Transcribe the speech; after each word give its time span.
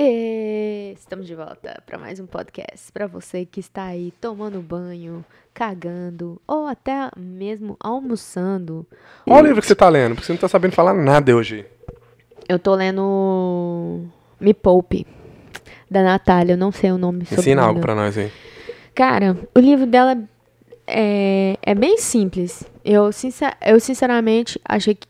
E 0.00 0.94
estamos 0.96 1.26
de 1.26 1.34
volta 1.34 1.82
para 1.84 1.98
mais 1.98 2.20
um 2.20 2.26
podcast 2.26 2.92
para 2.92 3.08
você 3.08 3.44
que 3.44 3.58
está 3.58 3.82
aí 3.82 4.12
tomando 4.20 4.62
banho, 4.62 5.24
cagando 5.52 6.40
ou 6.46 6.68
até 6.68 7.10
mesmo 7.16 7.76
almoçando. 7.80 8.86
Olha 9.26 9.42
o 9.42 9.46
livro 9.48 9.60
que 9.60 9.66
você 9.66 9.74
tá 9.74 9.88
lendo, 9.88 10.14
porque 10.14 10.24
você 10.24 10.32
não 10.32 10.38
tá 10.38 10.46
sabendo 10.46 10.70
falar 10.70 10.94
nada 10.94 11.34
hoje. 11.34 11.66
Eu 12.48 12.60
tô 12.60 12.76
lendo 12.76 14.04
Me 14.38 14.54
Poupe 14.54 15.04
da 15.90 16.04
Natália, 16.04 16.52
eu 16.52 16.58
não 16.58 16.70
sei 16.70 16.92
o 16.92 16.96
nome. 16.96 17.24
Ensina 17.32 17.62
algo 17.62 17.80
para 17.80 17.96
nós 17.96 18.16
aí. 18.16 18.30
Cara, 18.94 19.36
o 19.52 19.58
livro 19.58 19.84
dela 19.84 20.16
é, 20.86 21.58
é 21.60 21.74
bem 21.74 21.98
simples. 21.98 22.62
Eu, 22.84 23.10
sincer, 23.10 23.56
eu 23.66 23.80
sinceramente 23.80 24.60
achei 24.64 24.94
que 24.94 25.08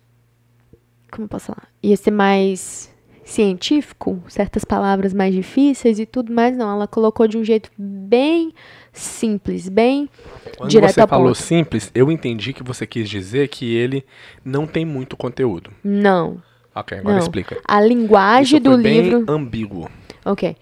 como 1.10 1.26
eu 1.26 1.28
posso 1.28 1.48
falar? 1.48 1.68
Ia 1.82 1.96
ser 1.98 2.10
mais 2.10 2.90
científico, 3.28 4.22
certas 4.26 4.64
palavras 4.64 5.12
mais 5.12 5.34
difíceis 5.34 5.98
e 5.98 6.06
tudo 6.06 6.32
mais, 6.32 6.56
não. 6.56 6.70
Ela 6.70 6.86
colocou 6.88 7.28
de 7.28 7.36
um 7.36 7.44
jeito 7.44 7.70
bem 7.76 8.52
simples, 8.92 9.68
bem 9.68 10.08
Quando 10.56 10.70
direto 10.70 10.94
você 10.94 11.06
falou 11.06 11.26
ponto. 11.28 11.36
simples, 11.36 11.90
eu 11.94 12.10
entendi 12.10 12.54
que 12.54 12.62
você 12.62 12.86
quis 12.86 13.08
dizer 13.08 13.48
que 13.48 13.74
ele 13.76 14.02
não 14.42 14.66
tem 14.66 14.84
muito 14.84 15.16
conteúdo. 15.16 15.70
Não, 15.84 16.42
Ok, 16.74 16.96
agora 16.98 17.16
não. 17.16 17.22
explica. 17.22 17.60
A 17.66 17.80
linguagem 17.80 18.58
Isso 18.58 18.60
do 18.64 18.72
foi 18.74 18.82
bem 18.82 19.00
livro. 19.02 19.24
ambíguo. 19.28 19.90
Ok, 20.24 20.56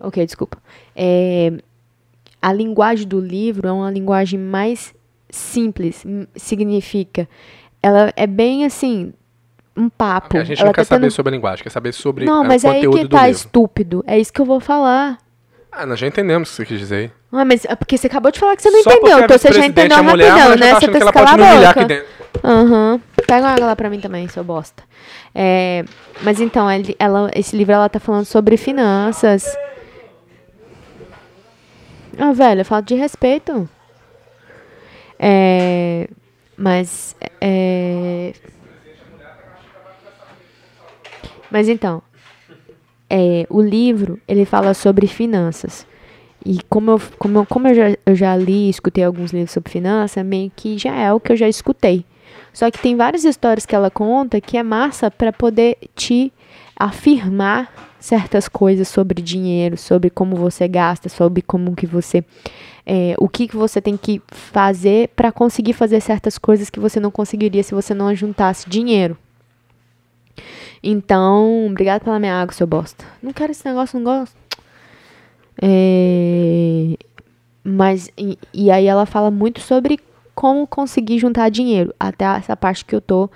ok, 0.00 0.24
desculpa. 0.26 0.58
É, 0.96 1.52
a 2.42 2.52
linguagem 2.52 3.06
do 3.06 3.20
livro 3.20 3.68
é 3.68 3.72
uma 3.72 3.90
linguagem 3.90 4.40
mais 4.40 4.92
simples. 5.30 6.04
Significa, 6.34 7.28
ela 7.82 8.12
é 8.16 8.26
bem 8.26 8.64
assim, 8.64 9.12
um 9.78 9.88
papo. 9.88 10.36
A 10.36 10.44
gente 10.44 10.58
ela 10.58 10.66
não 10.68 10.72
quer 10.72 10.82
tá 10.84 10.88
tendo- 10.88 11.00
saber 11.02 11.10
sobre 11.10 11.30
a 11.30 11.36
linguagem, 11.36 11.62
quer 11.62 11.70
saber 11.70 11.92
sobre 11.92 12.24
Não, 12.24 12.44
eh, 12.44 12.48
mas 12.48 12.64
o 12.64 12.66
é 12.66 12.70
aí 12.70 12.76
conteúdo 12.84 12.98
que 12.98 13.08
tá 13.08 13.26
livro. 13.26 13.30
estúpido. 13.30 14.04
É 14.06 14.18
isso 14.18 14.32
que 14.32 14.40
eu 14.40 14.44
vou 14.44 14.60
falar. 14.60 15.18
Ah, 15.70 15.86
nós 15.86 15.98
já 15.98 16.06
entendemos 16.06 16.48
o 16.48 16.50
que 16.52 16.56
você 16.56 16.64
quis 16.66 16.78
dizer 16.80 16.96
aí. 16.96 17.10
Ah, 17.30 17.44
mas 17.44 17.64
é 17.64 17.76
porque 17.76 17.96
você 17.96 18.06
acabou 18.06 18.32
de 18.32 18.38
falar 18.40 18.56
que 18.56 18.62
você 18.62 18.70
não 18.70 18.82
Só 18.82 18.90
entendeu. 18.90 19.18
Então 19.20 19.38
você 19.38 19.52
já 19.52 19.66
entendeu 19.66 19.98
é 19.98 20.02
mulher, 20.02 20.28
rapidão, 20.30 20.56
né? 20.56 20.70
tá 20.72 20.80
Você 20.80 20.86
tá 20.86 20.92
que 20.92 21.02
ela 21.02 21.12
se 21.12 21.12
pode 21.18 21.26
calar 21.26 21.38
me 21.38 21.44
a 21.44 21.68
boca. 21.68 21.80
aqui 21.80 21.84
dentro. 21.88 22.06
Aham. 22.42 23.00
Pega 23.26 23.40
uma 23.46 23.52
água 23.52 23.66
lá 23.66 23.76
pra 23.76 23.90
mim 23.90 24.00
também, 24.00 24.26
seu 24.28 24.42
bosta. 24.42 24.82
É, 25.34 25.84
mas 26.22 26.40
então, 26.40 26.70
ele- 26.70 26.96
ela, 26.98 27.30
esse 27.34 27.54
livro 27.56 27.74
ela 27.74 27.88
tá 27.88 28.00
falando 28.00 28.24
sobre 28.24 28.56
finanças. 28.56 29.44
Ah, 32.18 32.32
velho, 32.32 32.64
falta 32.64 32.86
de 32.86 32.94
respeito. 32.94 33.68
É, 35.18 36.08
mas, 36.56 37.14
é... 37.40 38.32
Mas 41.50 41.68
então, 41.68 42.02
é, 43.08 43.46
o 43.48 43.60
livro, 43.60 44.20
ele 44.28 44.44
fala 44.44 44.74
sobre 44.74 45.06
finanças. 45.06 45.86
E 46.44 46.60
como 46.68 46.92
eu, 46.92 47.02
como 47.18 47.38
eu, 47.38 47.46
como 47.46 47.68
eu, 47.68 47.74
já, 47.74 47.96
eu 48.06 48.14
já 48.14 48.36
li 48.36 48.68
escutei 48.68 49.04
alguns 49.04 49.32
livros 49.32 49.50
sobre 49.50 49.70
finanças, 49.70 50.24
meio 50.24 50.50
que 50.54 50.78
já 50.78 50.94
é 50.94 51.12
o 51.12 51.20
que 51.20 51.32
eu 51.32 51.36
já 51.36 51.48
escutei. 51.48 52.04
Só 52.52 52.70
que 52.70 52.78
tem 52.78 52.96
várias 52.96 53.24
histórias 53.24 53.66
que 53.66 53.74
ela 53.74 53.90
conta 53.90 54.40
que 54.40 54.56
é 54.56 54.62
massa 54.62 55.10
para 55.10 55.32
poder 55.32 55.76
te 55.94 56.32
afirmar 56.76 57.72
certas 57.98 58.48
coisas 58.48 58.86
sobre 58.88 59.20
dinheiro, 59.20 59.76
sobre 59.76 60.10
como 60.10 60.36
você 60.36 60.68
gasta, 60.68 61.08
sobre 61.08 61.42
como 61.42 61.74
que 61.74 61.86
você 61.86 62.24
é, 62.86 63.14
o 63.18 63.28
que, 63.28 63.46
que 63.46 63.56
você 63.56 63.82
tem 63.82 63.98
que 63.98 64.22
fazer 64.28 65.08
para 65.08 65.30
conseguir 65.30 65.74
fazer 65.74 66.00
certas 66.00 66.38
coisas 66.38 66.70
que 66.70 66.80
você 66.80 66.98
não 66.98 67.10
conseguiria 67.10 67.62
se 67.62 67.74
você 67.74 67.92
não 67.92 68.14
juntasse 68.14 68.68
dinheiro. 68.68 69.18
Então, 70.82 71.66
obrigado 71.66 72.04
pela 72.04 72.18
minha 72.18 72.40
água, 72.40 72.52
seu 72.52 72.66
bosta. 72.66 73.04
Não 73.22 73.32
quero 73.32 73.52
esse 73.52 73.64
negócio, 73.66 73.98
não 73.98 74.04
gosto. 74.04 74.36
É, 75.60 76.96
mas, 77.64 78.10
e, 78.16 78.38
e 78.54 78.70
aí 78.70 78.86
ela 78.86 79.06
fala 79.06 79.30
muito 79.30 79.60
sobre 79.60 79.98
como 80.34 80.66
conseguir 80.66 81.18
juntar 81.18 81.48
dinheiro. 81.48 81.92
Até 81.98 82.24
essa 82.24 82.56
parte 82.56 82.84
que 82.84 82.94
eu 82.94 83.00
tô. 83.00 83.28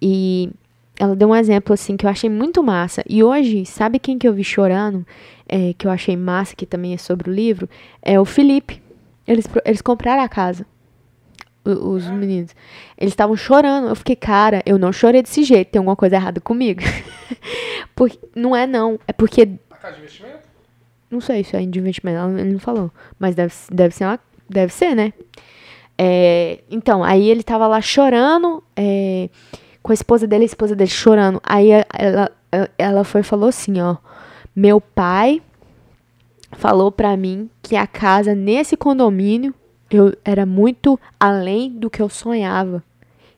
E 0.00 0.50
ela 0.98 1.16
deu 1.16 1.30
um 1.30 1.34
exemplo, 1.34 1.72
assim, 1.72 1.96
que 1.96 2.06
eu 2.06 2.10
achei 2.10 2.28
muito 2.28 2.62
massa. 2.62 3.02
E 3.08 3.24
hoje, 3.24 3.64
sabe 3.64 3.98
quem 3.98 4.18
que 4.18 4.28
eu 4.28 4.32
vi 4.34 4.44
chorando? 4.44 5.06
É, 5.48 5.74
que 5.74 5.86
eu 5.86 5.90
achei 5.90 6.16
massa, 6.16 6.54
que 6.54 6.66
também 6.66 6.94
é 6.94 6.98
sobre 6.98 7.30
o 7.30 7.32
livro? 7.32 7.68
É 8.02 8.20
o 8.20 8.24
Felipe. 8.24 8.82
Eles, 9.26 9.46
eles 9.64 9.80
compraram 9.80 10.22
a 10.22 10.28
casa. 10.28 10.66
Os 11.64 12.06
meninos. 12.08 12.54
Eles 12.98 13.12
estavam 13.12 13.36
chorando. 13.36 13.88
Eu 13.88 13.96
fiquei, 13.96 14.16
cara, 14.16 14.62
eu 14.66 14.78
não 14.78 14.92
chorei 14.92 15.22
desse 15.22 15.42
jeito. 15.44 15.70
Tem 15.70 15.78
alguma 15.78 15.96
coisa 15.96 16.16
errada 16.16 16.40
comigo. 16.40 16.82
porque, 17.96 18.18
não 18.34 18.54
é 18.54 18.66
não. 18.66 18.98
É 19.08 19.12
porque 19.12 19.48
A 19.70 19.76
casa 19.76 19.94
de 19.94 20.00
investimento? 20.00 20.44
não 21.14 21.20
sei 21.20 21.44
se 21.44 21.56
é 21.56 21.64
de 21.64 21.78
investimento, 21.78 22.38
ele 22.38 22.52
não 22.52 22.58
falou. 22.58 22.90
Mas 23.18 23.34
deve, 23.34 23.54
deve 23.70 23.94
ser 23.94 24.04
uma, 24.04 24.18
deve 24.48 24.72
ser, 24.72 24.94
né? 24.94 25.12
É, 25.96 26.60
então, 26.70 27.04
aí 27.04 27.28
ele 27.30 27.42
tava 27.42 27.66
lá 27.66 27.80
chorando, 27.80 28.62
é, 28.76 29.30
com 29.82 29.92
a 29.92 29.94
esposa 29.94 30.26
dele, 30.26 30.42
a 30.42 30.46
esposa 30.46 30.74
dele 30.74 30.90
chorando. 30.90 31.40
Aí 31.42 31.70
ela, 31.70 32.32
ela 32.76 33.04
foi 33.04 33.20
e 33.20 33.24
falou 33.24 33.48
assim, 33.48 33.80
ó. 33.80 33.96
Meu 34.54 34.80
pai 34.80 35.40
falou 36.52 36.92
pra 36.92 37.16
mim 37.16 37.48
que 37.62 37.76
a 37.76 37.86
casa 37.86 38.34
nesse 38.34 38.76
condomínio 38.76 39.54
eu 39.90 40.14
era 40.24 40.44
muito 40.46 40.98
além 41.18 41.70
do 41.70 41.90
que 41.90 42.00
eu 42.02 42.08
sonhava. 42.08 42.82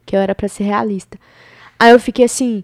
Que 0.04 0.14
eu 0.16 0.20
era 0.20 0.34
pra 0.34 0.48
ser 0.48 0.64
realista. 0.64 1.18
Aí 1.78 1.90
eu 1.90 1.98
fiquei 2.00 2.24
assim, 2.24 2.62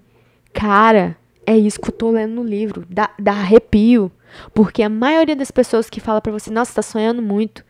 cara, 0.53 1.17
é 1.47 1.57
isso 1.57 1.81
que 1.81 1.89
eu 1.89 1.93
tô 1.93 2.11
lendo 2.11 2.35
no 2.35 2.45
livro. 2.45 2.87
Dá, 2.89 3.11
dá 3.19 3.33
arrepio. 3.33 4.11
Porque 4.55 4.83
a 4.83 4.89
maioria 4.89 5.37
das 5.37 5.51
pessoas 5.51 5.91
que 5.91 6.01
fala 6.01 6.21
pra 6.21 6.33
você, 6.33 6.51
nossa, 6.51 6.71
você 6.71 6.77
tá 6.77 6.83
sonhando 6.83 7.21
muito. 7.21 7.65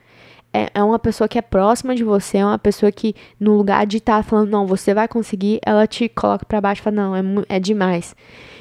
É, 0.53 0.69
é 0.75 0.83
uma 0.83 0.99
pessoa 0.99 1.27
que 1.27 1.39
é 1.39 1.43
próxima 1.43 1.95
de 1.95 2.05
você, 2.05 2.37
é 2.39 2.45
uma 2.45 2.59
pessoa 2.59 2.93
que, 2.93 3.15
no 3.41 3.57
lugar 3.57 3.87
de 3.87 3.97
estar 3.97 4.23
falando, 4.23 4.51
não, 4.51 4.67
você 4.67 4.93
vai 4.93 5.09
conseguir, 5.09 5.59
ela 5.65 5.87
te 5.87 6.11
coloca 6.11 6.45
pra 6.45 6.61
baixo 6.61 6.83
e 6.83 6.85
fala, 6.85 6.97
não, 6.97 7.17
é, 7.17 7.23
é 7.49 7.59
demais. 7.59 8.15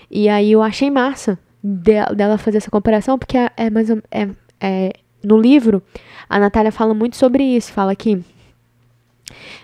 E 0.09 0.29
aí 0.29 0.53
eu 0.53 0.61
achei 0.61 0.89
massa 0.89 1.37
de- 1.61 2.15
dela 2.15 2.37
fazer 2.37 2.57
essa 2.59 2.71
comparação, 2.71 3.19
porque 3.19 3.37
é, 3.37 3.51
é 3.57 3.69
mais 3.69 3.89
é, 3.89 4.29
é, 4.61 4.93
no 5.23 5.39
livro, 5.39 5.81
a 6.29 6.39
Natália 6.39 6.71
fala 6.71 6.93
muito 6.93 7.15
sobre 7.17 7.43
isso, 7.43 7.71
fala 7.71 7.95
que 7.95 8.23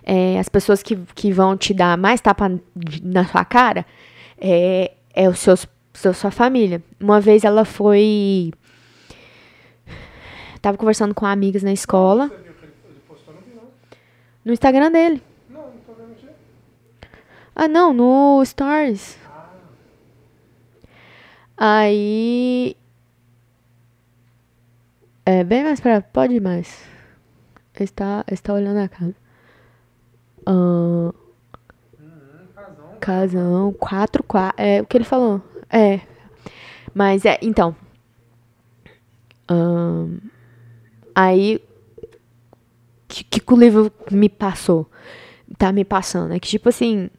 é, 0.04 0.40
as 0.40 0.48
pessoas 0.50 0.82
que, 0.82 0.96
que 1.16 1.32
vão 1.32 1.58
te 1.58 1.74
dar 1.74 1.98
mais 1.98 2.22
tapa 2.22 2.50
na 3.04 3.26
sua 3.26 3.44
cara 3.44 3.86
é, 4.40 4.94
é 5.14 5.28
os 5.28 5.40
seus, 5.40 5.68
seu- 5.94 6.14
sua 6.14 6.32
família. 6.32 6.82
Uma 7.00 7.20
vez 7.20 7.44
ela 7.44 7.66
foi. 7.66 8.52
Tava 10.62 10.78
conversando 10.78 11.14
com 11.14 11.26
amigas 11.26 11.64
na 11.64 11.74
escola. 11.74 12.30
No 14.46 14.54
Instagram 14.54 14.92
dele. 14.92 15.22
Ah, 17.56 17.68
não, 17.68 17.92
no 17.94 18.44
Stories. 18.46 19.18
Aí. 21.58 22.76
É 25.30 25.44
bem 25.44 25.62
mais 25.62 25.82
pra. 25.82 26.02
Pode 26.02 26.36
ir 26.36 26.40
mais. 26.40 26.86
Está, 27.78 28.24
está 28.32 28.54
olhando 28.54 28.78
a 28.78 28.88
casa. 28.88 29.14
Ahn, 30.48 31.12
casão, 33.02 33.74
quatro, 33.74 34.24
quatro. 34.24 34.56
É 34.58 34.82
o 34.82 34.86
que 34.86 34.96
ele 34.96 35.04
falou. 35.04 35.42
É. 35.70 36.00
Mas 36.94 37.26
é, 37.26 37.38
então. 37.42 37.76
Ahn, 39.50 40.18
aí. 41.14 41.62
Que, 43.10 43.26
que 43.26 43.40
que 43.42 43.54
o 43.54 43.60
livro 43.60 43.92
me 44.10 44.30
passou? 44.30 44.90
Tá 45.58 45.74
me 45.74 45.84
passando. 45.84 46.34
É 46.34 46.40
que, 46.40 46.48
tipo 46.48 46.70
assim. 46.70 47.10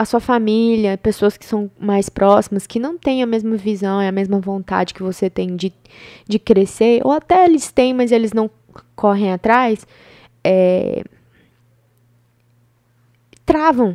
A 0.00 0.06
sua 0.06 0.18
família, 0.18 0.96
pessoas 0.96 1.36
que 1.36 1.44
são 1.44 1.70
mais 1.78 2.08
próximas, 2.08 2.66
que 2.66 2.80
não 2.80 2.96
têm 2.96 3.22
a 3.22 3.26
mesma 3.26 3.54
visão 3.58 4.02
e 4.02 4.08
a 4.08 4.12
mesma 4.12 4.40
vontade 4.40 4.94
que 4.94 5.02
você 5.02 5.28
tem 5.28 5.54
de, 5.54 5.70
de 6.26 6.38
crescer, 6.38 7.02
ou 7.04 7.12
até 7.12 7.44
eles 7.44 7.70
têm, 7.70 7.92
mas 7.92 8.10
eles 8.10 8.32
não 8.32 8.48
correm 8.96 9.30
atrás, 9.30 9.86
é, 10.42 11.04
travam. 13.44 13.94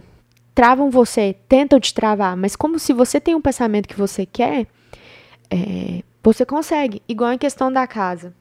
Travam 0.54 0.92
você, 0.92 1.36
tentam 1.50 1.80
te 1.80 1.92
travar, 1.92 2.38
mas 2.38 2.56
como 2.56 2.78
se 2.78 2.94
você 2.94 3.19
tem 3.19 3.34
um 3.34 3.42
pensamento 3.42 3.90
que 3.90 3.98
você 3.98 4.28
quer, 4.28 4.68
é, 5.50 6.04
você 6.24 6.46
consegue. 6.46 7.01
Igual 7.10 7.34
em 7.34 7.38
questão 7.40 7.72
da 7.72 7.88
casa. 7.88 8.31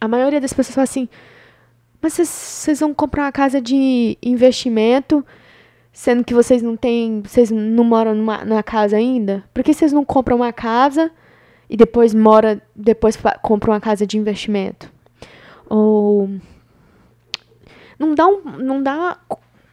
A 0.00 0.08
maioria 0.08 0.40
das 0.40 0.52
pessoas 0.52 0.74
fala 0.74 0.82
assim, 0.84 1.08
mas 2.02 2.14
vocês- 2.14 2.80
vão 2.80 2.92
comprar 2.92 3.22
uma 3.22 3.32
casa 3.32 3.60
de 3.60 4.18
investimento, 4.20 5.24
sendo 5.94 6.24
que 6.24 6.34
vocês 6.34 6.60
não 6.60 6.76
têm, 6.76 7.22
vocês 7.22 7.52
não 7.52 7.84
moram 7.84 8.14
numa, 8.16 8.44
numa 8.44 8.62
casa 8.64 8.96
ainda? 8.96 9.44
Por 9.54 9.62
que 9.62 9.72
vocês 9.72 9.92
não 9.92 10.04
compram 10.04 10.36
uma 10.36 10.52
casa 10.52 11.10
e 11.70 11.76
depois 11.76 12.12
mora, 12.12 12.60
depois 12.74 13.16
compram 13.40 13.72
uma 13.72 13.80
casa 13.80 14.04
de 14.04 14.18
investimento? 14.18 14.92
Ou 15.70 16.28
não 17.96 18.12
dá 18.12 18.26
um, 18.26 18.42
não 18.58 18.82
dá 18.82 19.16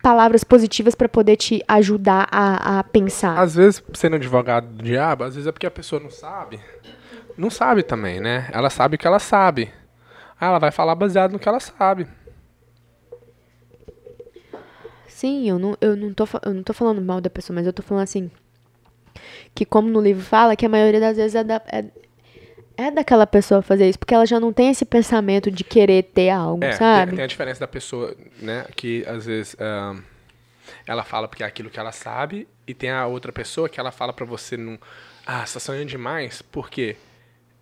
palavras 0.03 0.43
positivas 0.43 0.93
pra 0.93 1.09
poder 1.09 1.37
te 1.37 1.63
ajudar 1.67 2.27
a, 2.31 2.79
a 2.79 2.83
pensar. 2.83 3.37
Às 3.37 3.55
vezes, 3.55 3.83
sendo 3.93 4.15
advogado 4.15 4.67
do 4.67 4.83
diabo, 4.83 5.23
às 5.23 5.33
vezes 5.33 5.47
é 5.47 5.51
porque 5.51 5.67
a 5.67 5.71
pessoa 5.71 5.99
não 5.99 6.11
sabe. 6.11 6.59
Não 7.35 7.49
sabe 7.49 7.81
também, 7.81 8.19
né? 8.19 8.47
Ela 8.51 8.69
sabe 8.69 8.95
o 8.95 8.97
que 8.99 9.07
ela 9.07 9.19
sabe. 9.19 9.71
Ah, 10.39 10.47
ela 10.47 10.59
vai 10.59 10.71
falar 10.71 10.93
baseado 10.93 11.31
no 11.31 11.39
que 11.39 11.49
ela 11.49 11.59
sabe. 11.59 12.07
Sim, 15.21 15.47
eu 15.47 15.59
não, 15.59 15.77
eu, 15.79 15.95
não 15.95 16.11
tô, 16.11 16.27
eu 16.43 16.51
não 16.51 16.63
tô 16.63 16.73
falando 16.73 16.99
mal 16.99 17.21
da 17.21 17.29
pessoa, 17.29 17.53
mas 17.53 17.67
eu 17.67 17.71
tô 17.71 17.83
falando 17.83 18.05
assim. 18.05 18.31
Que 19.53 19.63
como 19.65 19.87
no 19.87 20.01
livro 20.01 20.23
fala, 20.23 20.55
que 20.55 20.65
a 20.65 20.69
maioria 20.69 20.99
das 20.99 21.15
vezes 21.15 21.35
é, 21.35 21.43
da, 21.43 21.61
é, 21.71 21.85
é 22.75 22.89
daquela 22.89 23.27
pessoa 23.27 23.61
fazer 23.61 23.87
isso, 23.87 23.99
porque 23.99 24.15
ela 24.15 24.25
já 24.25 24.39
não 24.39 24.51
tem 24.51 24.71
esse 24.71 24.83
pensamento 24.83 25.51
de 25.51 25.63
querer 25.63 26.05
ter 26.05 26.31
algo, 26.31 26.63
É, 26.63 26.71
sabe? 26.71 27.09
tem, 27.09 27.17
tem 27.17 27.23
a 27.23 27.27
diferença 27.27 27.59
da 27.59 27.67
pessoa, 27.67 28.15
né? 28.41 28.65
Que 28.75 29.05
às 29.05 29.27
vezes 29.27 29.55
ela 30.87 31.03
fala 31.03 31.27
porque 31.27 31.43
é 31.43 31.45
aquilo 31.45 31.69
que 31.69 31.79
ela 31.79 31.91
sabe, 31.91 32.47
e 32.65 32.73
tem 32.73 32.89
a 32.89 33.05
outra 33.05 33.31
pessoa 33.31 33.69
que 33.69 33.79
ela 33.79 33.91
fala 33.91 34.11
pra 34.11 34.25
você 34.25 34.57
não. 34.57 34.79
Ah, 35.23 35.45
você 35.45 35.53
tá 35.53 35.59
sonhando 35.59 35.87
demais, 35.87 36.41
porque 36.41 36.95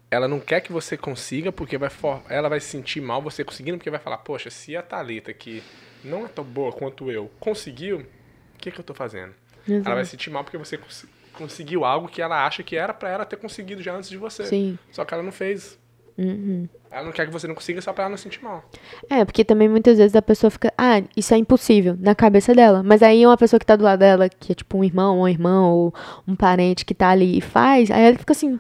ela 0.10 0.30
não 0.30 0.40
quer 0.40 0.62
que 0.62 0.72
você 0.72 0.96
consiga, 0.96 1.52
porque 1.52 1.78
vai 1.78 1.90
for- 1.90 2.22
ela 2.30 2.48
vai 2.48 2.62
se 2.62 2.68
sentir 2.70 3.02
mal 3.02 3.22
você 3.22 3.44
conseguindo, 3.44 3.78
porque 3.78 3.90
vai 3.92 4.00
falar, 4.00 4.20
poxa, 4.20 4.50
se 4.50 4.78
a 4.78 4.82
Thalita, 4.82 5.34
que 5.34 5.62
não 6.04 6.26
é 6.26 6.28
tão 6.28 6.44
boa 6.44 6.72
quanto 6.72 7.10
eu, 7.12 7.30
conseguiu, 7.40 8.00
o 8.00 8.58
que, 8.58 8.72
que 8.72 8.80
eu 8.80 8.84
tô 8.84 8.94
fazendo? 8.94 9.34
Ela 9.68 9.96
vai 9.96 10.06
se 10.06 10.12
sentir 10.12 10.30
mal 10.30 10.44
porque 10.44 10.58
você 10.58 10.78
cons- 10.78 11.06
conseguiu 11.34 11.86
algo 11.86 12.08
que 12.08 12.22
ela 12.22 12.46
acha 12.46 12.64
que 12.64 12.76
era 12.76 12.94
pra 12.94 13.10
ela 13.10 13.26
ter 13.26 13.38
conseguido 13.38 13.82
já 13.82 13.94
antes 13.94 14.10
de 14.10 14.18
você. 14.18 14.46
Sim. 14.46 14.80
Só 14.92 15.06
que 15.06 15.14
ela 15.14 15.22
não 15.24 15.32
fez. 15.32 15.78
Uhum. 16.18 16.68
Ela 16.92 17.06
não 17.06 17.12
quer 17.14 17.26
que 17.28 17.32
você 17.32 17.48
não 17.48 17.56
consiga 17.56 17.82
só 17.82 17.94
pra 17.94 18.04
ela 18.06 18.10
não 18.10 18.18
se 18.18 18.24
sentir 18.24 18.44
mal. 18.44 18.68
É, 19.10 19.24
porque 19.24 19.46
também 19.46 19.70
muitas 19.70 19.98
vezes 19.98 20.16
a 20.16 20.22
pessoa 20.22 20.50
fica, 20.52 20.74
ah, 20.78 21.02
isso 21.16 21.34
é 21.34 21.38
impossível, 21.38 21.96
na 22.00 22.14
cabeça 22.16 22.54
dela. 22.54 22.82
Mas 22.84 23.02
aí 23.02 23.26
uma 23.26 23.38
pessoa 23.38 23.60
que 23.60 23.66
tá 23.66 23.76
do 23.76 23.84
lado 23.84 24.00
dela, 24.00 24.28
que 24.28 24.52
é 24.52 24.56
tipo 24.56 24.78
um 24.78 24.84
irmão, 24.84 25.20
uma 25.20 25.32
irmã, 25.32 25.68
ou 25.68 25.94
um 26.28 26.36
parente 26.36 26.84
que 26.84 26.94
tá 26.94 27.10
ali 27.10 27.38
e 27.38 27.42
faz, 27.42 27.90
aí 27.92 28.04
ela 28.04 28.18
fica 28.18 28.34
assim, 28.34 28.60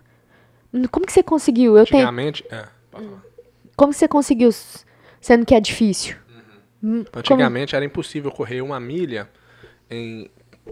como 0.91 1.06
que 1.06 1.12
você 1.12 1.24
conseguiu? 1.24 1.75
Eu 1.77 1.86
tenho. 1.91 2.03
É, 2.50 2.65
falar. 2.91 3.24
Como 3.75 3.91
que 3.91 3.97
você 3.97 4.07
conseguiu, 4.07 4.51
sendo 5.19 5.45
que 5.45 5.56
é 5.56 5.59
difícil? 5.59 6.15
Hum, 6.81 7.03
como- 7.03 7.19
Antigamente 7.19 7.75
era 7.75 7.83
impossível 7.85 8.31
correr 8.31 8.61
uma 8.61 8.79
milha 8.79 9.29
em 9.89 10.29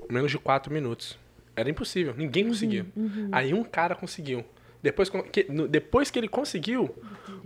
menos 0.09 0.31
de 0.31 0.37
4 0.37 0.73
minutos. 0.73 1.17
Era 1.55 1.69
impossível, 1.69 2.13
ninguém 2.15 2.47
conseguia. 2.47 2.85
Aí 3.31 3.53
um 3.53 3.63
cara 3.63 3.95
conseguiu. 3.95 4.45
Depois 4.81 5.09
que, 5.09 5.43
depois 5.69 6.11
que 6.11 6.19
ele 6.19 6.27
conseguiu, 6.27 6.95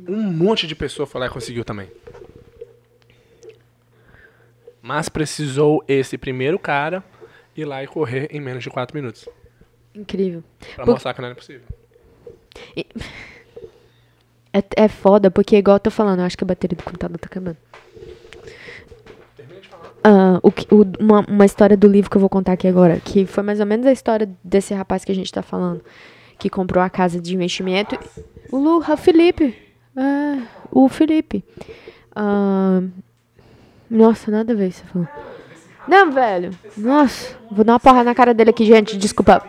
um 0.08 0.22
monte 0.22 0.68
de 0.68 0.76
pessoa 0.76 1.08
foi 1.08 1.22
lá 1.22 1.28
e 1.28 1.30
conseguiu 1.30 1.64
também. 1.64 1.90
Mas 4.82 5.10
precisou 5.10 5.84
esse 5.88 6.18
primeiro 6.18 6.58
cara 6.60 7.04
ir 7.56 7.66
lá 7.66 7.84
e 7.84 7.88
correr 7.88 8.28
em 8.32 8.40
menos 8.42 8.64
de 8.64 8.70
4 8.70 8.96
minutos. 8.96 9.28
Incrível. 9.94 10.44
Pra 10.76 10.86
Por- 10.86 10.92
mostrar 10.94 11.14
que 11.14 11.22
não 11.22 11.28
era 11.28 11.36
possível. 11.36 11.62
É, 14.54 14.64
é 14.76 14.88
foda, 14.88 15.32
porque 15.32 15.56
igual 15.56 15.76
eu 15.78 15.80
tô 15.80 15.92
falando, 15.92 16.20
eu 16.20 16.26
acho 16.26 16.38
que 16.38 16.44
a 16.44 16.48
bateria 16.48 16.76
do 16.76 16.84
computador 16.84 17.18
tá 17.18 17.28
acabando. 17.28 17.58
Ah, 20.04 20.40
o 20.42 20.50
o- 20.76 20.86
uma, 21.04 21.24
uma 21.28 21.46
história 21.46 21.78
do 21.78 21.88
livro 21.88 22.10
que 22.10 22.18
eu 22.18 22.22
vou 22.22 22.30
contar 22.30 22.54
aqui 22.54 22.68
agora, 22.68 23.00
que 23.00 23.26
foi 23.26 23.44
mais 23.44 23.60
ou 23.60 23.66
menos 23.66 23.86
a 23.86 23.92
história 23.92 24.30
desse 24.44 24.74
rapaz 24.74 25.06
que 25.06 25.12
a 25.12 25.16
gente 25.16 25.32
tá 25.32 25.42
falando, 25.44 25.82
que 26.40 26.50
comprou 26.50 26.84
a 26.84 26.90
casa 26.90 27.20
de 27.22 27.36
investimento. 27.36 27.98
O 28.52 28.58
Lu, 28.58 28.78
o 28.80 28.98
Felipe. 28.98 29.56
É, 29.96 30.38
o 30.72 30.90
Felipe. 30.90 31.44
Ah, 32.16 32.82
nossa, 33.90 34.32
nada 34.32 34.54
a 34.54 34.56
ver 34.56 34.70
isso. 34.70 34.84
Não, 35.88 36.12
velho. 36.12 36.52
Nossa, 36.78 37.36
vou 37.52 37.64
dar 37.64 37.74
uma 37.74 37.80
porra 37.80 38.04
na 38.04 38.16
cara 38.16 38.34
dele 38.34 38.50
aqui, 38.52 38.66
gente. 38.66 38.98
Desculpa. 38.98 39.46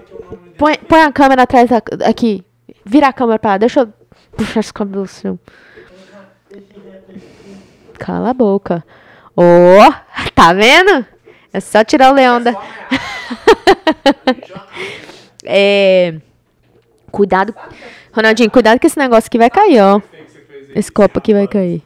Põe, 0.58 0.76
põe 0.78 1.00
a 1.02 1.12
câmera 1.12 1.43
atrás 1.44 1.69
da- 1.70 1.82
aqui. 2.06 2.44
Vira 2.84 3.08
a 3.08 3.12
câmera 3.12 3.38
pra 3.38 3.50
lá. 3.52 3.58
Deixa 3.58 3.81
eu 3.81 3.93
puxar 4.37 4.60
esse 4.60 4.72
cabelo 4.72 5.06
seu. 5.06 5.38
Cala 7.98 8.31
a 8.31 8.34
boca. 8.34 8.84
Ô, 9.37 9.43
tá 10.34 10.52
vendo? 10.52 11.06
É 11.52 11.61
só 11.61 11.84
tirar 11.84 12.11
o 12.11 12.14
leão 12.14 12.43
da. 12.43 12.52
é. 15.44 16.14
Cuidado. 17.11 17.55
Ronaldinho, 18.12 18.50
cuidado 18.50 18.79
que 18.79 18.87
esse 18.87 18.99
negócio 18.99 19.29
aqui 19.29 19.38
vai 19.38 19.50
cair, 19.50 19.81
ó. 19.81 20.00
Esse 20.75 20.90
copo 20.90 21.19
aqui 21.19 21.34
vai 21.34 21.46
cair. 21.46 21.82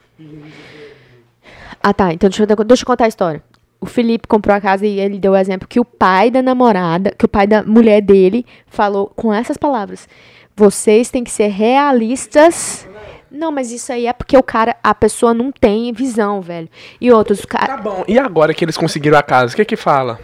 Ah, 1.82 1.92
tá. 1.92 2.12
Então 2.12 2.28
deixa 2.28 2.42
eu, 2.42 2.64
deixa 2.64 2.82
eu 2.82 2.86
contar 2.86 3.04
a 3.04 3.08
história. 3.08 3.42
O 3.80 3.86
Felipe 3.86 4.26
comprou 4.26 4.56
a 4.56 4.60
casa 4.60 4.86
e 4.86 4.98
ele 4.98 5.18
deu 5.18 5.32
o 5.32 5.36
exemplo 5.36 5.68
que 5.68 5.78
o 5.78 5.84
pai 5.84 6.30
da 6.30 6.42
namorada, 6.42 7.12
que 7.16 7.24
o 7.24 7.28
pai 7.28 7.46
da 7.46 7.62
mulher 7.62 8.00
dele 8.00 8.44
falou 8.66 9.12
com 9.14 9.32
essas 9.32 9.56
palavras: 9.56 10.08
vocês 10.56 11.10
têm 11.10 11.22
que 11.22 11.30
ser 11.30 11.48
realistas. 11.48 12.88
Não, 13.30 13.50
mas 13.50 13.72
isso 13.72 13.92
aí 13.92 14.06
é 14.06 14.12
porque 14.12 14.36
o 14.36 14.42
cara, 14.42 14.76
a 14.82 14.94
pessoa 14.94 15.34
não 15.34 15.50
tem 15.50 15.92
visão, 15.92 16.40
velho. 16.40 16.68
E 17.00 17.10
outros, 17.10 17.40
o 17.40 17.48
cara. 17.48 17.66
Tá 17.66 17.76
bom, 17.76 18.04
e 18.06 18.18
agora 18.18 18.54
que 18.54 18.64
eles 18.64 18.76
conseguiram 18.76 19.18
a 19.18 19.22
casa, 19.22 19.52
o 19.52 19.56
que 19.56 19.64
que 19.64 19.76
fala? 19.76 20.18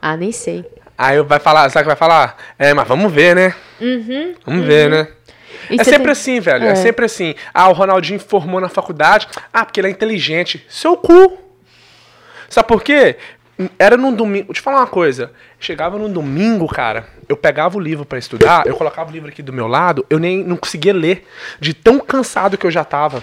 Ah, 0.00 0.16
nem 0.16 0.30
sei. 0.32 0.64
Aí 0.96 1.20
vai 1.22 1.38
falar, 1.38 1.68
sabe 1.70 1.82
o 1.82 1.84
que 1.84 1.88
vai 1.88 1.96
falar? 1.96 2.36
É, 2.58 2.74
mas 2.74 2.86
vamos 2.86 3.12
ver, 3.12 3.34
né? 3.34 3.54
Uhum. 3.80 4.34
Vamos 4.44 4.66
ver, 4.66 4.90
né? 4.90 5.08
E 5.70 5.80
é 5.80 5.84
sempre 5.84 6.04
tem- 6.04 6.12
assim, 6.12 6.40
velho. 6.40 6.64
É. 6.64 6.70
É. 6.70 6.74
sempre 6.74 7.04
assim. 7.04 7.34
Ah, 7.52 7.68
o 7.68 7.72
Ronaldinho 7.72 8.18
formou 8.20 8.60
na 8.60 8.68
faculdade. 8.68 9.28
Ah, 9.52 9.64
porque 9.64 9.80
ele 9.80 9.88
é 9.88 9.90
inteligente. 9.90 10.64
Seu 10.68 10.96
cu. 10.96 11.38
Sabe 12.48 12.66
por 12.68 12.82
quê? 12.82 13.16
Era 13.78 13.96
num 13.96 14.14
domingo. 14.14 14.46
Vou 14.46 14.54
te 14.54 14.60
falar 14.60 14.78
uma 14.78 14.86
coisa. 14.86 15.32
Chegava 15.58 15.98
num 15.98 16.12
domingo, 16.12 16.68
cara. 16.68 17.06
Eu 17.28 17.36
pegava 17.36 17.76
o 17.76 17.80
livro 17.80 18.04
pra 18.04 18.18
estudar. 18.18 18.66
Eu 18.66 18.76
colocava 18.76 19.10
o 19.10 19.12
livro 19.12 19.28
aqui 19.28 19.42
do 19.42 19.52
meu 19.52 19.66
lado. 19.66 20.06
Eu 20.08 20.18
nem 20.18 20.44
não 20.44 20.56
conseguia 20.56 20.92
ler. 20.92 21.26
De 21.58 21.74
tão 21.74 21.98
cansado 21.98 22.56
que 22.56 22.64
eu 22.64 22.70
já 22.70 22.84
tava. 22.84 23.22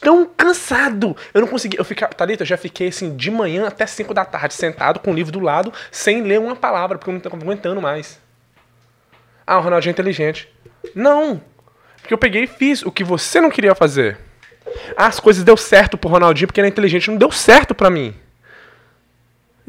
Tão 0.00 0.24
cansado. 0.24 1.14
Eu 1.34 1.42
não 1.42 1.48
conseguia. 1.48 1.78
Eu 1.78 1.84
ficava. 1.84 2.14
Thalita, 2.14 2.42
eu 2.42 2.46
já 2.46 2.56
fiquei 2.56 2.88
assim 2.88 3.14
de 3.14 3.30
manhã 3.30 3.66
até 3.66 3.86
5 3.86 4.14
da 4.14 4.24
tarde, 4.24 4.54
sentado 4.54 5.00
com 5.00 5.10
o 5.10 5.14
livro 5.14 5.32
do 5.32 5.40
lado, 5.40 5.72
sem 5.90 6.22
ler 6.22 6.40
uma 6.40 6.56
palavra, 6.56 6.96
porque 6.96 7.10
eu 7.10 7.14
não 7.14 7.20
tava 7.20 7.36
aguentando 7.36 7.80
mais. 7.80 8.18
Ah, 9.46 9.58
o 9.58 9.62
Ronaldinho 9.62 9.90
é 9.90 9.92
inteligente. 9.92 10.48
Não. 10.94 11.40
Porque 12.00 12.14
eu 12.14 12.18
peguei 12.18 12.44
e 12.44 12.46
fiz 12.46 12.82
o 12.82 12.90
que 12.90 13.04
você 13.04 13.40
não 13.40 13.50
queria 13.50 13.74
fazer. 13.74 14.16
Ah, 14.96 15.06
as 15.06 15.20
coisas 15.20 15.44
deu 15.44 15.56
certo 15.56 15.98
pro 15.98 16.08
Ronaldinho 16.08 16.46
porque 16.46 16.60
ele 16.60 16.68
é 16.68 16.70
inteligente. 16.70 17.10
Não 17.10 17.18
deu 17.18 17.30
certo 17.30 17.74
pra 17.74 17.90
mim. 17.90 18.14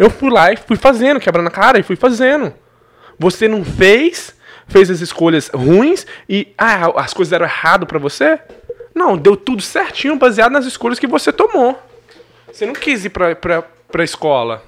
Eu 0.01 0.09
fui 0.09 0.31
lá 0.31 0.51
e 0.51 0.57
fui 0.57 0.77
fazendo, 0.77 1.19
quebrando 1.19 1.45
a 1.45 1.51
cara 1.51 1.77
e 1.77 1.83
fui 1.83 1.95
fazendo. 1.95 2.51
Você 3.19 3.48
não 3.48 3.63
fez, 3.63 4.36
fez 4.68 4.89
as 4.89 5.00
escolhas 5.00 5.50
ruins 5.50 6.07
e 6.27 6.51
ah, 6.58 6.88
as 7.00 7.13
coisas 7.13 7.29
deram 7.29 7.46
errado 7.46 7.86
pra 7.86 8.00
você? 8.00 8.39
Não, 8.96 9.15
deu 9.15 9.38
tudo 9.38 9.62
certinho 9.62 10.15
baseado 10.15 10.53
nas 10.53 10.65
escolhas 10.65 10.98
que 10.98 11.05
você 11.05 11.31
tomou. 11.31 11.79
Você 12.51 12.65
não 12.65 12.74
quis 12.74 13.05
ir 13.05 13.10
pra, 13.10 13.36
pra, 13.36 13.62
pra 13.62 14.03
escola. 14.03 14.65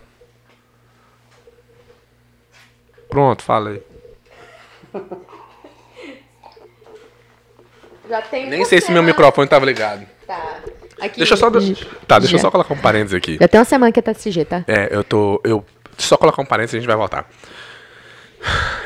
Pronto, 3.10 3.42
falei. 3.42 3.82
Já 8.08 8.22
tem 8.22 8.52
Nem 8.52 8.64
sei 8.66 8.80
se 8.80 8.92
meu 8.92 9.02
microfone 9.02 9.48
tava 9.48 9.66
ligado. 9.66 10.06
Tá. 10.28 10.60
Aqui. 11.06 11.18
Deixa 11.18 11.34
eu 11.34 11.38
só. 11.38 11.50
Tá, 12.08 12.20
deixa 12.20 12.36
eu 12.36 12.40
só 12.40 12.50
colocar 12.50 12.74
um 12.74 12.78
parênteses 12.78 13.14
aqui. 13.14 13.38
Já 13.40 13.48
tem 13.48 13.60
uma 13.60 13.66
semana 13.66 13.92
que 13.92 14.02
tá 14.02 14.12
desse 14.14 14.32
jeito, 14.32 14.48
tá? 14.50 14.64
É, 14.68 14.90
eu 14.96 15.04
tô. 15.04 15.42
Eu 15.44 15.66
só 15.98 16.18
colocar 16.18 16.42
um 16.42 16.46
parênteses 16.46 16.74
e 16.74 16.78
a 16.78 16.80
gente 16.80 16.88
vai 16.88 16.96
voltar. 16.96 17.30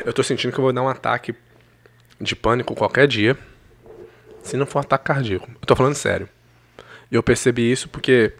Eu 0.04 0.12
tô 0.12 0.22
sentindo 0.22 0.52
que 0.52 0.58
eu 0.58 0.62
vou 0.64 0.72
dar 0.72 0.82
um 0.82 0.88
ataque 0.88 1.34
de 2.20 2.34
pânico 2.36 2.74
qualquer 2.74 3.06
dia. 3.06 3.36
Se 4.42 4.56
não 4.56 4.66
for 4.66 4.78
um 4.78 4.80
ataque 4.82 5.04
cardíaco. 5.04 5.48
Eu 5.48 5.66
tô 5.66 5.76
falando 5.76 5.94
sério. 5.94 6.28
E 7.10 7.14
eu 7.14 7.22
percebi 7.22 7.70
isso 7.70 7.88
porque. 7.88 8.32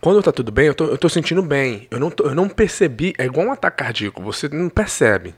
Quando 0.00 0.22
tá 0.22 0.30
tudo 0.30 0.52
bem, 0.52 0.66
eu 0.66 0.74
tô, 0.74 0.84
eu 0.86 0.98
tô 0.98 1.08
sentindo 1.08 1.42
bem. 1.42 1.88
Eu 1.90 1.98
não, 1.98 2.10
tô- 2.10 2.24
eu 2.24 2.34
não 2.34 2.48
percebi. 2.48 3.14
É 3.16 3.24
igual 3.24 3.46
um 3.46 3.52
ataque 3.52 3.78
cardíaco. 3.78 4.22
Você 4.22 4.48
não 4.48 4.68
percebe. 4.68 5.34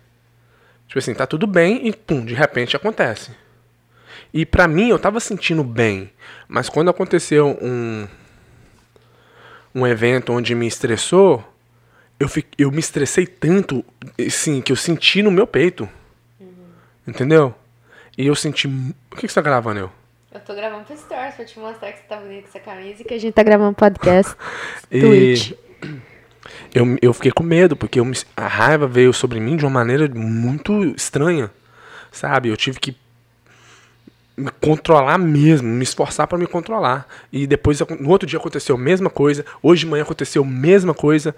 Tipo 0.88 0.99
assim, 0.99 1.14
tá 1.14 1.26
tudo 1.26 1.47
bem 1.47 1.87
e 1.87 1.92
pum, 1.92 2.25
de 2.25 2.35
repente 2.35 2.76
acontece. 2.76 3.30
E 4.33 4.47
pra 4.47 4.67
mim, 4.67 4.89
eu 4.89 4.99
tava 4.99 5.21
sentindo 5.21 5.62
bem. 5.62 6.11
Mas 6.49 6.69
quando 6.69 6.89
aconteceu 6.91 7.59
um, 7.61 8.07
um 9.75 9.87
evento 9.87 10.33
onde 10.33 10.55
me 10.55 10.67
estressou, 10.67 11.45
eu, 12.19 12.29
fi- 12.29 12.47
eu 12.57 12.71
me 12.71 12.79
estressei 12.81 13.27
tanto, 13.27 13.85
assim, 14.19 14.61
que 14.61 14.73
eu 14.73 14.77
senti 14.77 15.23
no 15.23 15.31
meu 15.31 15.47
peito. 15.47 15.89
Entendeu? 17.07 17.55
E 18.17 18.27
eu 18.27 18.35
senti. 18.35 18.69
O 18.69 19.17
que, 19.17 19.23
que 19.23 19.29
você 19.29 19.35
tá 19.35 19.41
gravando, 19.43 19.81
eu? 19.81 19.91
Eu 20.33 20.41
tô 20.41 20.55
gravando 20.55 20.85
pro 20.85 20.97
Stories 20.97 21.35
pra 21.35 21.45
te 21.45 21.59
mostrar 21.59 21.93
que 21.93 21.99
você 21.99 22.05
tá 22.05 22.17
bonito 22.17 22.43
com 22.45 22.49
essa 22.49 22.61
camisa 22.61 23.03
e 23.03 23.05
que 23.05 23.12
a 23.15 23.19
gente 23.19 23.35
tá 23.35 23.43
gravando 23.43 23.75
podcast. 23.75 24.35
E 24.91 25.01
Twitch. 25.01 25.53
eu, 26.75 26.97
eu 27.03 27.12
fiquei 27.12 27.33
com 27.33 27.43
medo, 27.43 27.75
porque 27.77 27.99
eu 28.01 28.05
me- 28.05 28.17
a 28.37 28.47
raiva 28.47 28.87
veio 28.87 29.12
sobre 29.12 29.41
mim 29.41 29.57
de 29.57 29.65
uma 29.65 29.71
maneira 29.73 30.09
muito 30.15 30.85
estranha. 30.97 31.51
Sabe? 32.11 32.49
Eu 32.51 32.57
tive 32.57 32.79
que 32.79 32.97
me 34.43 34.51
controlar 34.61 35.19
mesmo, 35.19 35.69
me 35.69 35.83
esforçar 35.83 36.27
pra 36.27 36.37
me 36.39 36.47
controlar. 36.47 37.07
E 37.33 37.47
depois, 37.47 37.81
no 38.01 38.11
outro 38.11 38.27
dia 38.27 38.39
aconteceu 38.39 38.75
a 38.77 38.79
mesma 38.79 39.09
coisa, 39.09 39.45
hoje 39.63 39.81
de 39.81 39.87
manhã 39.87 40.03
aconteceu 40.03 40.43
a 40.43 40.47
mesma 40.47 40.93
coisa. 40.95 41.35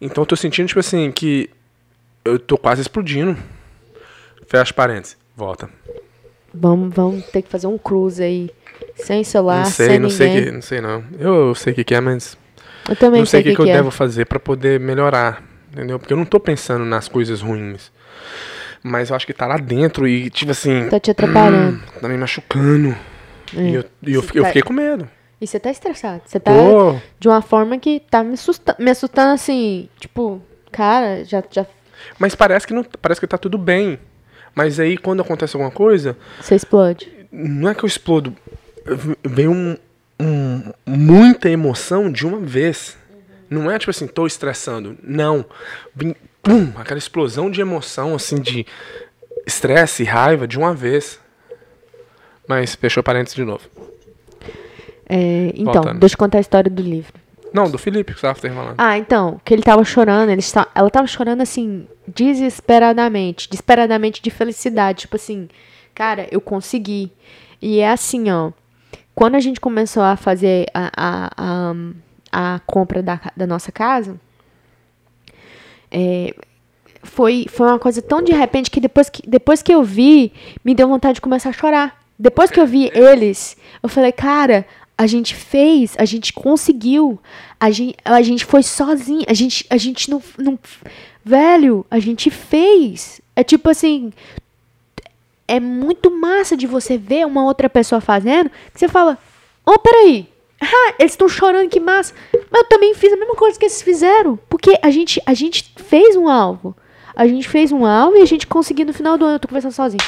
Então 0.00 0.22
eu 0.22 0.26
tô 0.26 0.36
sentindo, 0.36 0.66
tipo 0.68 0.80
assim, 0.80 1.10
que 1.12 1.48
eu 2.24 2.38
tô 2.38 2.56
quase 2.58 2.80
explodindo. 2.82 3.36
Fecha 4.46 4.74
parênteses, 4.74 5.16
volta. 5.36 5.68
Vamos, 6.52 6.94
vamos 6.94 7.24
ter 7.26 7.42
que 7.42 7.48
fazer 7.48 7.66
um 7.66 7.78
cruise 7.78 8.22
aí. 8.22 8.50
Sem 8.96 9.24
celular, 9.24 9.64
não 9.64 9.70
sei, 9.70 9.86
sem 9.86 9.98
não 9.98 10.08
ninguém. 10.08 10.32
sei, 10.32 10.44
que, 10.44 10.50
não 10.50 10.62
sei 10.62 10.80
não. 10.80 11.04
Eu 11.18 11.54
sei 11.54 11.72
o 11.72 11.76
que, 11.76 11.84
que 11.84 11.94
é, 11.94 12.00
mas 12.00 12.36
Eu 12.88 12.96
também 12.96 13.20
não 13.20 13.26
sei 13.26 13.40
o 13.40 13.42
sei 13.42 13.42
que, 13.42 13.50
que 13.50 13.56
que, 13.56 13.62
eu 13.62 13.72
é. 13.72 13.76
devo 13.76 13.90
fazer 13.90 14.26
pra 14.26 14.38
poder 14.38 14.78
melhorar, 14.78 15.42
entendeu? 15.72 15.98
Porque 15.98 16.12
eu 16.12 16.16
não 16.16 16.24
tô 16.26 16.38
pensando 16.38 16.84
nas 16.84 17.08
coisas 17.08 17.40
ruins. 17.40 17.90
Mas 18.82 19.10
eu 19.10 19.16
acho 19.16 19.26
que 19.26 19.32
tá 19.32 19.46
lá 19.46 19.56
dentro 19.56 20.06
e, 20.08 20.28
tipo 20.30 20.50
assim, 20.50 20.88
Tá 20.88 20.98
te 20.98 21.10
atrapalhando. 21.10 21.80
tá 22.00 22.08
me 22.08 22.16
machucando. 22.16 22.96
E 23.54 23.74
eu, 23.74 23.84
e 24.02 24.14
eu, 24.14 24.22
fiquei, 24.22 24.40
eu 24.40 24.42
tá- 24.44 24.48
fiquei 24.48 24.62
com 24.62 24.72
medo. 24.72 25.08
E 25.40 25.46
você 25.46 25.58
tá 25.60 25.70
estressado. 25.70 26.22
Você 26.24 26.40
tá 26.40 26.52
Pô, 26.52 26.96
de 27.18 27.28
uma 27.28 27.42
forma 27.42 27.78
que 27.78 28.00
tá 28.10 28.22
me, 28.24 28.34
assusta 28.34 28.74
me 28.78 28.90
assustando 28.90 29.32
assim. 29.34 29.88
Tipo, 29.98 30.40
cara, 30.70 31.24
já, 31.24 31.42
já 31.50 31.66
mas 32.18 32.34
parece 32.34 32.66
que, 32.66 32.72
não, 32.74 32.82
parece 33.00 33.20
que 33.20 33.26
tá 33.26 33.38
tudo 33.38 33.56
bem. 33.58 33.98
Mas 34.54 34.80
aí, 34.80 34.96
quando 34.98 35.20
acontece 35.22 35.54
alguma 35.56 35.70
coisa, 35.70 36.16
você 36.40 36.54
explode. 36.56 37.08
não 37.30 37.68
é 37.70 37.74
que 37.74 37.84
eu 37.84 37.86
explodo. 37.86 38.34
Vem 39.24 39.48
um, 39.48 39.76
um- 40.20 40.72
muita 40.84 41.48
emoção 41.48 42.10
de 42.10 42.26
uma 42.26 42.38
vez. 42.40 42.96
Não 43.48 43.70
é 43.70 43.78
tipo 43.78 43.90
assim, 43.90 44.06
tô 44.06 44.26
estressando. 44.26 44.96
Não. 45.02 45.44
Vem, 45.94 46.16
pum, 46.42 46.72
aquela 46.76 46.98
explosão 46.98 47.50
de 47.50 47.60
emoção, 47.60 48.14
assim, 48.14 48.40
de 48.40 48.66
estresse 49.46 50.02
e 50.02 50.06
raiva 50.06 50.46
de 50.46 50.58
uma 50.58 50.74
vez. 50.74 51.20
Mas 52.46 52.74
fechou 52.74 53.02
parênteses 53.02 53.36
de 53.36 53.44
novo. 53.44 53.68
É, 55.08 55.52
então, 55.54 55.74
Voltando. 55.74 56.00
deixa 56.00 56.14
eu 56.14 56.18
contar 56.18 56.38
a 56.38 56.40
história 56.40 56.70
do 56.70 56.82
livro. 56.82 57.14
Não, 57.52 57.70
do 57.70 57.76
Felipe 57.78 58.14
que 58.14 58.20
você 58.20 58.26
tava 58.26 58.38
falando. 58.38 58.74
Ah, 58.78 58.96
então, 58.96 59.40
que 59.44 59.52
ele 59.52 59.62
tava 59.62 59.84
chorando, 59.84 60.30
ele 60.30 60.40
está, 60.40 60.66
ela 60.74 60.88
tava 60.88 61.06
chorando 61.06 61.42
assim, 61.42 61.86
desesperadamente, 62.08 63.48
desesperadamente 63.48 64.22
de 64.22 64.30
felicidade, 64.30 65.00
tipo 65.00 65.16
assim, 65.16 65.48
cara, 65.94 66.26
eu 66.30 66.40
consegui. 66.40 67.12
E 67.60 67.78
é 67.78 67.90
assim, 67.90 68.30
ó, 68.30 68.52
quando 69.14 69.34
a 69.34 69.40
gente 69.40 69.60
começou 69.60 70.02
a 70.02 70.16
fazer 70.16 70.66
a, 70.72 70.90
a, 70.96 71.30
a, 71.36 72.54
a 72.54 72.60
compra 72.60 73.02
da, 73.02 73.20
da 73.36 73.46
nossa 73.46 73.70
casa, 73.70 74.18
é, 75.92 76.34
foi, 77.02 77.46
foi 77.48 77.66
uma 77.66 77.78
coisa 77.78 78.00
tão 78.00 78.22
de 78.22 78.32
repente 78.32 78.70
que 78.70 78.80
depois, 78.80 79.10
que 79.10 79.22
depois 79.28 79.62
que 79.62 79.72
eu 79.72 79.82
vi, 79.82 80.32
me 80.64 80.74
deu 80.74 80.88
vontade 80.88 81.16
de 81.16 81.20
começar 81.20 81.50
a 81.50 81.52
chorar. 81.52 82.00
Depois 82.18 82.50
que 82.50 82.60
eu 82.60 82.66
vi 82.66 82.90
eles, 82.94 83.56
eu 83.82 83.88
falei, 83.88 84.12
cara, 84.12 84.66
a 84.96 85.06
gente 85.06 85.34
fez, 85.34 85.94
a 85.98 86.04
gente 86.04 86.32
conseguiu, 86.32 87.20
a 87.58 87.70
gente, 87.70 87.96
a 88.04 88.22
gente 88.22 88.44
foi 88.44 88.62
sozinho, 88.62 89.24
a 89.28 89.34
gente, 89.34 89.66
a 89.68 89.76
gente 89.76 90.10
não, 90.10 90.22
não. 90.38 90.58
Velho, 91.24 91.84
a 91.90 91.98
gente 91.98 92.30
fez. 92.30 93.20
É 93.34 93.42
tipo 93.42 93.68
assim. 93.68 94.12
É 95.48 95.58
muito 95.58 96.10
massa 96.10 96.56
de 96.56 96.66
você 96.66 96.96
ver 96.96 97.26
uma 97.26 97.44
outra 97.44 97.68
pessoa 97.68 98.00
fazendo, 98.00 98.48
que 98.72 98.78
você 98.78 98.88
fala, 98.88 99.18
oh, 99.66 99.78
peraí. 99.78 100.31
Ah, 100.64 100.94
eles 100.98 101.12
estão 101.12 101.28
chorando, 101.28 101.68
que 101.68 101.80
massa. 101.80 102.14
Mas 102.50 102.62
eu 102.62 102.68
também 102.68 102.94
fiz 102.94 103.12
a 103.12 103.16
mesma 103.16 103.34
coisa 103.34 103.58
que 103.58 103.64
eles 103.64 103.82
fizeram. 103.82 104.36
Porque 104.48 104.78
a 104.80 104.90
gente, 104.90 105.20
a 105.26 105.34
gente 105.34 105.72
fez 105.76 106.14
um 106.16 106.28
alvo. 106.28 106.76
A 107.16 107.26
gente 107.26 107.48
fez 107.48 107.72
um 107.72 107.84
alvo 107.84 108.16
e 108.16 108.22
a 108.22 108.24
gente 108.26 108.46
conseguiu 108.46 108.86
no 108.86 108.92
final 108.94 109.18
do 109.18 109.24
ano. 109.24 109.34
Eu 109.34 109.40
tô 109.40 109.48
conversando 109.48 109.72
sozinho. 109.72 110.02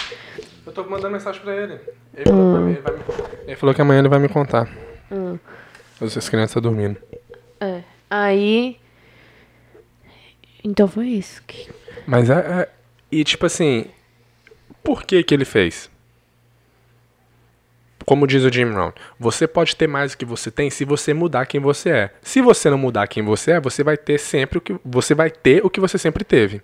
Eu 0.64 0.72
tô 0.72 0.84
mandando 0.84 1.10
mensagem 1.10 1.40
pra 1.42 1.54
ele. 1.54 1.78
Ele 2.14 2.24
falou, 2.24 2.52
pra 2.52 2.60
mim, 2.60 2.70
ele 2.72 2.80
me- 2.80 3.44
ele 3.48 3.56
falou 3.56 3.74
que 3.74 3.82
amanhã 3.82 3.98
ele 3.98 4.08
vai 4.08 4.18
me 4.20 4.28
contar. 4.28 4.68
Hum. 5.10 5.38
As 6.00 6.28
crianças 6.28 6.50
estão 6.50 6.62
dormindo. 6.62 6.96
É. 7.60 7.82
Aí. 8.08 8.78
Então 10.62 10.88
foi 10.88 11.08
isso. 11.08 11.42
que- 11.46 11.68
Mas 12.06 12.30
é, 12.30 12.34
é- 12.38 12.68
E 13.12 13.22
tipo 13.24 13.44
assim. 13.46 13.86
Por 14.82 15.02
que 15.04 15.22
que 15.22 15.32
ele 15.34 15.44
fez? 15.44 15.90
Como 18.04 18.26
diz 18.26 18.44
o 18.44 18.52
Jim 18.52 18.66
Brown, 18.66 18.92
você 19.18 19.46
pode 19.46 19.74
ter 19.74 19.86
mais 19.86 20.12
do 20.12 20.18
que 20.18 20.24
você 20.24 20.50
tem 20.50 20.68
se 20.68 20.84
você 20.84 21.14
mudar 21.14 21.46
quem 21.46 21.60
você 21.60 21.90
é. 21.90 22.10
Se 22.22 22.42
você 22.42 22.68
não 22.68 22.76
mudar 22.76 23.06
quem 23.06 23.22
você 23.22 23.52
é, 23.52 23.60
você 23.60 23.82
vai 23.82 23.96
ter 23.96 24.18
sempre 24.18 24.58
o 24.58 24.60
que 24.60 24.76
você 24.84 25.14
vai 25.14 25.30
ter 25.30 25.64
o 25.64 25.70
que 25.70 25.80
você 25.80 25.96
sempre 25.96 26.22
teve. 26.22 26.60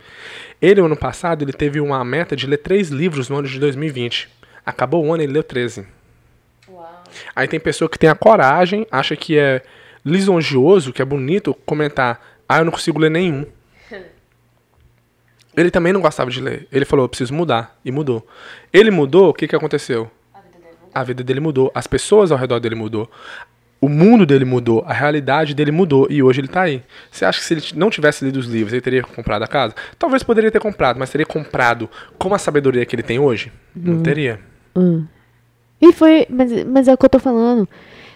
Ele 0.60 0.80
ano 0.80 0.96
passado 0.96 1.42
ele 1.42 1.52
teve 1.52 1.80
uma 1.80 2.04
meta 2.04 2.36
de 2.36 2.46
ler 2.46 2.58
três 2.58 2.90
livros 2.90 3.28
no 3.28 3.36
ano 3.38 3.48
de 3.48 3.58
2020. 3.58 4.28
Acabou 4.66 5.04
o 5.04 5.12
ano 5.12 5.22
ele 5.22 5.32
leu 5.32 5.42
13. 5.42 5.86
Aí 7.34 7.48
tem 7.48 7.58
pessoa 7.58 7.88
que 7.88 7.98
tem 7.98 8.10
a 8.10 8.14
coragem, 8.14 8.86
acha 8.90 9.16
que 9.16 9.38
é 9.38 9.62
lisonjioso, 10.04 10.92
que 10.92 11.00
é 11.00 11.04
bonito 11.04 11.54
comentar: 11.64 12.20
"Ah, 12.48 12.58
eu 12.58 12.64
não 12.64 12.72
consigo 12.72 12.98
ler 12.98 13.10
nenhum". 13.10 13.46
Ele 15.56 15.70
também 15.70 15.92
não 15.92 16.00
gostava 16.00 16.30
de 16.30 16.40
ler. 16.40 16.68
Ele 16.70 16.84
falou: 16.84 17.04
eu 17.04 17.08
preciso 17.08 17.34
mudar. 17.34 17.78
E 17.84 17.90
mudou. 17.90 18.26
Ele 18.72 18.90
mudou, 18.90 19.30
o 19.30 19.34
que, 19.34 19.48
que 19.48 19.56
aconteceu? 19.56 20.10
A 20.94 21.02
vida 21.02 21.22
dele 21.22 21.40
mudou. 21.40 21.70
As 21.74 21.86
pessoas 21.86 22.32
ao 22.32 22.38
redor 22.38 22.58
dele 22.60 22.74
mudou. 22.74 23.10
O 23.80 23.88
mundo 23.88 24.26
dele 24.26 24.44
mudou. 24.44 24.84
A 24.86 24.92
realidade 24.92 25.54
dele 25.54 25.70
mudou. 25.70 26.06
E 26.10 26.22
hoje 26.22 26.40
ele 26.40 26.48
tá 26.48 26.62
aí. 26.62 26.82
Você 27.10 27.24
acha 27.24 27.38
que 27.38 27.44
se 27.44 27.54
ele 27.54 27.62
não 27.74 27.90
tivesse 27.90 28.24
lido 28.24 28.38
os 28.38 28.46
livros, 28.46 28.72
ele 28.72 28.82
teria 28.82 29.02
comprado 29.02 29.42
a 29.42 29.46
casa? 29.46 29.74
Talvez 29.98 30.22
poderia 30.22 30.50
ter 30.50 30.60
comprado, 30.60 30.98
mas 30.98 31.10
teria 31.10 31.26
comprado 31.26 31.88
com 32.18 32.34
a 32.34 32.38
sabedoria 32.38 32.84
que 32.84 32.94
ele 32.94 33.02
tem 33.02 33.18
hoje? 33.18 33.52
Não 33.74 34.02
teria. 34.02 34.40
Hum. 34.76 35.06
E 35.80 35.92
foi. 35.92 36.26
Mas, 36.28 36.64
mas 36.64 36.88
é 36.88 36.92
o 36.92 36.98
que 36.98 37.04
eu 37.04 37.10
tô 37.10 37.18
falando. 37.18 37.68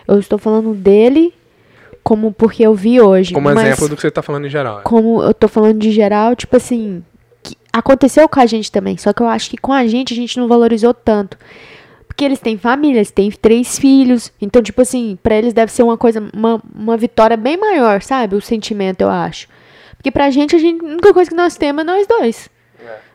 Eu 0.06 0.18
estou 0.18 0.38
falando 0.38 0.74
dele 0.74 1.32
como 2.02 2.30
porque 2.30 2.62
eu 2.62 2.74
vi 2.74 3.00
hoje. 3.00 3.32
Como 3.32 3.48
exemplo 3.50 3.88
do 3.88 3.96
que 3.96 4.02
você 4.02 4.10
tá 4.10 4.22
falando 4.22 4.46
em 4.46 4.50
geral. 4.50 4.82
Como 4.82 5.22
eu 5.22 5.32
tô 5.32 5.48
falando 5.48 5.78
de 5.78 5.90
geral, 5.90 6.36
tipo 6.36 6.54
assim. 6.54 7.02
aconteceu 7.72 8.28
com 8.28 8.38
a 8.38 8.46
gente 8.46 8.70
também. 8.70 8.98
Só 8.98 9.12
que 9.12 9.22
eu 9.22 9.28
acho 9.28 9.48
que 9.48 9.56
com 9.56 9.72
a 9.72 9.86
gente 9.86 10.12
a 10.12 10.16
gente 10.16 10.38
não 10.38 10.46
valorizou 10.46 10.92
tanto. 10.92 11.38
Porque 12.14 12.24
eles 12.24 12.38
têm 12.38 12.56
família, 12.56 12.98
eles 12.98 13.10
têm 13.10 13.28
três 13.28 13.76
filhos. 13.76 14.32
Então, 14.40 14.62
tipo 14.62 14.80
assim, 14.80 15.18
pra 15.20 15.34
eles 15.34 15.52
deve 15.52 15.72
ser 15.72 15.82
uma 15.82 15.98
coisa, 15.98 16.22
uma, 16.32 16.62
uma 16.72 16.96
vitória 16.96 17.36
bem 17.36 17.56
maior, 17.56 18.00
sabe? 18.02 18.36
O 18.36 18.40
sentimento, 18.40 19.00
eu 19.00 19.10
acho. 19.10 19.48
Porque 19.96 20.12
pra 20.12 20.30
gente, 20.30 20.54
a, 20.54 20.58
gente, 20.60 20.80
a 20.80 20.88
única 20.88 21.12
coisa 21.12 21.28
que 21.28 21.36
nós 21.36 21.56
temos 21.56 21.82
é 21.82 21.84
nós 21.84 22.06
dois. 22.06 22.48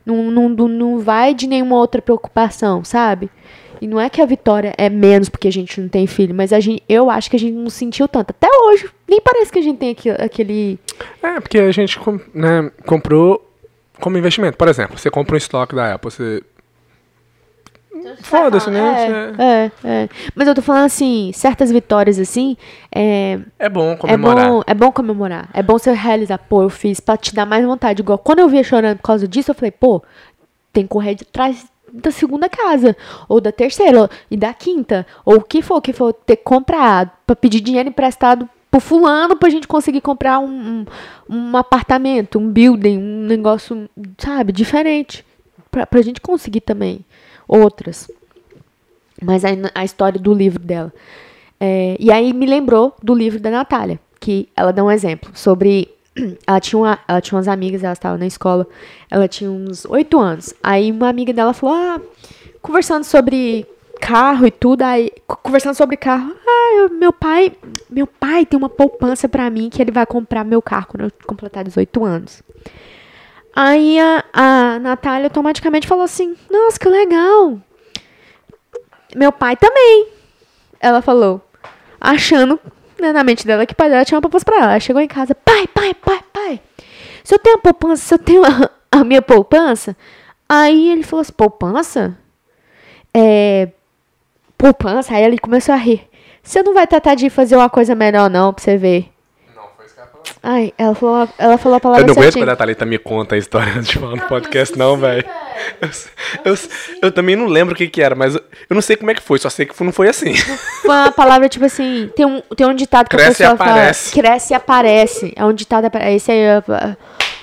Não, 0.06 0.30
não, 0.30 0.50
não, 0.50 0.68
não 0.68 1.00
vai 1.00 1.34
de 1.34 1.48
nenhuma 1.48 1.78
outra 1.78 2.02
preocupação, 2.02 2.84
sabe? 2.84 3.30
E 3.82 3.88
não 3.88 4.02
é 4.02 4.10
que 4.10 4.22
a 4.22 4.26
vitória 4.26 4.74
é 4.78 4.90
menos 4.90 5.30
porque 5.30 5.48
a 5.48 5.52
gente 5.52 5.80
não 5.80 5.88
tem 5.88 6.06
filho, 6.06 6.36
mas 6.36 6.52
a 6.52 6.60
gente, 6.60 6.84
eu 6.90 7.10
acho 7.10 7.30
que 7.30 7.38
a 7.38 7.40
gente 7.40 7.54
não 7.54 7.70
sentiu 7.70 8.06
tanto. 8.06 8.32
Até 8.32 8.50
hoje, 8.66 8.90
nem 9.08 9.22
parece 9.22 9.50
que 9.50 9.60
a 9.60 9.62
gente 9.62 9.78
tem 9.78 9.96
aquele. 10.18 10.78
É, 11.24 11.40
porque 11.40 11.58
a 11.58 11.72
gente 11.72 11.98
né, 12.34 12.70
comprou 12.86 13.50
como 14.02 14.18
investimento. 14.18 14.58
Por 14.58 14.68
exemplo, 14.68 14.98
você 14.98 15.10
compra 15.10 15.36
um 15.36 15.38
estoque 15.38 15.74
da 15.74 15.94
Apple, 15.94 16.12
você. 16.12 16.44
Foda-se, 18.22 18.70
né? 18.70 19.34
Você- 19.36 19.42
É, 19.42 19.72
é. 19.84 20.10
Mas 20.36 20.48
eu 20.48 20.56
tô 20.56 20.62
falando 20.62 20.86
assim, 20.86 21.32
certas 21.34 21.72
vitórias 21.72 22.20
assim, 22.20 22.56
é, 22.94 23.40
É 23.58 23.70
bom 23.70 23.92
é 23.92 23.96
comemorar. 23.96 24.50
bom, 24.50 24.62
é 24.66 24.74
bom 24.74 24.92
comemorar. 24.92 25.50
É 25.54 25.62
bom 25.64 25.78
você 25.78 25.92
realizar, 25.92 26.38
pô, 26.38 26.64
eu 26.64 26.70
fiz 26.70 27.00
pra 27.00 27.18
te 27.18 27.34
dar 27.34 27.46
mais 27.46 27.66
vontade. 27.66 28.02
Igual 28.02 28.18
quando 28.18 28.40
eu 28.40 28.50
via 28.50 28.64
chorando 28.64 28.98
por 28.98 29.04
causa 29.04 29.28
disso, 29.28 29.52
eu 29.52 29.56
falei, 29.56 29.72
pô, 29.72 30.02
tem 30.74 30.84
que 30.84 30.90
correr 30.90 31.16
de 31.16 31.26
trás 31.26 31.66
da 31.92 32.12
segunda 32.12 32.48
casa, 32.48 32.96
ou 33.28 33.42
da 33.42 33.52
terceira, 33.52 34.02
ou- 34.02 34.10
e 34.30 34.38
da 34.38 34.54
quinta, 34.54 35.08
ou 35.26 35.38
o 35.38 35.42
que 35.42 35.62
for, 35.62 35.78
o 35.78 35.82
que 35.82 35.92
for 35.92 36.14
ter 36.14 36.36
comprado, 36.38 37.10
pra 37.26 37.36
pedir 37.36 37.60
dinheiro 37.62 37.90
emprestado 37.90 38.48
pro 38.70 38.80
fulano 38.80 39.36
pra 39.36 39.50
gente 39.50 39.68
conseguir 39.68 40.00
comprar 40.02 40.38
um, 40.38 40.86
um, 41.28 41.36
um 41.52 41.58
apartamento, 41.58 42.38
um 42.38 42.48
building, 42.48 43.00
um 43.00 43.26
negócio, 43.26 43.90
sabe, 44.20 44.52
diferente. 44.54 45.26
Pra, 45.72 45.86
pra 45.88 46.02
gente 46.04 46.20
conseguir 46.22 46.62
também 46.62 47.04
outras. 47.50 48.10
Mas 49.22 49.44
aí 49.44 49.58
a 49.76 49.84
história 49.84 50.20
do 50.20 50.34
livro 50.34 50.60
dela. 50.64 50.94
É, 51.60 51.98
e 52.00 52.10
aí 52.12 52.32
me 52.32 52.46
lembrou 52.46 52.96
do 53.04 53.14
livro 53.14 53.40
da 53.40 53.50
Natália, 53.52 54.00
que 54.20 54.48
ela 54.56 54.72
dá 54.72 54.84
um 54.84 54.92
exemplo 54.92 55.32
sobre. 55.34 55.90
Ela 56.48 56.60
tinha, 56.60 56.80
uma, 56.80 57.00
ela 57.08 57.22
tinha 57.22 57.38
umas 57.38 57.48
amigas, 57.48 57.84
ela 57.84 57.94
estava 57.94 58.18
na 58.18 58.26
escola, 58.28 58.68
ela 59.10 59.28
tinha 59.28 59.50
uns 59.50 59.86
oito 59.86 60.20
anos. 60.20 60.54
Aí 60.62 60.92
uma 60.92 61.08
amiga 61.08 61.32
dela 61.32 61.54
falou: 61.54 61.76
Ah, 61.76 62.02
conversando 62.62 63.04
sobre 63.06 63.66
carro 64.02 64.46
e 64.46 64.52
tudo, 64.52 64.82
aí, 64.82 65.12
co- 65.28 65.38
conversando 65.38 65.76
sobre 65.76 65.96
carro, 65.96 66.34
ah, 66.46 66.76
eu- 66.78 66.90
meu 66.90 67.14
pai, 67.14 67.54
meu 67.90 68.08
pai 68.08 68.46
tem 68.46 68.58
uma 68.58 68.68
poupança 68.70 69.30
pra 69.30 69.50
mim 69.50 69.70
que 69.70 69.82
ele 69.82 69.92
vai 69.92 70.06
comprar 70.06 70.44
meu 70.44 70.62
carro 70.62 70.88
quando 70.88 71.04
eu 71.06 71.12
completar 71.26 71.64
18 71.64 72.04
anos. 72.04 72.42
Aí 73.62 74.00
a, 74.00 74.24
a 74.32 74.80
Natália 74.80 75.26
automaticamente 75.26 75.86
falou 75.86 76.06
assim: 76.06 76.34
Nossa, 76.50 76.80
que 76.80 76.88
legal! 76.88 77.60
Meu 79.14 79.34
pai 79.34 79.58
também. 79.58 80.08
Ela 80.80 81.02
falou, 81.02 81.42
achando 82.00 82.58
né, 82.98 83.12
na 83.12 83.22
mente 83.22 83.46
dela 83.46 83.66
que 83.66 83.74
o 83.74 83.76
pai 83.76 83.90
dela 83.90 84.06
tinha 84.06 84.16
uma 84.16 84.22
poupança 84.22 84.46
pra 84.46 84.56
ela. 84.56 84.72
Ela 84.72 84.80
chegou 84.80 85.02
em 85.02 85.10
casa: 85.10 85.36
Pai, 85.36 85.68
pai, 85.68 85.94
pai, 85.94 86.24
pai. 86.32 86.62
Se 87.22 87.36
eu 87.36 87.40
tenho 87.40 87.58
a 87.58 87.60
poupança, 87.60 88.02
se 88.02 88.14
eu 88.14 88.20
tenho 88.20 88.44
a, 88.46 88.72
a 88.94 89.04
minha 89.04 89.22
poupança. 89.22 89.94
Aí 90.48 90.92
ele 90.92 91.04
falou 91.04 91.20
assim: 91.20 91.34
Poupança? 91.34 92.18
É. 93.14 93.68
poupança. 94.58 95.14
Aí 95.14 95.24
ele 95.26 95.38
começou 95.38 95.76
a 95.76 95.78
rir. 95.78 96.08
Você 96.42 96.64
não 96.64 96.74
vai 96.74 96.88
tratar 96.88 97.14
de 97.14 97.30
fazer 97.30 97.58
uma 97.58 97.70
coisa 97.70 97.94
melhor, 97.94 98.30
não, 98.30 98.54
pra 98.54 98.64
você 98.64 98.78
ver. 98.78 99.12
Não, 99.54 99.64
foi 99.76 99.86
isso 99.86 99.96
que 99.96 100.00
ela 100.00 100.09
falou. 100.09 100.09
Ai, 100.42 100.74
ela 100.78 100.96
falou, 100.96 101.30
ela 101.38 101.58
falou 101.58 101.78
a 101.78 101.80
palavra 101.80 102.04
Eu 102.04 102.08
não 102.08 102.14
aguento 102.14 102.34
quando 102.38 102.50
a 102.50 102.56
Thalita 102.56 102.86
me 102.86 102.98
conta 102.98 103.36
a 103.36 103.38
história 103.38 103.74
antes 103.74 103.90
de 103.90 104.00
falar 104.00 104.16
no 104.16 104.22
podcast, 104.28 104.78
não, 104.78 104.96
velho. 104.98 105.26
Eu, 105.82 105.90
eu, 106.54 106.58
eu 107.04 107.12
também 107.12 107.36
não 107.36 107.46
lembro 107.48 107.74
o 107.74 107.78
que 107.78 107.88
que 107.88 108.02
era, 108.02 108.16
mas 108.16 108.36
eu 108.36 108.42
eu 108.70 108.76
não 108.76 108.82
sei 108.84 108.96
como 108.96 109.10
é 109.10 109.16
que 109.16 109.22
foi, 109.22 109.40
só 109.40 109.50
sei 109.50 109.66
que 109.66 109.84
não 109.84 109.92
foi 109.92 110.08
assim. 110.10 110.34
Foi 110.82 110.96
uma 110.96 111.12
palavra, 111.12 111.50
tipo 111.50 111.66
assim, 111.66 112.10
tem 112.16 112.26
um, 112.26 112.40
tem 112.56 112.68
um 112.68 112.74
ditado 112.76 113.10
que 113.10 113.16
Cresce 113.18 113.42
e 113.42 113.46
a 113.46 113.52
pessoa 113.52 113.70
aparece. 113.70 114.12
fala. 114.12 114.22
Cresce 114.24 114.54
e 114.54 114.56
aparece. 114.56 115.34
É 115.36 115.46
um 115.46 115.54
ditado, 115.54 115.90
esse 116.08 116.32
aí. 116.32 116.40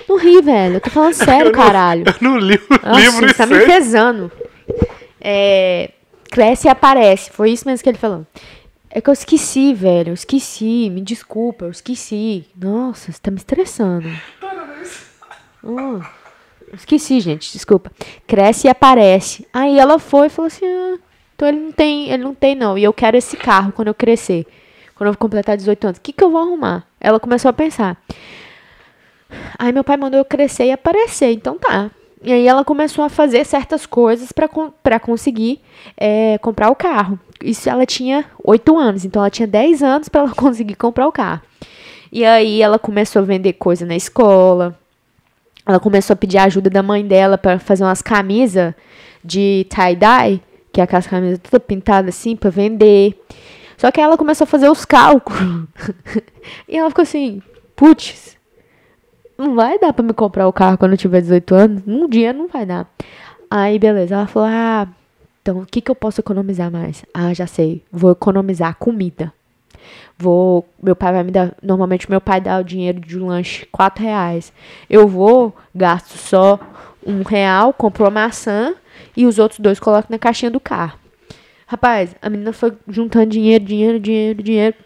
Não 0.08 0.16
ri, 0.16 0.40
velho. 0.40 0.74
Eu 0.74 0.80
tô 0.80 0.90
falando 0.90 1.14
sério, 1.14 1.48
Eu 1.50 1.52
não- 1.52 1.64
caralho. 1.64 2.04
Eu 2.06 2.14
não 2.20 2.38
li 2.38 2.56
o 2.56 2.86
Nossa, 2.86 3.00
livro 3.00 3.28
e 3.28 3.34
tá 3.34 3.44
me 3.46 3.58
pesando. 3.66 4.30
É, 5.20 5.90
cresce 6.30 6.68
e 6.68 6.70
aparece. 6.70 7.30
Foi 7.30 7.50
isso 7.50 7.66
mesmo 7.66 7.82
que 7.82 7.88
ele 7.90 7.98
falou. 7.98 8.24
É 8.96 9.00
que 9.02 9.10
eu 9.10 9.12
esqueci, 9.12 9.74
velho. 9.74 10.08
Eu 10.08 10.14
esqueci. 10.14 10.88
Me 10.88 11.02
desculpa, 11.02 11.66
eu 11.66 11.70
esqueci. 11.70 12.46
Nossa, 12.56 13.12
você 13.12 13.18
tá 13.20 13.30
me 13.30 13.36
estressando. 13.36 14.08
Eu 15.62 16.02
esqueci, 16.72 17.20
gente. 17.20 17.52
Desculpa. 17.52 17.92
Cresce 18.26 18.68
e 18.68 18.70
aparece. 18.70 19.46
Aí 19.52 19.78
ela 19.78 19.98
foi 19.98 20.28
e 20.28 20.30
falou 20.30 20.46
assim: 20.46 20.64
ah, 20.64 20.98
então 21.34 21.46
ele 21.46 21.60
não 21.60 21.72
tem, 21.72 22.08
ele 22.08 22.22
não 22.24 22.34
tem, 22.34 22.54
não. 22.54 22.78
E 22.78 22.84
eu 22.84 22.92
quero 22.94 23.18
esse 23.18 23.36
carro 23.36 23.70
quando 23.70 23.88
eu 23.88 23.94
crescer. 23.94 24.46
Quando 24.94 25.10
eu 25.10 25.16
completar 25.18 25.58
18 25.58 25.84
anos. 25.88 25.98
O 25.98 26.00
que, 26.00 26.14
que 26.14 26.24
eu 26.24 26.30
vou 26.30 26.40
arrumar? 26.40 26.86
Ela 26.98 27.20
começou 27.20 27.50
a 27.50 27.52
pensar. 27.52 28.02
Aí 29.58 29.72
meu 29.72 29.84
pai 29.84 29.98
mandou 29.98 30.18
eu 30.18 30.24
crescer 30.24 30.64
e 30.64 30.72
aparecer, 30.72 31.32
então 31.32 31.58
tá. 31.58 31.90
E 32.22 32.32
aí 32.32 32.46
ela 32.46 32.64
começou 32.64 33.04
a 33.04 33.10
fazer 33.10 33.44
certas 33.44 33.84
coisas 33.84 34.32
pra 34.32 34.98
conseguir 34.98 35.60
é, 35.98 36.38
comprar 36.38 36.70
o 36.70 36.74
carro. 36.74 37.20
Isso 37.42 37.68
ela 37.68 37.84
tinha 37.84 38.24
8 38.42 38.76
anos, 38.76 39.04
então 39.04 39.22
ela 39.22 39.30
tinha 39.30 39.46
10 39.46 39.82
anos 39.82 40.08
pra 40.08 40.22
ela 40.22 40.30
conseguir 40.34 40.74
comprar 40.74 41.06
o 41.06 41.12
carro. 41.12 41.42
E 42.10 42.24
aí 42.24 42.62
ela 42.62 42.78
começou 42.78 43.22
a 43.22 43.24
vender 43.24 43.54
coisa 43.54 43.84
na 43.84 43.96
escola. 43.96 44.78
Ela 45.66 45.80
começou 45.80 46.14
a 46.14 46.16
pedir 46.16 46.38
ajuda 46.38 46.70
da 46.70 46.82
mãe 46.82 47.06
dela 47.06 47.36
pra 47.36 47.58
fazer 47.58 47.84
umas 47.84 48.00
camisas 48.00 48.72
de 49.24 49.66
tie-dye, 49.68 50.40
que 50.72 50.80
é 50.80 50.84
aquelas 50.84 51.06
camisas 51.06 51.40
toda 51.40 51.58
pintada 51.58 52.08
assim 52.08 52.36
pra 52.36 52.50
vender. 52.50 53.20
Só 53.76 53.90
que 53.90 54.00
ela 54.00 54.16
começou 54.16 54.44
a 54.44 54.48
fazer 54.48 54.70
os 54.70 54.84
cálculos. 54.84 55.66
e 56.68 56.76
ela 56.78 56.88
ficou 56.88 57.02
assim, 57.02 57.42
putz, 57.74 58.36
não 59.36 59.54
vai 59.54 59.78
dar 59.78 59.92
pra 59.92 60.04
me 60.04 60.14
comprar 60.14 60.48
o 60.48 60.52
carro 60.52 60.78
quando 60.78 60.92
eu 60.92 60.98
tiver 60.98 61.20
18 61.20 61.54
anos. 61.54 61.82
Um 61.86 62.08
dia 62.08 62.32
não 62.32 62.48
vai 62.48 62.64
dar. 62.64 62.88
Aí, 63.50 63.78
beleza. 63.78 64.14
Ela 64.14 64.26
falou: 64.26 64.48
Ah, 64.50 64.88
então 65.46 65.60
o 65.60 65.66
que, 65.66 65.80
que 65.80 65.88
eu 65.88 65.94
posso 65.94 66.20
economizar 66.20 66.72
mais? 66.72 67.04
Ah, 67.14 67.32
já 67.32 67.46
sei. 67.46 67.84
Vou 67.92 68.10
economizar 68.10 68.74
comida. 68.74 69.32
Vou. 70.18 70.68
Meu 70.82 70.96
pai 70.96 71.12
vai 71.12 71.22
me 71.22 71.30
dar. 71.30 71.54
Normalmente, 71.62 72.10
meu 72.10 72.20
pai 72.20 72.40
dá 72.40 72.58
o 72.58 72.64
dinheiro 72.64 72.98
de 72.98 73.16
um 73.16 73.28
lanche 73.28 73.64
4 73.70 74.02
reais. 74.02 74.52
Eu 74.90 75.06
vou, 75.06 75.54
gasto 75.72 76.18
só 76.18 76.58
um 77.06 77.22
real, 77.22 77.72
compro 77.72 78.02
uma 78.02 78.10
maçã 78.10 78.74
e 79.16 79.24
os 79.24 79.38
outros 79.38 79.60
dois 79.60 79.78
coloco 79.78 80.10
na 80.10 80.18
caixinha 80.18 80.50
do 80.50 80.58
carro. 80.58 80.98
Rapaz, 81.68 82.16
a 82.20 82.28
menina 82.28 82.52
foi 82.52 82.72
juntando 82.88 83.30
dinheiro, 83.30 83.64
dinheiro, 83.64 84.00
dinheiro, 84.00 84.42
dinheiro. 84.42 84.76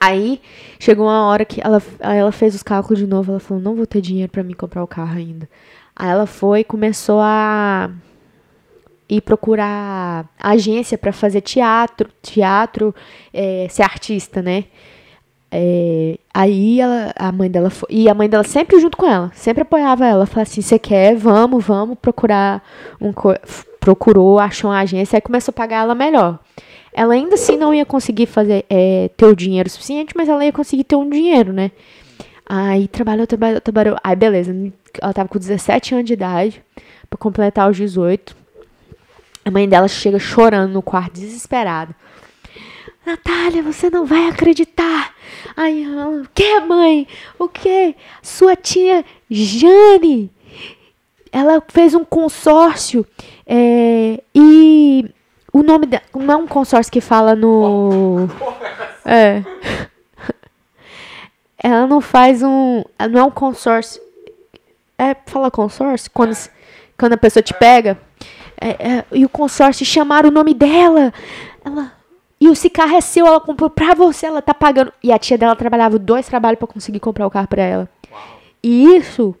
Aí 0.00 0.40
chegou 0.78 1.04
uma 1.04 1.26
hora 1.26 1.44
que 1.44 1.60
ela, 1.60 1.82
ela 2.00 2.32
fez 2.32 2.54
os 2.54 2.62
cálculos 2.62 2.98
de 2.98 3.06
novo. 3.06 3.32
Ela 3.32 3.40
falou: 3.40 3.62
Não 3.62 3.74
vou 3.74 3.86
ter 3.86 4.00
dinheiro 4.00 4.32
pra 4.32 4.42
mim 4.42 4.54
comprar 4.54 4.82
o 4.82 4.88
carro 4.88 5.18
ainda. 5.18 5.46
Aí 5.94 6.08
ela 6.08 6.24
foi 6.24 6.60
e 6.60 6.64
começou 6.64 7.20
a 7.20 7.90
ir 9.08 9.20
procurar 9.20 10.26
agência 10.38 10.96
pra 10.96 11.12
fazer 11.12 11.40
teatro, 11.40 12.08
teatro, 12.22 12.94
é, 13.32 13.66
ser 13.70 13.82
artista, 13.82 14.40
né? 14.42 14.64
É, 15.56 16.18
aí 16.32 16.80
ela, 16.80 17.12
a 17.14 17.30
mãe 17.30 17.48
dela 17.48 17.70
foi, 17.70 17.88
e 17.88 18.08
a 18.08 18.14
mãe 18.14 18.28
dela 18.28 18.42
sempre 18.42 18.80
junto 18.80 18.96
com 18.96 19.06
ela, 19.06 19.30
sempre 19.34 19.62
apoiava 19.62 20.04
ela, 20.04 20.26
falava 20.26 20.42
assim, 20.42 20.60
você 20.60 20.80
quer, 20.80 21.14
vamos, 21.14 21.64
vamos 21.64 21.96
procurar 21.96 22.60
um 23.00 23.12
procurou, 23.78 24.40
achou 24.40 24.70
uma 24.70 24.80
agência, 24.80 25.16
aí 25.16 25.20
começou 25.20 25.52
a 25.52 25.54
pagar 25.54 25.84
ela 25.84 25.94
melhor. 25.94 26.40
Ela 26.92 27.14
ainda 27.14 27.34
assim 27.34 27.56
não 27.56 27.74
ia 27.74 27.84
conseguir 27.84 28.26
fazer 28.26 28.64
é, 28.68 29.10
ter 29.16 29.26
o 29.26 29.36
dinheiro 29.36 29.68
suficiente, 29.68 30.14
mas 30.16 30.28
ela 30.28 30.44
ia 30.44 30.52
conseguir 30.52 30.84
ter 30.84 30.96
um 30.96 31.08
dinheiro, 31.08 31.52
né? 31.52 31.70
Aí 32.46 32.88
trabalhou, 32.88 33.26
trabalhou, 33.26 33.60
trabalhou. 33.60 33.96
Aí 34.02 34.16
beleza, 34.16 34.54
ela 35.00 35.12
tava 35.12 35.28
com 35.28 35.38
17 35.38 35.94
anos 35.94 36.06
de 36.06 36.14
idade 36.14 36.62
pra 37.08 37.18
completar 37.18 37.70
os 37.70 37.76
18. 37.76 38.43
A 39.44 39.50
mãe 39.50 39.68
dela 39.68 39.88
chega 39.88 40.18
chorando 40.18 40.72
no 40.72 40.82
quarto, 40.82 41.14
desesperada. 41.14 41.94
Natália, 43.04 43.62
você 43.62 43.90
não 43.90 44.06
vai 44.06 44.28
acreditar. 44.28 45.12
Aí 45.54 45.84
ela, 45.84 46.08
o 46.08 46.28
que, 46.32 46.60
mãe? 46.60 47.06
O 47.38 47.48
que? 47.48 47.94
Sua 48.22 48.56
tia 48.56 49.04
Jane, 49.30 50.30
ela 51.30 51.62
fez 51.68 51.94
um 51.94 52.04
consórcio 52.04 53.04
é, 53.46 54.22
e 54.34 55.04
o 55.52 55.62
nome 55.62 55.86
da, 55.86 56.00
não 56.14 56.32
é 56.32 56.36
um 56.36 56.46
consórcio 56.46 56.92
que 56.92 57.00
fala 57.00 57.34
no 57.34 58.28
é 59.04 59.42
ela 61.62 61.86
não 61.86 62.00
faz 62.00 62.42
um 62.42 62.84
não 63.10 63.20
é 63.20 63.24
um 63.24 63.30
consórcio 63.30 64.00
é 64.96 65.14
fala 65.26 65.50
consórcio 65.50 66.10
quando 66.14 66.34
quando 66.96 67.12
a 67.12 67.18
pessoa 67.18 67.42
te 67.42 67.52
pega 67.52 67.98
é, 68.60 68.68
é, 68.98 69.04
e 69.12 69.24
o 69.24 69.28
consórcio 69.28 69.84
chamaram 69.84 70.28
o 70.28 70.32
nome 70.32 70.54
dela 70.54 71.12
ela 71.64 71.92
e 72.40 72.46
esse 72.48 72.68
carro 72.68 72.96
é 72.96 73.00
seu 73.00 73.26
ela 73.26 73.40
comprou 73.40 73.70
pra 73.70 73.94
você 73.94 74.26
ela 74.26 74.42
tá 74.42 74.52
pagando 74.54 74.92
e 75.02 75.12
a 75.12 75.18
tia 75.18 75.38
dela 75.38 75.56
trabalhava 75.56 75.98
dois 75.98 76.26
trabalhos 76.26 76.58
pra 76.58 76.68
conseguir 76.68 77.00
comprar 77.00 77.26
o 77.26 77.30
carro 77.30 77.48
pra 77.48 77.62
ela 77.62 77.88
e 78.62 78.96
isso 78.96 79.34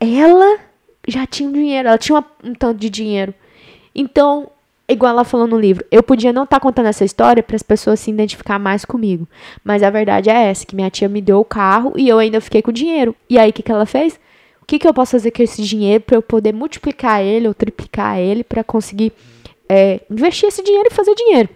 ela 0.00 0.58
já 1.06 1.26
tinha 1.26 1.48
um 1.48 1.52
dinheiro, 1.52 1.88
ela 1.88 1.98
tinha 1.98 2.16
uma- 2.16 2.26
um 2.42 2.54
tanto 2.54 2.78
de 2.78 2.88
dinheiro. 2.90 3.34
Então, 3.94 4.48
igual 4.88 5.12
ela 5.12 5.24
falou 5.24 5.46
no 5.46 5.58
livro, 5.58 5.84
eu 5.90 6.02
podia 6.02 6.32
não 6.32 6.44
estar 6.44 6.60
contando 6.60 6.86
essa 6.86 7.04
história 7.04 7.42
para 7.42 7.56
as 7.56 7.62
pessoas 7.62 8.00
se 8.00 8.10
identificar 8.10 8.58
mais 8.58 8.84
comigo. 8.84 9.26
Mas 9.62 9.82
a 9.82 9.90
verdade 9.90 10.30
é 10.30 10.46
essa, 10.50 10.64
que 10.66 10.74
minha 10.74 10.90
tia 10.90 11.08
me 11.08 11.20
deu 11.20 11.40
o 11.40 11.44
carro 11.44 11.92
e 11.96 12.08
eu 12.08 12.18
ainda 12.18 12.40
fiquei 12.40 12.62
com 12.62 12.70
o 12.70 12.74
dinheiro. 12.74 13.14
E 13.28 13.38
aí, 13.38 13.50
o 13.50 13.52
que, 13.52 13.62
que 13.62 13.70
ela 13.72 13.86
fez? 13.86 14.18
O 14.64 14.66
que, 14.66 14.78
que 14.78 14.88
eu 14.88 14.94
posso 14.94 15.12
fazer 15.12 15.30
com 15.30 15.42
esse 15.42 15.62
dinheiro 15.62 16.02
para 16.02 16.16
eu 16.16 16.22
poder 16.22 16.54
multiplicar 16.54 17.22
ele 17.22 17.46
ou 17.46 17.52
triplicar 17.52 18.18
ele 18.18 18.42
para 18.42 18.64
conseguir 18.64 19.12
é, 19.68 20.00
investir 20.10 20.48
esse 20.48 20.62
dinheiro 20.62 20.88
e 20.90 20.94
fazer 20.94 21.14
dinheiro? 21.14 21.50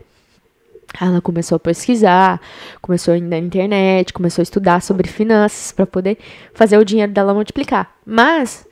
Ela 1.01 1.19
começou 1.23 1.57
a 1.57 1.59
pesquisar, 1.59 2.39
começou 2.83 3.15
a 3.15 3.17
ir 3.17 3.23
na 3.23 3.39
internet, 3.39 4.13
começou 4.13 4.43
a 4.43 4.45
estudar 4.45 4.83
sobre 4.83 5.09
finanças 5.09 5.73
para 5.73 5.87
poder 5.87 6.19
fazer 6.53 6.77
o 6.77 6.85
dinheiro 6.85 7.11
dela 7.11 7.33
multiplicar. 7.33 7.97
Mas 8.05 8.67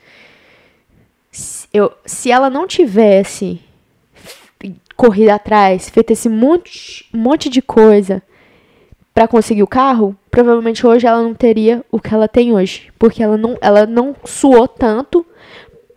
se, 1.31 1.67
eu, 1.73 1.91
se 2.05 2.29
ela 2.29 2.47
não 2.47 2.67
tivesse 2.67 3.59
corrido 4.95 5.29
atrás, 5.29 5.89
feito 5.89 6.11
esse 6.11 6.29
monte, 6.29 7.09
monte 7.11 7.49
de 7.49 7.59
coisa 7.59 8.21
para 9.15 9.27
conseguir 9.27 9.63
o 9.63 9.67
carro, 9.67 10.15
provavelmente 10.37 10.85
hoje 10.85 11.07
ela 11.07 11.23
não 11.23 11.33
teria 11.33 11.83
o 11.91 11.99
que 11.99 12.13
ela 12.13 12.27
tem 12.27 12.53
hoje, 12.53 12.91
porque 12.99 13.23
ela 13.23 13.35
não, 13.35 13.57
ela 13.59 13.87
não 13.87 14.15
suou 14.23 14.67
tanto 14.67 15.25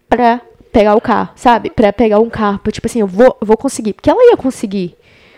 pra 0.09 0.41
pegar 0.73 0.95
o 0.95 1.01
carro, 1.01 1.29
sabe? 1.37 1.69
Pra 1.69 1.93
pegar 1.93 2.21
um 2.21 2.31
carro, 2.31 2.59
tipo 2.73 2.87
assim, 2.87 3.01
eu 3.01 3.07
vou, 3.07 3.37
vou 3.43 3.55
conseguir, 3.59 3.93
porque 3.93 4.09
ela 4.09 4.31
ia 4.31 4.39
conseguir. 4.39 4.97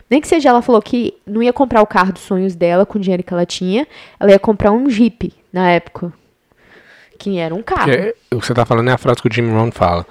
Nem 0.08 0.20
que 0.20 0.28
seja 0.28 0.50
ela 0.50 0.62
falou 0.62 0.80
que 0.80 1.14
não 1.26 1.42
ia 1.42 1.52
comprar 1.52 1.82
o 1.82 1.86
carro 1.86 2.12
dos 2.12 2.22
sonhos 2.22 2.54
dela 2.54 2.86
com 2.86 2.96
o 2.96 3.00
dinheiro 3.00 3.24
que 3.24 3.34
ela 3.34 3.44
tinha, 3.44 3.88
ela 4.20 4.30
ia 4.30 4.38
comprar 4.38 4.70
um 4.70 4.88
Jeep 4.88 5.34
na 5.52 5.68
época. 5.68 6.12
Que 7.18 7.38
era 7.38 7.52
um 7.52 7.62
carro. 7.62 7.90
É, 7.90 8.14
o 8.30 8.38
que 8.38 8.46
você 8.46 8.54
tá 8.54 8.64
falando 8.64 8.88
é 8.88 8.92
a 8.92 8.98
frase 8.98 9.20
que 9.20 9.28
o 9.28 9.34
Jim 9.34 9.50
Rohn 9.50 9.72
fala. 9.72 10.06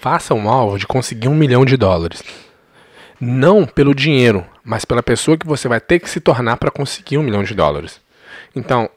Faça 0.00 0.32
um 0.32 0.48
alvo 0.48 0.78
de 0.78 0.86
conseguir 0.86 1.28
um 1.28 1.34
milhão 1.34 1.62
de 1.62 1.76
dólares. 1.76 2.22
Não 3.20 3.66
pelo 3.66 3.94
dinheiro, 3.94 4.46
mas 4.64 4.86
pela 4.86 5.02
pessoa 5.02 5.36
que 5.36 5.46
você 5.46 5.68
vai 5.68 5.80
ter 5.80 5.98
que 5.98 6.08
se 6.08 6.20
tornar 6.20 6.56
para 6.56 6.70
conseguir 6.70 7.18
um 7.18 7.22
milhão 7.22 7.42
de 7.42 7.54
dólares. 7.54 8.02
Então, 8.54 8.88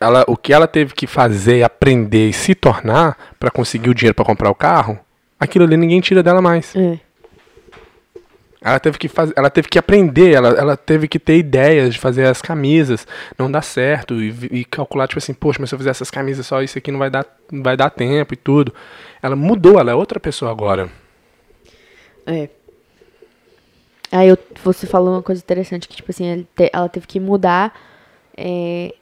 ela, 0.00 0.24
o 0.26 0.36
que 0.36 0.52
ela 0.52 0.66
teve 0.66 0.94
que 0.94 1.06
fazer, 1.06 1.62
aprender 1.62 2.28
e 2.28 2.32
se 2.32 2.54
tornar 2.54 3.34
para 3.38 3.50
conseguir 3.50 3.90
o 3.90 3.94
dinheiro 3.94 4.14
para 4.14 4.24
comprar 4.24 4.50
o 4.50 4.54
carro, 4.54 4.98
aquilo 5.38 5.64
ali 5.64 5.76
ninguém 5.76 6.00
tira 6.00 6.22
dela 6.22 6.42
mais. 6.42 6.74
É. 6.74 6.98
Ela 8.64 8.78
teve 8.78 8.96
que 8.96 9.08
fazer, 9.08 9.34
ela 9.36 9.50
teve 9.50 9.68
que 9.68 9.76
aprender, 9.78 10.34
ela, 10.34 10.50
ela 10.50 10.76
teve 10.76 11.08
que 11.08 11.18
ter 11.18 11.36
ideias 11.36 11.92
de 11.92 11.98
fazer 11.98 12.26
as 12.26 12.40
camisas, 12.40 13.06
não 13.36 13.50
dá 13.50 13.60
certo 13.60 14.22
e, 14.22 14.28
e 14.52 14.64
calcular 14.64 15.08
tipo 15.08 15.18
assim, 15.18 15.34
poxa, 15.34 15.58
mas 15.60 15.68
se 15.68 15.74
eu 15.74 15.78
fizer 15.80 15.90
essas 15.90 16.12
camisas 16.12 16.46
só 16.46 16.62
isso 16.62 16.78
aqui 16.78 16.92
não 16.92 16.98
vai 17.00 17.10
dar, 17.10 17.26
não 17.50 17.60
vai 17.62 17.76
dar 17.76 17.90
tempo 17.90 18.34
e 18.34 18.36
tudo. 18.36 18.72
Ela 19.20 19.34
mudou, 19.34 19.80
ela 19.80 19.90
é 19.90 19.94
outra 19.94 20.20
pessoa 20.20 20.50
agora. 20.52 20.88
É. 22.24 22.48
Aí 24.12 24.28
eu, 24.28 24.38
você 24.62 24.86
falou 24.86 25.14
uma 25.14 25.22
coisa 25.22 25.42
interessante, 25.42 25.88
que, 25.88 25.96
tipo 25.96 26.12
assim, 26.12 26.46
te- 26.54 26.70
ela 26.72 26.88
teve 26.88 27.06
que 27.06 27.18
mudar. 27.18 27.74
É, 28.36 28.94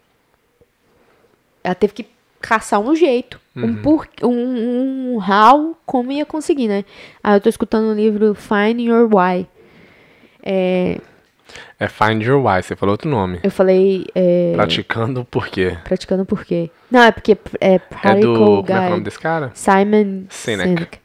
ela 1.63 1.75
teve 1.75 1.93
que 1.93 2.07
caçar 2.41 2.81
um 2.81 2.95
jeito, 2.95 3.39
um, 3.55 3.77
por, 3.83 4.09
um, 4.23 5.15
um 5.15 5.19
how, 5.19 5.77
como 5.85 6.11
ia 6.11 6.25
conseguir, 6.25 6.69
né? 6.69 6.85
Aí 7.23 7.37
eu 7.37 7.41
tô 7.41 7.49
escutando 7.49 7.91
o 7.91 7.95
livro 7.95 8.35
Find 8.35 8.81
Your 8.81 9.09
Why. 9.15 9.47
É, 10.43 10.99
É 11.79 11.87
Find 11.89 12.23
Your 12.23 12.43
Why, 12.43 12.63
você 12.63 12.75
falou 12.75 12.93
outro 12.95 13.11
nome. 13.11 13.41
eu 13.43 13.51
falei. 13.51 14.07
É, 14.15 14.53
Praticando 14.55 15.25
por 15.25 15.49
quê? 15.49 15.77
praticando 15.85 16.25
por 16.25 16.45
quê? 16.45 16.71
Não, 16.91 17.03
é 17.03 17.11
porque 17.11 17.33
é 17.61 17.75
É 17.75 17.79
Practical 17.79 18.21
do. 18.21 18.35
Como 18.39 18.45
é 18.47 18.55
é 18.57 18.59
o 18.59 18.63
Guide. 18.63 18.91
nome 18.91 19.05
desse 19.05 19.19
cara? 19.19 19.51
Simon 19.55 20.25
Sinek. 20.31 20.69
Sinek. 20.69 20.99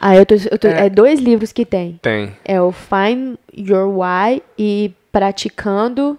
Ah, 0.00 0.14
eu 0.14 0.24
tô, 0.24 0.34
eu 0.36 0.58
tô, 0.58 0.68
É. 0.68 0.86
é. 0.86 0.90
dois 0.90 1.18
livros 1.18 1.50
que 1.50 1.64
tem. 1.66 1.98
Tem. 2.00 2.36
É 2.44 2.60
o 2.62 2.70
Find 2.70 3.36
Your 3.56 3.88
Why 3.98 4.40
e 4.56 4.92
Praticando 5.10 6.16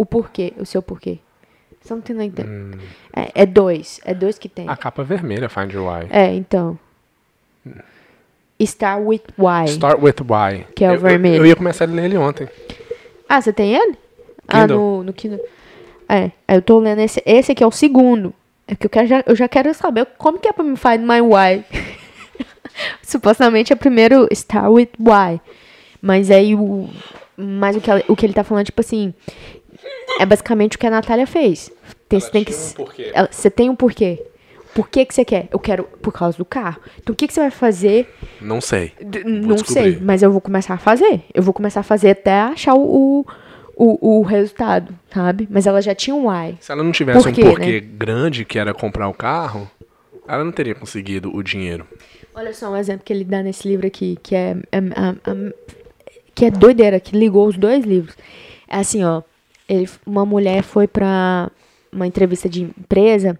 o 0.00 0.06
Porquê, 0.06 0.52
o 0.58 0.64
seu 0.66 0.80
porquê. 0.82 1.18
Something 1.82 2.14
like 2.14 2.34
that. 2.34 2.48
É, 3.14 3.42
é 3.42 3.46
dois, 3.46 4.00
é 4.04 4.12
dois 4.14 4.38
que 4.38 4.48
tem. 4.48 4.68
A 4.68 4.76
capa 4.76 5.02
vermelha, 5.04 5.48
Find 5.48 5.72
Your 5.72 5.86
Why. 5.88 6.06
É, 6.10 6.34
então. 6.34 6.78
Start 8.60 9.00
with 9.06 9.22
Why. 9.38 9.64
Start 9.68 10.00
with 10.02 10.16
Why. 10.28 10.66
Que 10.74 10.84
é 10.84 10.88
o 10.88 10.90
Eu- 10.92 10.94
eu- 10.96 11.00
vermelho. 11.00 11.36
Eu, 11.36 11.46
ia 11.46 11.54
começar 11.56 11.84
a 11.84 11.88
ler 11.88 12.06
ele 12.06 12.16
ontem. 12.18 12.48
Ah, 13.28 13.40
você 13.40 13.52
tem 13.52 13.74
ele? 13.74 13.96
Ah, 14.48 14.62
Kindle. 14.62 14.76
no, 14.78 15.02
no 15.04 15.12
Kindle. 15.12 15.40
É, 16.08 16.30
eu 16.48 16.60
tô 16.62 16.78
lendo 16.80 17.00
esse. 17.00 17.22
Esse 17.24 17.52
aqui 17.52 17.62
é 17.62 17.66
o 17.66 17.70
segundo. 17.70 18.34
É 18.66 18.74
que 18.74 18.86
eu, 18.86 18.90
quero, 18.90 19.06
já, 19.06 19.22
eu 19.26 19.36
já 19.36 19.48
quero 19.48 19.72
saber 19.74 20.06
como 20.18 20.38
que 20.38 20.48
é 20.48 20.52
pra 20.52 20.64
me 20.64 20.76
find 20.76 21.00
my 21.00 21.20
why. 21.20 21.64
Supostamente 23.02 23.72
é 23.72 23.76
primeiro 23.76 24.26
start 24.32 24.70
with 24.70 24.88
why. 24.98 25.40
Mas 26.02 26.30
aí 26.30 26.54
o. 26.54 26.88
Mas 27.36 27.76
o 27.76 27.80
que, 27.80 27.90
o 28.08 28.16
que 28.16 28.26
ele 28.26 28.32
tá 28.34 28.42
falando, 28.42 28.64
tipo 28.66 28.80
assim. 28.80 29.14
É 30.18 30.26
basicamente 30.26 30.76
o 30.76 30.78
que 30.78 30.86
a 30.86 30.90
Natália 30.90 31.26
fez. 31.26 31.70
Tem, 32.08 32.18
você 32.20 32.30
tem 32.30 32.44
que. 32.44 32.52
um 32.52 32.70
porquê. 32.74 33.10
ela- 33.14 33.28
Você 33.30 33.50
tem 33.50 33.70
um 33.70 33.76
porquê. 33.76 34.24
Por 34.74 34.88
que, 34.88 35.04
que 35.04 35.14
você 35.14 35.24
quer? 35.24 35.48
Eu 35.50 35.58
quero 35.58 35.84
por 35.84 36.12
causa 36.12 36.36
do 36.38 36.44
carro. 36.44 36.80
Então 37.00 37.12
o 37.12 37.16
que, 37.16 37.26
que 37.26 37.32
você 37.34 37.40
vai 37.40 37.50
fazer 37.50 38.08
Não 38.40 38.60
sei. 38.60 38.92
D- 39.00 39.24
Não 39.24 39.54
descobrir. 39.56 39.72
sei, 39.94 39.98
mas 40.00 40.22
eu 40.22 40.30
vou 40.30 40.40
começar 40.40 40.74
a 40.74 40.78
fazer. 40.78 41.22
Eu 41.34 41.42
vou 41.42 41.52
começar 41.54 41.80
a 41.80 41.82
fazer 41.82 42.10
até 42.10 42.32
achar 42.32 42.74
o, 42.74 43.26
o, 43.74 44.18
o 44.18 44.22
resultado, 44.22 44.94
sabe? 45.12 45.48
Mas 45.50 45.66
ela 45.66 45.80
já 45.82 45.94
tinha 45.94 46.14
um 46.14 46.28
why. 46.28 46.56
Se 46.60 46.70
ela 46.70 46.82
não 46.84 46.92
tivesse 46.92 47.22
Por 47.24 47.32
quê, 47.32 47.42
um 47.44 47.50
porquê 47.50 47.80
né? 47.80 47.88
grande, 47.96 48.44
que 48.44 48.58
era 48.58 48.72
comprar 48.72 49.08
o 49.08 49.14
carro, 49.14 49.68
ela 50.28 50.44
não 50.44 50.52
teria 50.52 50.74
conseguido 50.74 51.34
o 51.34 51.42
dinheiro. 51.42 51.86
Olha 52.34 52.52
só 52.54 52.70
um 52.70 52.76
exemplo 52.76 53.02
que 53.04 53.12
ele 53.12 53.24
dá 53.24 53.42
nesse 53.42 53.66
livro 53.66 53.86
aqui, 53.86 54.16
que 54.22 54.34
é, 54.36 54.56
é- 54.70 54.78
é- 54.78 55.30
é- 55.30 55.54
que 56.34 56.44
é 56.44 56.50
doideira, 56.52 57.00
que 57.00 57.16
ligou 57.16 57.48
os 57.48 57.56
dois 57.56 57.84
livros. 57.84 58.14
É 58.68 58.76
assim, 58.78 59.02
ó. 59.02 59.22
Ele, 59.68 59.88
uma 60.06 60.24
mulher 60.24 60.62
foi 60.62 60.86
pra 60.86 61.50
uma 61.92 62.06
entrevista 62.06 62.48
de 62.48 62.62
empresa 62.62 63.38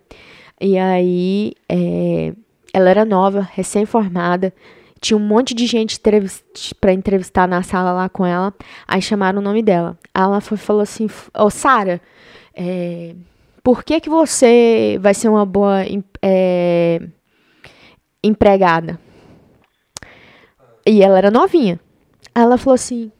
e 0.60 0.76
aí 0.76 1.52
é, 1.68 2.32
ela 2.72 2.90
era 2.90 3.04
nova, 3.04 3.40
recém-formada. 3.40 4.52
Tinha 5.00 5.16
um 5.16 5.20
monte 5.20 5.54
de 5.54 5.66
gente 5.66 6.00
pra 6.80 6.92
entrevistar 6.92 7.46
na 7.46 7.62
sala 7.62 7.92
lá 7.92 8.08
com 8.08 8.26
ela. 8.26 8.52
Aí 8.86 9.00
chamaram 9.00 9.38
o 9.38 9.42
nome 9.42 9.62
dela. 9.62 9.96
Ela 10.12 10.40
foi, 10.40 10.56
falou 10.56 10.82
assim: 10.82 11.08
Ô, 11.38 11.48
Sara, 11.50 12.00
é, 12.52 13.14
por 13.62 13.84
que, 13.84 14.00
que 14.00 14.10
você 14.10 14.98
vai 15.00 15.14
ser 15.14 15.28
uma 15.28 15.46
boa 15.46 15.84
é, 16.20 17.00
empregada? 18.22 18.98
E 20.84 21.02
ela 21.02 21.18
era 21.18 21.30
novinha. 21.30 21.78
Ela 22.34 22.58
falou 22.58 22.74
assim: 22.74 23.12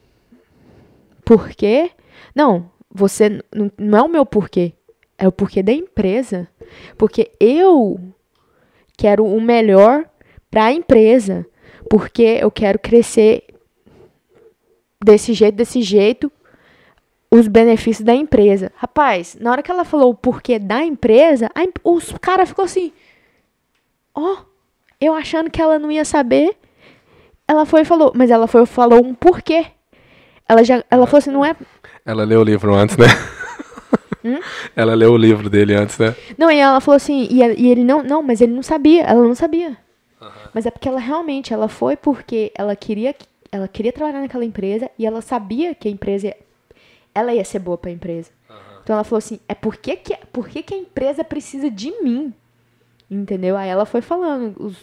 Por 1.24 1.50
quê? 1.50 1.92
Não, 2.34 2.68
você 2.98 3.42
não 3.78 3.98
é 3.98 4.02
o 4.02 4.08
meu 4.08 4.26
porquê. 4.26 4.72
É 5.16 5.26
o 5.26 5.32
porquê 5.32 5.62
da 5.62 5.72
empresa. 5.72 6.48
Porque 6.96 7.30
eu 7.40 7.98
quero 8.96 9.24
o 9.24 9.40
melhor 9.40 10.04
para 10.50 10.66
a 10.66 10.72
empresa. 10.72 11.46
Porque 11.88 12.38
eu 12.40 12.50
quero 12.50 12.78
crescer 12.78 13.44
desse 15.02 15.32
jeito, 15.32 15.54
desse 15.54 15.80
jeito, 15.80 16.30
os 17.30 17.46
benefícios 17.46 18.04
da 18.04 18.14
empresa. 18.14 18.72
Rapaz, 18.76 19.36
na 19.40 19.50
hora 19.50 19.62
que 19.62 19.70
ela 19.70 19.84
falou 19.84 20.10
o 20.10 20.14
porquê 20.14 20.58
da 20.58 20.84
empresa, 20.84 21.50
a 21.54 21.62
os 21.88 22.12
cara 22.20 22.44
ficou 22.44 22.64
assim: 22.64 22.92
Ó, 24.14 24.38
eu 25.00 25.14
achando 25.14 25.50
que 25.50 25.62
ela 25.62 25.78
não 25.78 25.90
ia 25.90 26.04
saber. 26.04 26.56
Ela 27.46 27.64
foi 27.64 27.80
e 27.80 27.84
falou, 27.84 28.12
mas 28.14 28.30
ela 28.30 28.46
foi 28.46 28.62
e 28.62 28.66
falou 28.66 29.02
um 29.02 29.14
porquê. 29.14 29.66
Ela 30.48 30.64
já, 30.64 30.82
ela 30.90 31.06
falou 31.06 31.18
assim, 31.18 31.30
não 31.30 31.44
é, 31.44 31.54
Ela 32.04 32.24
leu 32.24 32.40
o 32.40 32.44
livro 32.44 32.74
antes, 32.74 32.96
né? 32.96 33.06
Hum? 34.24 34.38
Ela 34.74 34.94
leu 34.94 35.12
o 35.12 35.16
livro 35.16 35.48
dele 35.48 35.74
antes, 35.74 35.98
né? 35.98 36.14
Não, 36.36 36.50
e 36.50 36.56
ela 36.58 36.80
falou 36.80 36.96
assim, 36.96 37.28
e, 37.30 37.42
ela- 37.42 37.54
e 37.54 37.68
ele 37.68 37.84
não, 37.84 38.02
não, 38.02 38.22
mas 38.22 38.40
ele 38.40 38.52
não 38.52 38.62
sabia, 38.62 39.02
ela 39.04 39.22
não 39.22 39.34
sabia. 39.34 39.76
Mas 40.52 40.66
é 40.66 40.70
porque 40.70 40.88
ela 40.88 40.98
realmente, 40.98 41.52
ela 41.54 41.68
foi 41.68 41.96
porque 41.96 42.50
ela 42.56 42.74
queria, 42.74 43.12
que- 43.12 43.26
ela 43.52 43.68
queria 43.68 43.92
trabalhar 43.92 44.20
naquela 44.20 44.44
empresa 44.44 44.90
e 44.98 45.06
ela 45.06 45.20
sabia 45.20 45.74
que 45.74 45.86
a 45.88 45.90
empresa, 45.90 46.28
ia- 46.28 46.36
ela 47.14 47.32
ia 47.34 47.44
ser 47.44 47.58
boa 47.60 47.78
pra 47.78 47.90
empresa. 47.90 48.30
Então 48.82 48.94
ela 48.94 49.04
falou 49.04 49.18
assim, 49.18 49.38
é 49.48 49.54
porque 49.54 49.96
que, 49.96 50.16
por 50.32 50.48
que 50.48 50.62
que 50.62 50.74
a 50.74 50.78
empresa 50.78 51.22
precisa 51.22 51.70
de 51.70 51.92
mim? 52.02 52.32
Entendeu? 53.10 53.56
Aí 53.56 53.68
ela 53.68 53.84
foi 53.86 54.00
falando 54.00 54.54
os, 54.58 54.76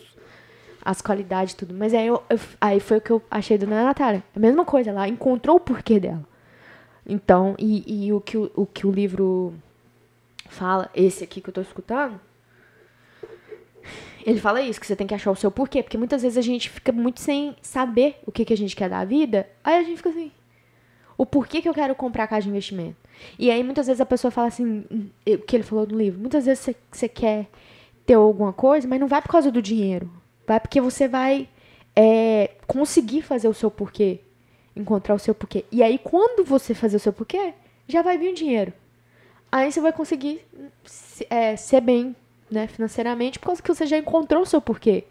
as 0.85 1.01
qualidades 1.01 1.53
e 1.53 1.57
tudo. 1.57 1.73
Mas 1.73 1.93
aí, 1.93 2.05
eu, 2.07 2.21
eu- 2.29 2.39
aí 2.61 2.79
foi 2.79 2.97
o 2.97 3.01
que 3.01 3.11
eu 3.11 3.21
achei 3.29 3.57
do 3.57 3.65
Ana 3.65 3.83
Natália. 3.85 4.23
A 4.35 4.39
mesma 4.39 4.63
coisa, 4.63 4.91
ela 4.91 5.07
encontrou 5.07 5.57
o 5.57 5.59
porquê 5.59 5.99
dela. 5.99 6.23
Então, 7.07 7.55
e, 7.59 8.05
e 8.07 8.13
o, 8.13 8.21
que 8.21 8.37
o, 8.37 8.51
o 8.55 8.65
que 8.65 8.85
o 8.87 8.91
livro 8.91 9.53
fala, 10.47 10.89
esse 10.93 11.23
aqui 11.23 11.41
que 11.41 11.49
eu 11.49 11.53
tô 11.53 11.61
escutando, 11.61 12.19
ele 14.25 14.39
fala 14.39 14.61
isso, 14.61 14.79
que 14.79 14.87
você 14.87 14.95
tem 14.95 15.05
que 15.05 15.13
achar 15.13 15.31
o 15.31 15.35
seu 15.35 15.51
porquê. 15.51 15.83
Porque 15.83 15.97
muitas 15.97 16.21
vezes 16.21 16.37
a 16.37 16.41
gente 16.41 16.69
fica 16.69 16.91
muito 16.91 17.19
sem 17.19 17.55
saber 17.61 18.17
o 18.25 18.31
que, 18.31 18.45
que 18.45 18.53
a 18.53 18.57
gente 18.57 18.75
quer 18.75 18.89
da 18.89 19.03
vida. 19.05 19.47
Aí 19.63 19.75
a 19.75 19.83
gente 19.83 19.97
fica 19.97 20.09
assim, 20.09 20.31
o 21.17 21.25
porquê 21.25 21.61
que 21.61 21.69
eu 21.69 21.73
quero 21.73 21.93
comprar 21.95 22.23
a 22.23 22.27
casa 22.27 22.43
de 22.43 22.49
investimento. 22.49 22.97
E 23.37 23.49
aí 23.51 23.63
muitas 23.63 23.87
vezes 23.87 24.01
a 24.01 24.05
pessoa 24.05 24.31
fala 24.31 24.47
assim, 24.47 24.83
hum, 24.91 25.07
o 25.27 25.37
que 25.39 25.55
ele 25.55 25.63
falou 25.63 25.85
no 25.87 25.97
livro, 25.97 26.19
muitas 26.19 26.45
vezes 26.45 26.75
você 26.91 27.07
quer 27.07 27.47
ter 28.05 28.15
alguma 28.15 28.51
coisa, 28.51 28.87
mas 28.87 28.99
não 28.99 29.07
vai 29.07 29.21
por 29.21 29.29
causa 29.29 29.51
do 29.51 29.61
dinheiro. 29.61 30.11
Vai 30.47 30.59
porque 30.59 30.79
você 30.81 31.07
vai 31.07 31.47
é, 31.95 32.51
conseguir 32.67 33.21
fazer 33.21 33.47
o 33.47 33.53
seu 33.53 33.71
porquê. 33.71 34.19
Encontrar 34.75 35.15
o 35.15 35.19
seu 35.19 35.33
porquê. 35.33 35.65
E 35.71 35.81
aí, 35.81 35.97
quando 35.97 36.43
você 36.45 36.73
fazer 36.73 36.97
o 36.97 36.99
seu 36.99 37.13
porquê, 37.13 37.53
já 37.87 38.01
vai 38.01 38.17
vir 38.17 38.31
o 38.31 38.35
dinheiro. 38.35 38.73
Aí 39.51 39.71
você 39.71 39.79
vai 39.79 39.93
conseguir 39.93 40.41
se- 40.83 41.25
é, 41.29 41.55
ser 41.55 41.79
bem, 41.81 42.15
né, 42.51 42.67
financeiramente, 42.67 43.39
por 43.39 43.47
causa 43.47 43.61
que 43.61 43.73
você 43.73 43.85
já 43.85 43.97
encontrou 43.97 44.43
o 44.43 44.45
seu 44.45 44.59
porquê. 44.59 45.05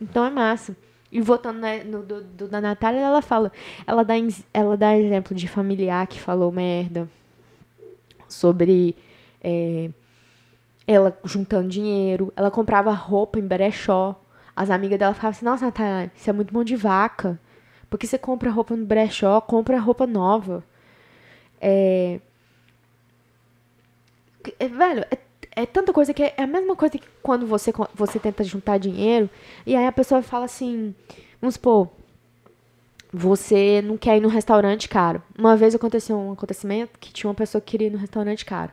Então 0.00 0.24
é 0.24 0.30
massa. 0.30 0.76
E 1.10 1.20
voltando 1.20 1.58
né, 1.58 1.82
no, 1.84 2.02
do, 2.02 2.22
do- 2.22 2.48
da 2.48 2.60
Natália, 2.60 3.00
ela 3.00 3.22
fala. 3.22 3.50
Ela 3.86 4.02
dá, 4.04 4.14
ela 4.52 4.76
dá 4.76 4.96
exemplo 4.96 5.34
de 5.34 5.48
familiar 5.48 6.06
que 6.06 6.20
falou 6.20 6.52
merda. 6.52 7.08
Sobre 8.28 8.96
é, 9.42 9.90
ela 10.86 11.16
juntando 11.24 11.68
dinheiro. 11.68 12.32
Ela 12.36 12.50
comprava 12.50 12.90
roupa 12.92 13.38
em 13.38 13.46
brechó. 13.46 14.18
As 14.54 14.70
amigas 14.70 14.98
dela 14.98 15.14
falavam 15.14 15.30
assim, 15.30 15.44
nossa, 15.44 15.64
Natália, 15.64 16.12
isso 16.14 16.28
é 16.28 16.32
muito 16.32 16.52
mão 16.52 16.64
de 16.64 16.76
vaca. 16.76 17.40
Por 17.88 17.98
que 17.98 18.06
você 18.06 18.18
compra 18.18 18.50
roupa 18.50 18.76
no 18.76 18.84
brechó? 18.84 19.40
Compra 19.40 19.78
roupa 19.78 20.06
nova. 20.06 20.64
É, 21.60 22.20
é, 24.58 24.68
velho, 24.68 25.04
é, 25.10 25.18
é 25.56 25.66
tanta 25.66 25.92
coisa 25.92 26.12
que 26.12 26.22
é 26.22 26.34
a 26.38 26.46
mesma 26.46 26.74
coisa 26.74 26.98
que 26.98 27.06
quando 27.22 27.46
você, 27.46 27.72
você 27.94 28.18
tenta 28.18 28.42
juntar 28.42 28.78
dinheiro 28.78 29.28
e 29.66 29.76
aí 29.76 29.86
a 29.86 29.92
pessoa 29.92 30.22
fala 30.22 30.46
assim, 30.46 30.94
vamos 31.40 31.54
supor, 31.54 31.90
você 33.12 33.82
não 33.82 33.96
quer 33.96 34.16
ir 34.16 34.20
num 34.20 34.28
restaurante 34.28 34.88
caro. 34.88 35.22
Uma 35.38 35.56
vez 35.56 35.74
aconteceu 35.74 36.16
um 36.16 36.32
acontecimento 36.32 36.98
que 36.98 37.12
tinha 37.12 37.28
uma 37.28 37.34
pessoa 37.34 37.60
que 37.60 37.72
queria 37.72 37.88
ir 37.88 37.90
num 37.90 37.98
restaurante 37.98 38.44
caro. 38.44 38.72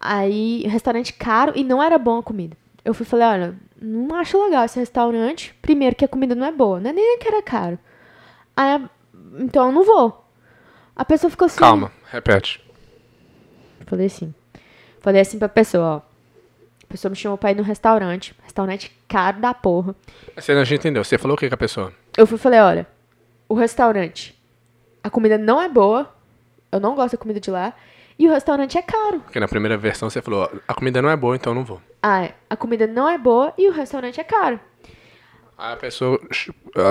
Aí, 0.00 0.66
restaurante 0.66 1.12
caro 1.12 1.52
e 1.54 1.64
não 1.64 1.82
era 1.82 1.96
bom 1.98 2.18
a 2.18 2.22
comida. 2.22 2.56
Eu 2.84 2.92
fui 2.92 3.06
falei, 3.06 3.26
olha, 3.26 3.54
não 3.80 4.14
acho 4.16 4.42
legal 4.42 4.64
esse 4.64 4.78
restaurante. 4.78 5.54
Primeiro 5.62 5.96
que 5.96 6.04
a 6.04 6.08
comida 6.08 6.34
não 6.34 6.46
é 6.46 6.52
boa, 6.52 6.78
não 6.80 6.90
é 6.90 6.92
nem 6.92 7.18
que 7.18 7.26
era 7.26 7.42
caro. 7.42 7.78
Aí, 8.56 8.84
então 9.38 9.66
eu 9.66 9.72
não 9.72 9.84
vou. 9.84 10.24
A 10.94 11.04
pessoa 11.04 11.30
ficou 11.30 11.46
assim. 11.46 11.58
Calma, 11.58 11.90
repete. 12.10 12.62
Falei 13.86 14.06
assim. 14.06 14.34
Falei 15.00 15.20
assim 15.20 15.38
pra 15.38 15.48
pessoa, 15.48 15.84
ó. 15.84 16.14
A 16.84 16.86
pessoa 16.86 17.10
me 17.10 17.16
chamou 17.16 17.36
pra 17.36 17.50
ir 17.50 17.56
no 17.56 17.62
restaurante. 17.62 18.34
Restaurante 18.42 18.96
caro 19.08 19.40
da 19.40 19.52
porra. 19.52 19.96
Você 20.36 20.52
a 20.52 20.64
gente 20.64 20.78
entendeu. 20.78 21.02
Você 21.02 21.18
falou 21.18 21.36
o 21.36 21.38
que 21.38 21.48
com 21.48 21.54
a 21.54 21.58
pessoa? 21.58 21.92
Eu 22.16 22.26
fui 22.26 22.38
falei, 22.38 22.60
olha, 22.60 22.86
o 23.48 23.54
restaurante, 23.54 24.38
a 25.02 25.10
comida 25.10 25.36
não 25.36 25.60
é 25.60 25.68
boa. 25.68 26.14
Eu 26.70 26.78
não 26.78 26.94
gosto 26.94 27.12
da 27.12 27.18
comida 27.18 27.40
de 27.40 27.50
lá. 27.50 27.74
E 28.18 28.28
o 28.28 28.32
restaurante 28.32 28.78
é 28.78 28.82
caro. 28.82 29.20
Porque 29.20 29.40
na 29.40 29.48
primeira 29.48 29.76
versão 29.76 30.08
você 30.08 30.22
falou, 30.22 30.50
a 30.68 30.74
comida 30.74 31.02
não 31.02 31.10
é 31.10 31.16
boa, 31.16 31.34
então 31.34 31.52
eu 31.52 31.54
não 31.56 31.64
vou. 31.64 31.80
Ah, 32.02 32.24
é, 32.24 32.34
a 32.48 32.56
comida 32.56 32.86
não 32.86 33.08
é 33.08 33.18
boa 33.18 33.52
e 33.58 33.68
o 33.68 33.72
restaurante 33.72 34.20
é 34.20 34.24
caro. 34.24 34.60
Aí 35.58 35.72
a 35.72 35.76
pessoa 35.76 36.20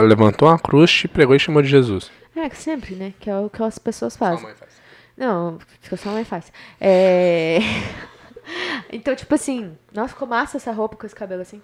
levantou 0.07 0.47
uma 0.47 0.59
cruz, 0.59 0.91
te 0.91 1.07
pregou 1.07 1.35
e 1.35 1.39
chamou 1.39 1.61
de 1.61 1.67
Jesus. 1.69 2.11
É, 2.35 2.49
que 2.49 2.57
sempre, 2.57 2.95
né? 2.95 3.13
Que 3.19 3.29
é 3.29 3.37
o 3.37 3.49
que 3.49 3.61
as 3.63 3.77
pessoas 3.77 4.13
Sua 4.13 4.27
fazem. 4.29 4.43
mãe 4.45 4.55
faz. 4.55 4.71
Não, 5.15 5.59
que 5.81 5.95
sua 5.95 6.11
mãe 6.11 6.25
faz. 6.25 6.51
É... 6.79 7.59
Então, 8.91 9.15
tipo 9.15 9.33
assim, 9.33 9.77
nossa, 9.93 10.09
ficou 10.09 10.27
massa 10.27 10.57
essa 10.57 10.71
roupa 10.73 10.97
com 10.97 11.05
esse 11.05 11.15
cabelo 11.15 11.41
assim. 11.41 11.61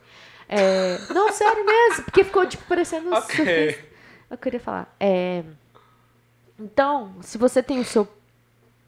É, 0.48 0.98
não, 1.13 1.30
sério 1.32 1.65
mesmo, 1.65 2.06
porque 2.06 2.24
ficou, 2.24 2.45
tipo, 2.48 2.63
parecendo 2.63 3.10
um 3.10 3.13
Ok. 3.13 3.36
surfista. 3.36 3.84
Eu 4.32 4.38
queria 4.38 4.60
falar. 4.62 4.95
É, 4.98 5.43
então, 6.58 7.13
se 7.22 7.38
você 7.38 7.62
tem 7.62 7.80
o 7.80 7.84
seu 7.86 8.08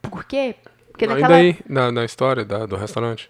porquê, 0.01 0.55
porque 0.91 1.05
Não, 1.07 1.17
e 1.17 1.21
naquela... 1.21 1.39
daí, 1.39 1.57
na, 1.67 1.91
na 1.91 2.05
história 2.05 2.43
da- 2.45 2.65
do 2.65 2.75
restaurante? 2.75 3.29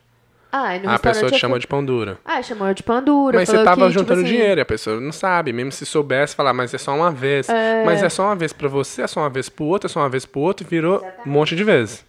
Ah, 0.54 0.76
e 0.76 0.80
no 0.82 0.90
a 0.90 1.00
pessoa 1.00 1.32
te 1.32 1.38
chama 1.40 1.54
fui- 1.54 1.62
de 1.62 1.68
pão 1.68 1.84
dura. 1.86 2.18
Ah, 2.26 2.42
chamou 2.42 2.74
de 2.74 2.84
pão 2.84 3.02
dura. 3.02 3.38
Mas 3.40 3.48
você 3.48 3.64
tava 3.64 3.88
que, 3.88 3.92
juntando 3.94 4.20
tipo 4.22 4.26
assim, 4.28 4.36
dinheiro 4.38 4.60
e 4.60 4.64
a 4.64 4.66
pessoa 4.66 5.00
não 5.00 5.14
sabe. 5.14 5.54
Mesmo 5.54 5.72
se 5.72 5.86
soubesse 5.86 6.36
falar, 6.36 6.54
mas 6.54 6.74
é 6.74 6.78
só 6.78 6.94
uma 6.94 7.10
vez. 7.10 7.48
Mas 7.86 8.04
é 8.04 8.10
só 8.10 8.24
uma 8.26 8.36
vez 8.36 8.52
pra 8.52 8.68
você, 8.68 9.02
é 9.04 9.08
só 9.08 9.22
uma 9.22 9.30
vez 9.30 9.48
pro 9.48 9.64
outro, 9.64 9.88
é 9.88 9.90
só 9.90 10.02
uma 10.02 10.10
vez 10.10 10.26
pro 10.26 10.42
outro 10.42 10.66
e 10.66 10.70
virou 10.70 11.02
um 11.26 11.30
monte 11.30 11.56
de 11.56 11.64
vezes. 11.64 12.04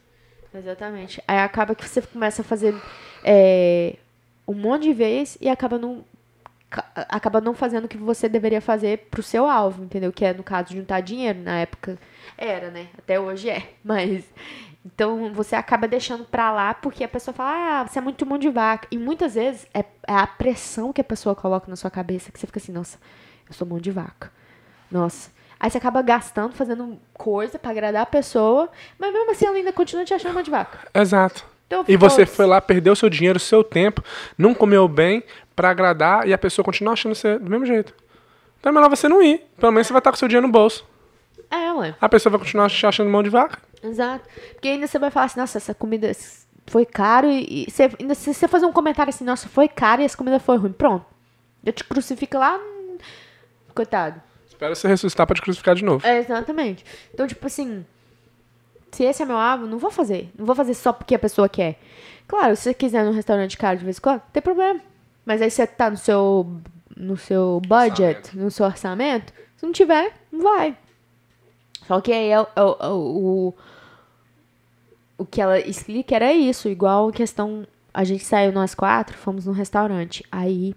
Exatamente. 0.52 1.22
Aí 1.28 1.38
acaba 1.38 1.74
que 1.74 1.88
você 1.88 2.02
começa 2.02 2.42
a 2.42 2.44
fazer 2.44 2.74
é, 3.22 3.94
um 4.46 4.54
monte 4.54 4.82
de 4.82 4.92
vez 4.92 5.38
e 5.40 5.48
acaba 5.48 5.78
não 5.78 6.04
acaba 6.94 7.40
não 7.40 7.54
fazendo 7.54 7.84
o 7.84 7.88
que 7.88 7.96
você 7.96 8.28
deveria 8.28 8.60
fazer 8.60 9.08
pro 9.10 9.22
seu 9.22 9.48
alvo, 9.48 9.84
entendeu? 9.84 10.12
Que 10.12 10.24
é, 10.24 10.32
no 10.32 10.42
caso, 10.42 10.74
juntar 10.74 11.00
dinheiro. 11.00 11.40
Na 11.40 11.58
época 11.58 11.98
era, 12.36 12.70
né? 12.70 12.88
Até 12.96 13.20
hoje 13.20 13.50
é. 13.50 13.70
Mas. 13.84 14.24
Então 14.84 15.32
você 15.32 15.54
acaba 15.54 15.86
deixando 15.86 16.24
pra 16.24 16.50
lá 16.50 16.74
porque 16.74 17.04
a 17.04 17.08
pessoa 17.08 17.32
fala, 17.32 17.82
ah, 17.82 17.86
você 17.86 18.00
é 18.00 18.02
muito 18.02 18.26
mão 18.26 18.36
de 18.36 18.48
vaca. 18.48 18.88
E 18.90 18.98
muitas 18.98 19.34
vezes 19.34 19.66
é, 19.72 19.80
é 19.80 20.14
a 20.14 20.26
pressão 20.26 20.92
que 20.92 21.00
a 21.00 21.04
pessoa 21.04 21.36
coloca 21.36 21.70
na 21.70 21.76
sua 21.76 21.90
cabeça 21.90 22.32
que 22.32 22.40
você 22.40 22.46
fica 22.46 22.58
assim, 22.58 22.72
nossa, 22.72 22.98
eu 23.48 23.54
sou 23.54 23.66
mão 23.66 23.78
de 23.78 23.92
vaca. 23.92 24.32
Nossa. 24.90 25.30
Aí 25.60 25.70
você 25.70 25.78
acaba 25.78 26.02
gastando, 26.02 26.52
fazendo 26.54 26.98
coisa 27.14 27.56
pra 27.60 27.70
agradar 27.70 28.02
a 28.02 28.06
pessoa, 28.06 28.68
mas 28.98 29.12
mesmo 29.12 29.30
assim 29.30 29.46
ela 29.46 29.56
ainda 29.56 29.72
continua 29.72 30.04
te 30.04 30.12
achando 30.12 30.34
mão 30.34 30.42
de 30.42 30.50
vaca. 30.50 30.88
Exato. 30.92 31.51
Então, 31.72 31.84
E 31.88 31.96
você 31.96 32.26
foi 32.26 32.44
lá, 32.44 32.60
perdeu 32.60 32.94
seu 32.94 33.08
dinheiro, 33.08 33.38
seu 33.38 33.64
tempo, 33.64 34.04
não 34.36 34.52
comeu 34.52 34.86
bem 34.86 35.22
pra 35.56 35.70
agradar 35.70 36.28
e 36.28 36.32
a 36.34 36.38
pessoa 36.38 36.62
continua 36.62 36.92
achando 36.92 37.14
você 37.14 37.38
do 37.38 37.50
mesmo 37.50 37.64
jeito. 37.64 37.94
Então 38.60 38.70
é 38.70 38.74
melhor 38.74 38.90
você 38.90 39.08
não 39.08 39.22
ir. 39.22 39.40
Pelo 39.58 39.72
menos 39.72 39.86
você 39.86 39.92
vai 39.92 40.00
estar 40.00 40.10
com 40.10 40.16
seu 40.18 40.28
dinheiro 40.28 40.46
no 40.46 40.52
bolso. 40.52 40.86
É, 41.50 41.72
ué. 41.72 41.94
A 42.00 42.08
pessoa 42.08 42.30
vai 42.30 42.40
continuar 42.40 42.68
te 42.68 42.86
achando 42.86 43.10
mão 43.10 43.22
de 43.22 43.30
vaca. 43.30 43.58
Exato. 43.82 44.28
Porque 44.52 44.68
ainda 44.68 44.86
você 44.86 44.98
vai 44.98 45.10
falar 45.10 45.26
assim, 45.26 45.40
nossa, 45.40 45.58
essa 45.58 45.74
comida 45.74 46.12
foi 46.66 46.84
caro 46.84 47.28
e, 47.28 47.66
e 47.66 47.70
você, 47.70 47.90
ainda 47.98 48.14
se 48.14 48.32
você 48.32 48.46
fazer 48.46 48.66
um 48.66 48.72
comentário 48.72 49.10
assim, 49.10 49.24
nossa, 49.24 49.48
foi 49.48 49.66
caro 49.66 50.02
e 50.02 50.04
essa 50.04 50.16
comida 50.16 50.38
foi 50.38 50.58
ruim. 50.58 50.72
Pronto. 50.72 51.06
Eu 51.64 51.72
te 51.72 51.84
crucifico 51.84 52.38
lá. 52.38 52.60
Coitado. 53.74 54.20
Espero 54.46 54.76
você 54.76 54.86
ressuscitar 54.86 55.26
pra 55.26 55.34
te 55.34 55.42
crucificar 55.42 55.74
de 55.74 55.84
novo. 55.84 56.06
É, 56.06 56.18
exatamente. 56.18 56.84
Então, 57.12 57.26
tipo 57.26 57.46
assim, 57.46 57.84
se 58.92 59.04
esse 59.04 59.22
é 59.22 59.26
meu 59.26 59.36
alvo, 59.36 59.66
não 59.66 59.78
vou 59.78 59.90
fazer. 59.90 60.30
Não 60.38 60.44
vou 60.46 60.54
fazer 60.54 60.74
só 60.74 60.92
porque 60.92 61.14
a 61.14 61.18
pessoa 61.18 61.48
quer. 61.48 61.78
Claro, 62.28 62.54
se 62.54 62.62
você 62.62 62.74
quiser 62.74 63.04
num 63.04 63.12
restaurante 63.12 63.56
caro 63.56 63.78
de 63.78 63.84
vez 63.84 63.98
em 63.98 64.00
quando, 64.00 64.20
não 64.20 64.30
tem 64.32 64.42
problema. 64.42 64.80
Mas 65.24 65.40
aí 65.42 65.50
você 65.50 65.66
tá 65.66 65.90
no 65.90 65.96
seu, 65.96 66.46
no 66.96 67.16
seu 67.16 67.60
budget, 67.66 68.36
no 68.36 68.50
seu 68.50 68.66
orçamento, 68.66 69.32
se 69.56 69.64
não 69.64 69.72
tiver, 69.72 70.12
não 70.30 70.40
vai. 70.42 70.76
Só 71.86 72.00
que 72.00 72.12
aí 72.12 72.28
é, 72.30 72.40
o- 72.40 72.46
é 72.54 72.62
o- 72.62 72.76
é 72.80 72.88
o, 72.88 73.54
o 75.18 75.24
que 75.26 75.40
ela 75.40 75.58
explica 75.58 76.14
era 76.16 76.32
isso, 76.32 76.68
igual 76.68 77.08
a 77.08 77.12
questão. 77.12 77.66
A 77.94 78.04
gente 78.04 78.24
saiu 78.24 78.52
nós 78.52 78.74
quatro, 78.74 79.16
fomos 79.16 79.46
num 79.46 79.52
restaurante. 79.52 80.24
Aí 80.30 80.74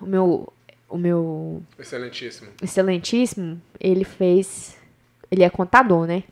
o 0.00 0.06
meu. 0.06 0.52
O 0.88 0.98
meu 0.98 1.62
Excelentíssimo. 1.78 2.50
excelentíssimo, 2.62 3.58
ele 3.80 4.04
fez. 4.04 4.76
Ele 5.32 5.42
é 5.42 5.48
contador, 5.50 6.06
né? 6.06 6.22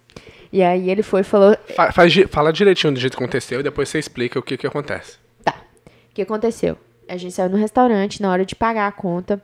E 0.53 0.63
aí 0.63 0.91
ele 0.91 1.03
foi 1.03 1.23
e 1.23 1.25
falou. 1.25 1.57
Fa- 1.75 1.91
faz 1.91 2.13
di- 2.13 2.27
fala 2.27 2.53
direitinho 2.53 2.93
do 2.93 3.01
jeito 3.01 3.17
que 3.17 3.23
aconteceu 3.23 3.61
e 3.61 3.63
depois 3.63 3.89
você 3.89 3.99
explica 3.99 4.39
o 4.39 4.43
que, 4.43 4.57
que 4.59 4.67
acontece. 4.67 5.17
Tá. 5.43 5.55
O 5.87 6.15
que 6.15 6.21
aconteceu? 6.23 6.77
A 7.09 7.17
gente 7.17 7.33
saiu 7.33 7.49
no 7.49 7.57
restaurante, 7.57 8.21
na 8.21 8.31
hora 8.31 8.45
de 8.45 8.55
pagar 8.55 8.87
a 8.87 8.93
conta. 8.93 9.43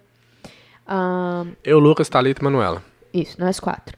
ahn, 0.86 1.52
Eu, 1.64 1.78
Lucas, 1.78 2.08
Thalita 2.08 2.40
e 2.42 2.44
Manuela. 2.44 2.82
isso, 3.14 3.40
nós 3.40 3.58
quatro. 3.58 3.96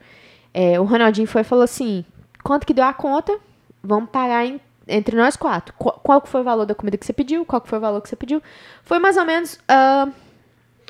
É, 0.55 0.79
o 0.81 0.85
Ronaldinho 0.85 1.27
foi 1.27 1.41
e 1.41 1.45
falou 1.45 1.65
assim: 1.65 2.05
quanto 2.45 2.67
que 2.67 2.73
deu 2.75 2.85
a 2.85 2.93
conta? 2.93 3.37
Vamos 3.83 4.11
pagar 4.11 4.47
em- 4.47 4.61
entre 4.87 5.17
nós 5.17 5.37
quatro. 5.37 5.75
Qual, 5.79 6.01
qual 6.03 6.23
foi 6.27 6.41
o 6.41 6.45
valor 6.45 6.67
da 6.67 6.75
comida 6.75 6.97
que 6.97 7.05
você 7.07 7.13
pediu? 7.13 7.45
Qual 7.45 7.63
foi 7.65 7.79
o 7.79 7.81
valor 7.81 8.01
que 8.01 8.09
você 8.09 8.17
pediu? 8.17 8.43
Foi 8.85 8.99
mais 8.99 9.17
ou 9.17 9.25
menos 9.25 9.59
ah, 9.69 10.09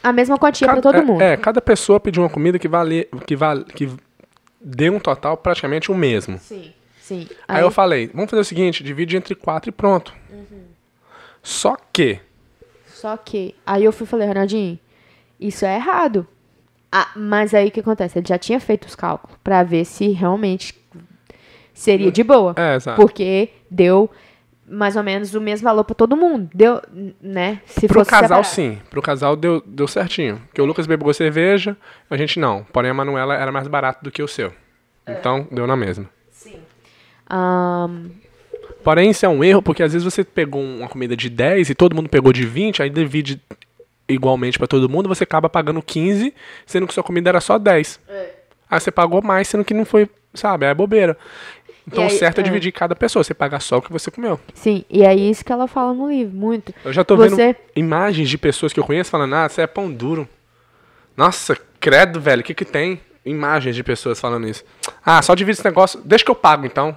a 0.02 0.12
mesma 0.12 0.36
quantia 0.38 0.68
pra 0.68 0.80
todo 0.80 0.96
é, 0.98 1.02
mundo. 1.02 1.20
É, 1.22 1.36
cada 1.36 1.60
pessoa 1.60 1.98
pediu 1.98 2.22
uma 2.22 2.28
comida 2.30 2.58
que 2.58 2.68
vale, 2.68 3.08
que 3.26 3.34
vale, 3.36 3.64
que 3.64 3.88
deu 4.60 4.94
um 4.94 5.00
total 5.00 5.36
praticamente 5.36 5.90
o 5.90 5.94
mesmo. 5.94 6.38
Sim, 6.38 6.72
sim. 7.00 7.28
Aí, 7.46 7.62
eu 7.62 7.70
falei, 7.70 8.08
vamos 8.12 8.30
fazer 8.30 8.42
o 8.42 8.44
seguinte, 8.44 8.82
divide 8.82 9.16
entre 9.16 9.34
quatro 9.34 9.68
e 9.68 9.72
pronto. 9.72 10.14
Uhum. 10.30 10.64
Só 11.42 11.76
que, 11.92 12.20
Só 12.86 13.16
que, 13.16 13.54
aí 13.64 13.84
eu 13.84 13.92
fui 13.92 14.04
e 14.04 14.08
falei, 14.08 14.26
Ronaldinho, 14.26 14.78
isso 15.38 15.64
é 15.64 15.76
errado. 15.76 16.26
Ah, 16.90 17.10
mas 17.14 17.54
aí 17.54 17.68
o 17.68 17.70
que 17.70 17.80
acontece? 17.80 18.18
Ele 18.18 18.26
já 18.26 18.38
tinha 18.38 18.58
feito 18.58 18.86
os 18.86 18.94
cálculos 18.94 19.36
pra 19.44 19.62
ver 19.62 19.84
se 19.84 20.08
realmente 20.08 20.74
seria 21.74 22.10
de 22.10 22.24
boa. 22.24 22.54
É, 22.56 22.74
exato. 22.74 23.00
Porque 23.00 23.50
deu 23.70 24.10
mais 24.70 24.96
ou 24.96 25.02
menos 25.02 25.34
o 25.34 25.40
mesmo 25.40 25.64
valor 25.64 25.84
pra 25.84 25.94
todo 25.94 26.16
mundo. 26.16 26.48
Deu, 26.54 26.80
né? 27.20 27.60
Se 27.66 27.86
pro 27.86 28.00
fosse 28.00 28.10
casal 28.10 28.44
separado. 28.44 28.46
sim, 28.46 28.78
pro 28.90 29.02
casal 29.02 29.36
deu, 29.36 29.62
deu 29.64 29.88
certinho. 29.88 30.40
Porque 30.46 30.60
o 30.60 30.64
Lucas 30.64 30.86
bebeu 30.86 31.12
cerveja, 31.14 31.76
a 32.10 32.16
gente 32.16 32.38
não. 32.38 32.64
Porém 32.72 32.90
a 32.90 32.94
Manuela 32.94 33.34
era 33.34 33.50
mais 33.50 33.66
barato 33.68 34.04
do 34.04 34.10
que 34.10 34.22
o 34.22 34.28
seu. 34.28 34.52
É. 35.06 35.12
Então, 35.12 35.46
deu 35.50 35.66
na 35.66 35.76
mesma. 35.76 36.08
Sim. 36.30 36.60
Ahn, 37.28 38.10
Porém, 38.82 39.10
isso 39.10 39.26
é 39.26 39.28
um 39.28 39.42
erro, 39.42 39.60
porque 39.60 39.82
às 39.82 39.92
vezes 39.92 40.04
você 40.04 40.24
pegou 40.24 40.62
uma 40.62 40.88
comida 40.88 41.16
de 41.16 41.28
10 41.28 41.70
e 41.70 41.74
todo 41.74 41.94
mundo 41.94 42.08
pegou 42.08 42.32
de 42.32 42.46
20, 42.46 42.82
aí 42.82 42.88
divide 42.88 43.40
igualmente 44.08 44.58
pra 44.58 44.66
todo 44.66 44.88
mundo, 44.88 45.08
você 45.08 45.24
acaba 45.24 45.48
pagando 45.48 45.82
15, 45.82 46.32
sendo 46.64 46.86
que 46.86 46.94
sua 46.94 47.02
comida 47.02 47.28
era 47.28 47.40
só 47.40 47.58
10. 47.58 48.00
Aí 48.70 48.80
você 48.80 48.90
pagou 48.90 49.22
mais, 49.22 49.48
sendo 49.48 49.64
que 49.64 49.74
não 49.74 49.84
foi, 49.84 50.08
sabe, 50.32 50.64
é 50.66 50.72
bobeira. 50.72 51.18
Então 51.88 52.04
E 52.04 52.06
o 52.06 52.10
aí- 52.10 52.16
certo 52.18 52.38
é 52.38 52.40
é. 52.42 52.44
dividir 52.44 52.70
cada 52.72 52.94
pessoa, 52.94 53.24
você 53.24 53.32
paga 53.34 53.58
só 53.58 53.78
o 53.78 53.82
que 53.82 53.90
você 53.92 54.10
comeu. 54.10 54.38
sim, 54.54 54.84
e 54.90 55.02
é 55.02 55.14
isso 55.14 55.44
que 55.44 55.50
ela 55.52 55.66
fala 55.66 55.92
no 55.94 56.08
livro, 56.10 56.36
muito. 56.36 56.72
Eu 56.84 56.92
já 56.92 57.02
tô 57.02 57.16
Você- 57.16 57.34
vendo 57.34 57.56
imagens 57.74 58.28
de 58.28 58.36
pessoas 58.38 58.72
que 58.72 58.78
eu 58.78 58.84
conheço 58.84 59.10
falando, 59.10 59.34
ah, 59.34 59.48
você 59.48 59.62
é 59.62 59.66
pão 59.66 59.90
duro. 59.90 60.28
Nossa, 61.16 61.56
credo, 61.80 62.20
velho, 62.20 62.42
o 62.42 62.44
que 62.44 62.54
que 62.54 62.64
tem? 62.64 63.00
Imagens 63.24 63.74
de 63.74 63.82
pessoas 63.82 64.20
falando 64.20 64.46
isso. 64.48 64.64
Ah, 65.04 65.20
só 65.22 65.34
divide 65.34 65.58
esse 65.58 65.64
negócio, 65.64 66.00
deixa 66.04 66.24
que 66.24 66.30
eu 66.30 66.34
pago 66.34 66.64
então. 66.66 66.96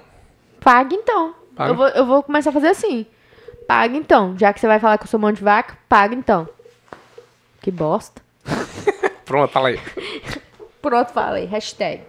Paga 0.60 0.94
então. 0.94 1.34
Paga. 1.56 1.72
Eu, 1.72 1.76
vou, 1.76 1.88
eu 1.88 2.06
vou 2.06 2.22
começar 2.24 2.52
a 2.52 2.54
fazer 2.54 2.68
assim. 2.68 3.06
Paga 3.68 3.96
então. 3.98 4.36
Já 4.38 4.54
que 4.54 4.60
você 4.60 4.68
vai 4.68 4.80
falar 4.80 4.98
que 4.98 5.04
eu 5.06 5.08
sou 5.08 5.20
mão 5.20 5.32
de 5.32 5.42
vaca, 5.44 5.78
paga 5.90 6.14
então. 6.14 6.48
Que 7.62 7.72
bosta. 7.72 8.22
Pronto, 9.26 9.52
fala 9.52 9.70
aí. 9.70 9.80
Pronto, 10.82 11.12
falei. 11.12 11.46
Hashtag. 11.46 12.02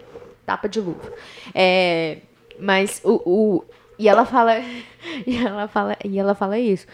Tapa 0.44 0.68
de 0.68 0.80
luva. 0.80 1.12
É, 1.54 2.18
mas 2.62 3.00
o, 3.04 3.20
o. 3.26 3.64
E 3.98 4.08
ela 4.08 4.24
fala. 4.24 4.56
E 5.26 5.36
ela 5.44 5.66
fala. 5.66 5.96
E 6.04 6.18
ela 6.18 6.34
fala 6.34 6.58
isso. 6.58 6.86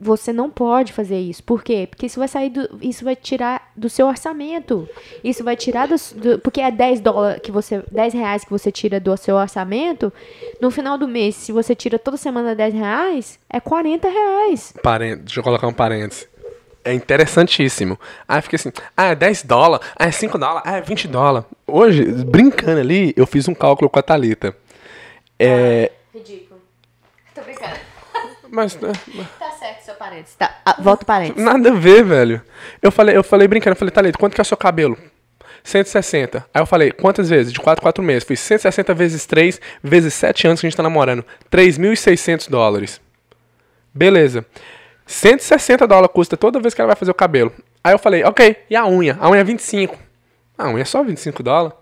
Você 0.00 0.32
não 0.32 0.48
pode 0.50 0.92
fazer 0.92 1.18
isso. 1.18 1.42
Por 1.42 1.64
quê? 1.64 1.86
Porque 1.90 2.06
isso 2.06 2.18
vai 2.20 2.28
sair 2.28 2.50
do. 2.50 2.78
Isso 2.80 3.04
vai 3.04 3.16
tirar 3.16 3.72
do 3.74 3.88
seu 3.90 4.06
orçamento. 4.06 4.88
Isso 5.24 5.42
vai 5.42 5.56
tirar 5.56 5.88
do. 5.88 5.96
do- 6.14 6.38
porque 6.38 6.60
é 6.60 6.70
10 6.70 7.00
dólares 7.00 7.40
que 7.42 7.50
você. 7.50 7.82
10 7.90 8.14
reais 8.14 8.44
que 8.44 8.50
você 8.50 8.70
tira 8.70 9.00
do 9.00 9.16
seu 9.16 9.34
orçamento. 9.36 10.12
No 10.60 10.70
final 10.70 10.96
do 10.96 11.08
mês, 11.08 11.34
se 11.34 11.50
você 11.50 11.74
tira 11.74 11.98
toda 11.98 12.16
semana 12.16 12.54
10 12.54 12.74
reais, 12.74 13.38
é 13.50 13.58
40 13.58 14.08
reais. 14.08 14.72
Parênteses, 14.82 15.24
deixa 15.24 15.40
eu 15.40 15.44
colocar 15.44 15.66
um 15.66 15.72
parênteses. 15.72 16.28
É 16.84 16.92
interessantíssimo. 16.94 17.98
Aí 18.28 18.40
fica 18.42 18.54
assim, 18.56 18.70
ah, 18.96 19.06
é 19.06 19.14
10 19.16 19.42
dólares, 19.42 19.84
ah, 19.98 20.06
é 20.06 20.10
5 20.12 20.38
dólares, 20.38 20.62
ah, 20.66 20.76
é 20.76 20.80
20 20.80 21.08
dólares. 21.08 21.48
Hoje, 21.66 22.04
brincando 22.24 22.78
ali, 22.80 23.12
eu 23.16 23.26
fiz 23.26 23.48
um 23.48 23.54
cálculo 23.54 23.90
com 23.90 23.98
a 23.98 24.02
Thalita. 24.02 24.54
É. 25.38 25.92
Ridículo. 26.14 26.60
Tô 27.34 27.42
brincando. 27.42 27.76
Mas. 28.48 28.78
né, 28.80 28.92
Tá 29.38 29.50
certo, 29.52 29.84
seu 29.84 29.94
parênteses. 29.94 30.34
Tá, 30.36 30.60
ah, 30.64 30.76
volta 30.80 31.02
o 31.02 31.06
parênteses. 31.06 31.44
Nada 31.44 31.70
a 31.70 31.74
ver, 31.74 32.04
velho. 32.04 32.42
Eu 32.80 32.90
falei, 32.90 33.16
eu 33.16 33.24
falei 33.24 33.48
brincando, 33.48 33.74
eu 33.74 33.78
falei, 33.78 33.92
Thalita, 33.92 34.18
quanto 34.18 34.34
que 34.34 34.40
é 34.40 34.42
o 34.42 34.44
seu 34.44 34.56
cabelo? 34.56 34.96
160. 35.62 36.46
Aí 36.54 36.62
eu 36.62 36.66
falei, 36.66 36.92
quantas 36.92 37.28
vezes? 37.28 37.52
De 37.52 37.60
4 37.60 37.82
4 37.82 38.02
meses. 38.02 38.24
Fui 38.24 38.36
160 38.36 38.94
vezes 38.94 39.26
3, 39.26 39.60
vezes 39.82 40.14
7 40.14 40.46
anos 40.46 40.60
que 40.60 40.66
a 40.66 40.70
gente 40.70 40.76
tá 40.76 40.82
namorando. 40.82 41.24
3.600 41.50 42.48
dólares. 42.48 43.00
Beleza. 43.92 44.46
160 45.06 45.86
dólares 45.86 46.10
custa 46.12 46.36
toda 46.36 46.60
vez 46.60 46.72
que 46.72 46.80
ela 46.80 46.88
vai 46.88 46.96
fazer 46.96 47.10
o 47.10 47.14
cabelo. 47.14 47.52
Aí 47.82 47.92
eu 47.92 47.98
falei, 47.98 48.24
ok, 48.24 48.56
e 48.70 48.76
a 48.76 48.86
unha? 48.86 49.16
A 49.20 49.28
unha 49.28 49.40
é 49.40 49.44
25. 49.44 49.96
A 50.56 50.68
unha 50.68 50.82
é 50.82 50.84
só 50.84 51.02
25 51.02 51.42
dólares. 51.42 51.76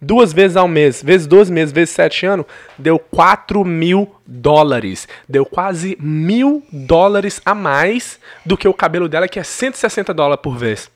Duas 0.00 0.32
vezes 0.32 0.56
ao 0.56 0.68
mês, 0.68 1.02
vezes 1.02 1.26
12 1.26 1.52
meses, 1.52 1.72
vezes 1.72 1.94
7 1.94 2.26
anos, 2.26 2.46
deu 2.78 2.98
4 2.98 3.64
mil 3.64 4.14
dólares. 4.26 5.08
Deu 5.28 5.46
quase 5.46 5.96
mil 6.00 6.62
dólares 6.70 7.40
a 7.44 7.54
mais 7.54 8.18
do 8.44 8.56
que 8.56 8.68
o 8.68 8.74
cabelo 8.74 9.08
dela, 9.08 9.28
que 9.28 9.38
é 9.38 9.44
160 9.44 10.12
dólares 10.12 10.42
por 10.42 10.56
vez. 10.56 10.90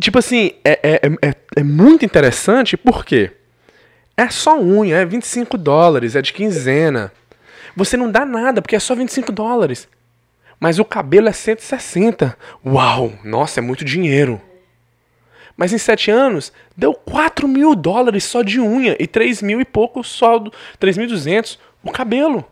Tipo 0.00 0.18
assim, 0.18 0.52
é, 0.64 0.80
é, 0.82 1.28
é, 1.28 1.34
é 1.56 1.62
muito 1.62 2.04
interessante 2.04 2.76
porque 2.76 3.32
é 4.16 4.28
só 4.30 4.58
unha, 4.58 4.96
é 4.96 5.04
25 5.04 5.58
dólares, 5.58 6.16
é 6.16 6.22
de 6.22 6.32
quinzena. 6.32 7.12
Você 7.76 7.96
não 7.96 8.10
dá 8.10 8.24
nada, 8.24 8.60
porque 8.60 8.76
é 8.76 8.80
só 8.80 8.94
25 8.94 9.30
dólares. 9.32 9.88
Mas 10.58 10.78
o 10.78 10.84
cabelo 10.84 11.28
é 11.28 11.32
160. 11.32 12.36
Uau, 12.64 13.12
nossa, 13.24 13.60
é 13.60 13.62
muito 13.62 13.84
dinheiro. 13.84 14.40
Mas 15.60 15.74
em 15.74 15.78
sete 15.78 16.10
anos, 16.10 16.54
deu 16.74 16.94
4 16.94 17.46
mil 17.46 17.74
dólares 17.74 18.24
só 18.24 18.40
de 18.40 18.58
unha 18.58 18.96
e 18.98 19.06
3 19.06 19.42
mil 19.42 19.60
e 19.60 19.64
pouco 19.66 20.02
só, 20.02 20.38
do- 20.38 20.50
3.200 20.80 21.58
o 21.84 21.92
cabelo. 21.92 22.46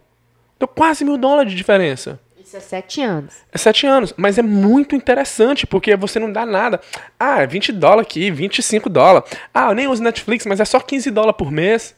Deu 0.58 0.68
quase 0.68 1.06
mil 1.06 1.16
dólares 1.16 1.50
de 1.50 1.56
diferença. 1.56 2.20
Isso 2.38 2.54
é 2.54 2.60
sete 2.60 3.00
anos. 3.00 3.32
É 3.50 3.56
sete 3.56 3.86
anos, 3.86 4.12
mas 4.14 4.36
é 4.36 4.42
muito 4.42 4.94
interessante, 4.94 5.66
porque 5.66 5.96
você 5.96 6.18
não 6.18 6.30
dá 6.30 6.44
nada. 6.44 6.82
Ah, 7.18 7.40
é 7.40 7.46
20 7.46 7.72
dólares 7.72 8.02
aqui, 8.02 8.30
25 8.30 8.90
dólares. 8.90 9.30
Ah, 9.54 9.70
eu 9.70 9.74
nem 9.74 9.88
uso 9.88 10.02
Netflix, 10.02 10.44
mas 10.44 10.60
é 10.60 10.66
só 10.66 10.78
15 10.78 11.10
dólares 11.10 11.38
por 11.38 11.50
mês. 11.50 11.94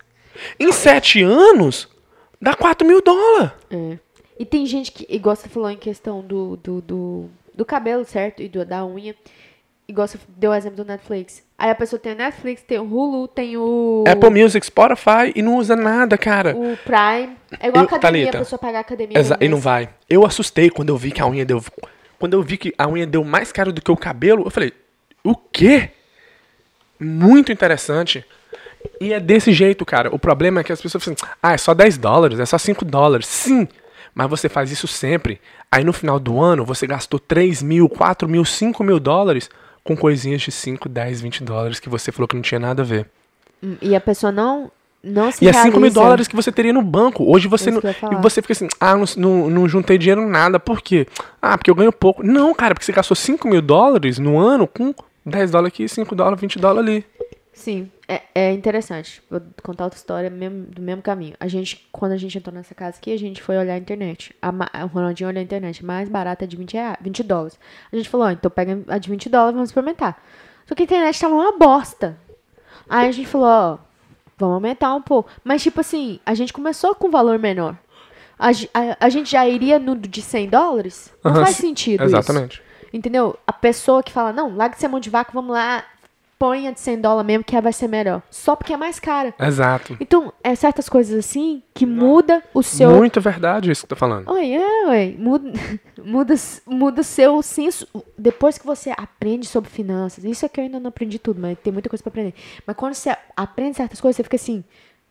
Em 0.60 0.70
sete 0.70 1.24
anos, 1.24 1.88
dá 2.40 2.54
4 2.54 2.86
mil 2.86 3.02
dólares. 3.02 3.50
É. 3.68 3.98
E 4.38 4.44
tem 4.44 4.64
gente 4.64 4.92
que, 4.92 5.06
igual 5.08 5.34
você 5.34 5.48
falou 5.48 5.68
em 5.70 5.76
questão 5.76 6.20
do, 6.20 6.56
do, 6.56 6.80
do, 6.80 7.30
do 7.52 7.64
cabelo, 7.64 8.04
certo? 8.04 8.40
E 8.44 8.48
do, 8.48 8.64
da 8.64 8.86
unha. 8.86 9.16
Igual 9.90 10.06
você 10.06 10.18
deu 10.36 10.52
o 10.52 10.54
exemplo 10.54 10.76
do 10.76 10.84
Netflix. 10.84 11.42
Aí 11.58 11.68
a 11.68 11.74
pessoa 11.74 11.98
tem 11.98 12.12
o 12.12 12.14
Netflix, 12.14 12.62
tem 12.62 12.78
o 12.78 12.84
Hulu, 12.84 13.26
tem 13.26 13.56
o. 13.56 14.04
Apple 14.06 14.30
Music, 14.30 14.64
Spotify 14.64 15.32
e 15.34 15.42
não 15.42 15.56
usa 15.56 15.74
nada, 15.74 16.16
cara. 16.16 16.54
O 16.56 16.76
Prime. 16.76 17.36
É 17.58 17.66
igual 17.66 17.82
Eu- 17.82 17.88
academia, 17.88 17.98
Thalita. 17.98 18.36
a 18.36 18.40
pessoa 18.40 18.58
pagar 18.58 18.78
a 18.78 18.80
academia. 18.82 19.18
Exa 19.18 19.36
e 19.40 19.48
não 19.48 19.58
vai. 19.58 19.88
Eu 20.08 20.24
assustei 20.24 20.70
quando 20.70 20.90
eu 20.90 20.96
vi 20.96 21.10
que 21.10 21.20
a 21.20 21.26
unha 21.26 21.44
deu. 21.44 21.60
Quando 22.20 22.34
eu 22.34 22.42
vi 22.42 22.56
que 22.56 22.72
a 22.78 22.86
unha 22.86 23.04
deu 23.04 23.24
mais 23.24 23.50
caro 23.50 23.72
do 23.72 23.82
que 23.82 23.90
o 23.90 23.96
cabelo, 23.96 24.44
eu 24.44 24.50
falei, 24.50 24.72
o 25.24 25.34
quê? 25.34 25.90
Muito 27.00 27.50
interessante. 27.50 28.24
E 29.00 29.12
é 29.12 29.18
desse 29.18 29.52
jeito, 29.52 29.84
cara. 29.84 30.14
O 30.14 30.20
problema 30.20 30.60
é 30.60 30.64
que 30.64 30.72
as 30.72 30.80
pessoas 30.80 31.02
falam, 31.02 31.16
assim, 31.20 31.32
ah, 31.42 31.52
é 31.54 31.58
só 31.58 31.74
10 31.74 31.98
dólares, 31.98 32.38
é 32.38 32.46
só 32.46 32.58
5 32.58 32.84
dólares. 32.84 33.26
Sim, 33.26 33.66
mas 34.14 34.30
você 34.30 34.48
faz 34.48 34.70
isso 34.70 34.86
sempre. 34.86 35.40
Aí 35.68 35.82
no 35.82 35.92
final 35.92 36.20
do 36.20 36.40
ano 36.40 36.64
você 36.64 36.86
gastou 36.86 37.18
3 37.18 37.60
mil, 37.60 37.88
4 37.88 38.28
mil, 38.28 38.44
5 38.44 38.84
mil 38.84 39.00
dólares 39.00 39.50
com 39.84 39.96
coisinhas 39.96 40.42
de 40.42 40.50
5, 40.50 40.88
10, 40.88 41.20
20 41.20 41.44
dólares 41.44 41.80
que 41.80 41.88
você 41.88 42.12
falou 42.12 42.28
que 42.28 42.36
não 42.36 42.42
tinha 42.42 42.58
nada 42.58 42.82
a 42.82 42.84
ver. 42.84 43.08
Hum, 43.62 43.76
E 43.80 43.94
a 43.94 44.00
pessoa 44.00 44.30
não, 44.32 44.70
não 45.02 45.30
se 45.30 45.44
E 45.44 45.48
é 45.48 45.52
5 45.52 45.78
mil 45.80 45.90
dólares 45.90 46.28
que 46.28 46.36
você 46.36 46.52
teria 46.52 46.72
no 46.72 46.82
banco. 46.82 47.24
Hoje 47.24 47.48
você 47.48 47.70
Isso 47.70 47.80
não. 48.02 48.12
E 48.12 48.22
você 48.22 48.42
fica 48.42 48.52
assim, 48.52 48.68
ah, 48.78 48.96
não, 48.96 49.04
não, 49.16 49.50
não 49.50 49.68
juntei 49.68 49.98
dinheiro 49.98 50.26
nada. 50.28 50.58
Por 50.60 50.80
quê? 50.80 51.06
Ah, 51.40 51.56
porque 51.56 51.70
eu 51.70 51.74
ganho 51.74 51.92
pouco. 51.92 52.22
Não, 52.22 52.54
cara, 52.54 52.74
porque 52.74 52.84
você 52.84 52.92
gastou 52.92 53.16
5 53.16 53.48
mil 53.48 53.62
dólares 53.62 54.18
no 54.18 54.38
ano 54.38 54.66
com 54.66 54.94
10 55.24 55.50
dólares 55.50 55.74
aqui, 55.74 55.88
5 55.88 56.14
dólares, 56.14 56.40
20 56.40 56.58
dólares 56.58 56.88
ali. 56.88 57.04
Sim, 57.60 57.90
é, 58.08 58.22
é 58.34 58.52
interessante. 58.52 59.22
Vou 59.30 59.38
contar 59.62 59.84
outra 59.84 59.98
história 59.98 60.30
mesmo- 60.30 60.64
do 60.64 60.80
mesmo 60.80 61.02
caminho. 61.02 61.34
A 61.38 61.46
gente, 61.46 61.86
quando 61.92 62.12
a 62.12 62.16
gente 62.16 62.38
entrou 62.38 62.54
nessa 62.54 62.74
casa 62.74 62.96
aqui, 62.96 63.12
a 63.12 63.18
gente 63.18 63.42
foi 63.42 63.58
olhar 63.58 63.74
a 63.74 63.78
internet. 63.78 64.34
A, 64.40 64.48
o 64.84 64.86
Ronaldinho 64.86 65.28
olhou 65.28 65.40
a 65.40 65.42
internet. 65.44 65.84
Mais 65.84 66.08
barata 66.08 66.44
é 66.44 66.46
de 66.46 66.56
20, 66.56 66.72
reais, 66.72 66.96
20 67.02 67.22
dólares. 67.22 67.58
A 67.92 67.96
gente 67.96 68.08
falou, 68.08 68.26
ó, 68.26 68.30
então 68.30 68.50
pega 68.50 68.82
a 68.88 68.96
de 68.96 69.10
20 69.10 69.28
dólares, 69.28 69.52
vamos 69.54 69.68
experimentar. 69.68 70.22
Só 70.66 70.74
que 70.74 70.82
a 70.82 70.84
internet 70.84 71.20
tava 71.20 71.34
uma 71.34 71.58
bosta. 71.58 72.16
Aí 72.88 73.08
a 73.08 73.12
gente 73.12 73.28
falou, 73.28 73.46
ó, 73.46 73.78
vamos 74.38 74.54
aumentar 74.54 74.94
um 74.94 75.02
pouco. 75.02 75.30
Mas, 75.44 75.62
tipo 75.62 75.80
assim, 75.80 76.18
a 76.24 76.32
gente 76.32 76.54
começou 76.54 76.94
com 76.94 77.10
valor 77.10 77.38
menor. 77.38 77.76
A, 78.38 78.48
a, 78.48 78.96
a 79.00 79.08
gente 79.10 79.30
já 79.32 79.46
iria 79.46 79.78
no 79.78 79.94
de 79.94 80.22
100 80.22 80.48
dólares? 80.48 81.12
Não 81.22 81.32
Aham, 81.32 81.44
faz 81.44 81.56
sentido 81.56 82.02
isso. 82.04 82.16
Exatamente. 82.16 82.62
Entendeu? 82.90 83.38
A 83.46 83.52
pessoa 83.52 84.02
que 84.02 84.10
fala, 84.10 84.32
não, 84.32 84.56
larga 84.56 84.76
de 84.76 84.80
ser 84.80 84.88
mão 84.88 84.98
de 84.98 85.10
vaca, 85.10 85.30
vamos 85.34 85.52
lá, 85.52 85.84
põe 86.40 86.66
a 86.66 86.70
de 86.70 86.80
100 86.80 87.02
dólares 87.02 87.26
mesmo, 87.26 87.44
que 87.44 87.60
vai 87.60 87.70
ser 87.72 87.86
melhor. 87.86 88.22
Só 88.30 88.56
porque 88.56 88.72
é 88.72 88.76
mais 88.78 88.98
cara. 88.98 89.34
Exato. 89.38 89.94
Então, 90.00 90.32
é 90.42 90.54
certas 90.54 90.88
coisas 90.88 91.18
assim 91.18 91.62
que 91.74 91.84
muda 91.84 92.42
o 92.54 92.62
seu. 92.62 92.90
Muito 92.92 93.20
verdade 93.20 93.70
isso 93.70 93.82
que 93.82 93.88
tu 93.88 93.90
tá 93.90 93.96
falando. 93.96 94.26
Oi, 94.30 94.54
é, 94.54 94.86
ué. 94.88 95.14
Muda, 95.18 95.52
muda, 96.02 96.34
muda 96.66 97.00
o 97.02 97.04
seu 97.04 97.42
senso. 97.42 97.86
Depois 98.16 98.56
que 98.56 98.64
você 98.64 98.90
aprende 98.96 99.46
sobre 99.46 99.68
finanças, 99.68 100.24
isso 100.24 100.46
é 100.46 100.48
que 100.48 100.58
eu 100.58 100.64
ainda 100.64 100.80
não 100.80 100.88
aprendi 100.88 101.18
tudo, 101.18 101.38
mas 101.38 101.58
tem 101.62 101.70
muita 101.70 101.90
coisa 101.90 102.02
pra 102.02 102.08
aprender. 102.08 102.32
Mas 102.66 102.74
quando 102.74 102.94
você 102.94 103.14
aprende 103.36 103.76
certas 103.76 104.00
coisas, 104.00 104.16
você 104.16 104.22
fica 104.22 104.36
assim, 104.36 104.64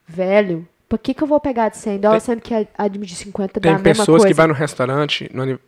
velho, 0.08 0.66
por 0.88 0.98
que, 0.98 1.14
que 1.14 1.22
eu 1.22 1.28
vou 1.28 1.38
pegar 1.38 1.68
de 1.68 1.76
100 1.76 2.00
dólares, 2.00 2.24
sendo 2.24 2.40
que 2.40 2.52
a, 2.76 2.88
de 2.88 3.14
50 3.14 3.60
dá 3.60 3.60
Tem 3.60 3.70
a 3.70 3.74
mesma 3.78 4.02
pessoas 4.02 4.22
coisa? 4.22 4.26
que 4.26 4.34
vão 4.34 4.48
no 4.48 4.54
restaurante, 4.54 5.30
no, 5.32 5.60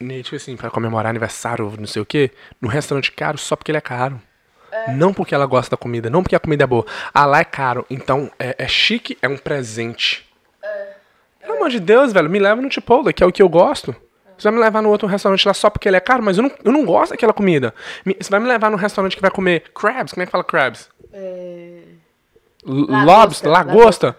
ne- 0.00 0.22
tipo 0.24 0.34
assim, 0.34 0.56
pra 0.56 0.70
comemorar 0.70 1.10
aniversário, 1.10 1.72
não 1.78 1.86
sei 1.86 2.02
o 2.02 2.04
quê, 2.04 2.32
no 2.60 2.68
restaurante 2.68 3.12
caro 3.12 3.38
só 3.38 3.54
porque 3.54 3.70
ele 3.70 3.78
é 3.78 3.80
caro. 3.80 4.20
Não 4.88 5.12
porque 5.12 5.34
ela 5.34 5.46
gosta 5.46 5.70
da 5.70 5.76
comida, 5.76 6.10
não 6.10 6.22
porque 6.22 6.36
a 6.36 6.40
comida 6.40 6.64
é 6.64 6.66
boa. 6.66 6.84
Ah, 7.12 7.26
lá 7.26 7.40
é 7.40 7.44
caro, 7.44 7.86
então 7.88 8.30
é, 8.38 8.54
é 8.58 8.68
chique, 8.68 9.16
é 9.22 9.28
um 9.28 9.36
presente. 9.36 10.28
Pelo 11.40 11.56
amor 11.56 11.70
de 11.70 11.78
Deus, 11.78 12.12
velho, 12.12 12.30
me 12.30 12.38
leva 12.38 12.60
no 12.60 12.72
Chipotle, 12.72 13.12
que 13.12 13.22
é 13.22 13.26
o 13.26 13.32
que 13.32 13.42
eu 13.42 13.48
gosto. 13.48 13.94
Você 14.36 14.48
vai 14.48 14.58
me 14.58 14.64
levar 14.64 14.82
no 14.82 14.88
outro 14.88 15.06
restaurante 15.06 15.46
lá 15.46 15.54
só 15.54 15.70
porque 15.70 15.88
ele 15.88 15.96
é 15.96 16.00
caro, 16.00 16.22
mas 16.22 16.36
eu 16.38 16.42
não, 16.42 16.50
eu 16.64 16.72
não 16.72 16.84
gosto 16.84 17.12
daquela 17.12 17.32
comida. 17.32 17.74
Você 18.04 18.30
vai 18.30 18.40
me 18.40 18.48
levar 18.48 18.70
no 18.70 18.76
restaurante 18.76 19.14
que 19.14 19.22
vai 19.22 19.30
comer 19.30 19.64
crabs, 19.74 20.12
como 20.12 20.22
é 20.22 20.26
que 20.26 20.32
fala 20.32 20.42
crabs? 20.42 20.88
Lagosta, 22.66 23.04
Lobster, 23.04 23.50
lagosta. 23.50 24.16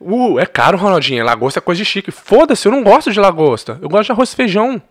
Uh, 0.00 0.38
é 0.38 0.46
caro, 0.46 0.76
Ronaldinho. 0.76 1.24
Lagosta 1.24 1.60
é 1.60 1.62
coisa 1.62 1.78
de 1.78 1.84
chique. 1.84 2.10
Foda-se, 2.10 2.66
eu 2.66 2.72
não 2.72 2.82
gosto 2.82 3.10
de 3.10 3.18
lagosta. 3.18 3.78
Eu 3.80 3.88
gosto 3.88 4.06
de 4.06 4.12
arroz 4.12 4.32
e 4.32 4.36
feijão. 4.36 4.82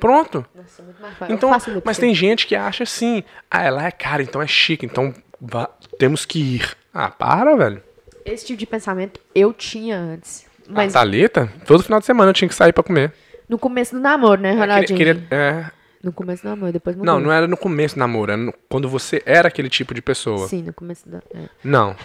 Pronto. 0.00 0.44
Nossa, 0.54 0.82
muito 0.82 1.00
mais 1.02 1.14
fácil. 1.16 1.34
Então, 1.34 1.50
mas 1.84 1.98
tem 1.98 2.14
gente 2.14 2.46
que 2.46 2.54
acha 2.56 2.82
assim, 2.84 3.22
ah, 3.50 3.62
ela 3.62 3.84
é 3.86 3.90
cara, 3.90 4.22
então 4.22 4.40
é 4.42 4.46
chique, 4.46 4.84
então 4.86 5.12
vá- 5.40 5.70
temos 5.98 6.24
que 6.24 6.38
ir. 6.56 6.76
Ah, 6.92 7.10
para, 7.10 7.54
velho. 7.56 7.82
Esse 8.24 8.46
tipo 8.46 8.58
de 8.58 8.66
pensamento 8.66 9.20
eu 9.34 9.52
tinha 9.52 9.96
antes. 9.98 10.46
Mas 10.68 10.94
A 10.94 10.98
Thalita, 11.00 11.50
todo 11.66 11.82
final 11.82 11.98
de 12.00 12.04
semana 12.06 12.30
eu 12.30 12.34
tinha 12.34 12.48
que 12.48 12.54
sair 12.54 12.72
pra 12.72 12.82
comer. 12.82 13.12
no 13.48 13.58
começo 13.58 13.94
do 13.94 14.00
namoro, 14.02 14.40
né, 14.42 14.52
Eu 14.52 14.58
Ronaldinho? 14.58 14.98
queria- 14.98 15.14
queria- 15.14 15.28
é, 15.30 15.70
No 16.02 16.12
começo 16.12 16.42
do 16.42 16.50
namoro, 16.50 16.70
depois 16.72 16.94
mudou. 16.94 17.14
não, 17.14 17.20
não 17.20 17.32
era 17.32 17.46
no 17.48 17.56
começo 17.56 17.94
do 17.94 17.98
namoro, 18.00 18.30
era 18.32 18.40
no- 18.42 18.52
quando 18.68 18.86
você 18.88 19.22
era 19.24 19.48
aquele 19.48 19.70
tipo 19.70 19.94
de 19.94 20.02
pessoa. 20.02 20.46
Sim, 20.46 20.62
no 20.62 20.72
começo 20.74 21.08
do... 21.08 21.16
é. 21.16 21.48
Não. 21.64 21.96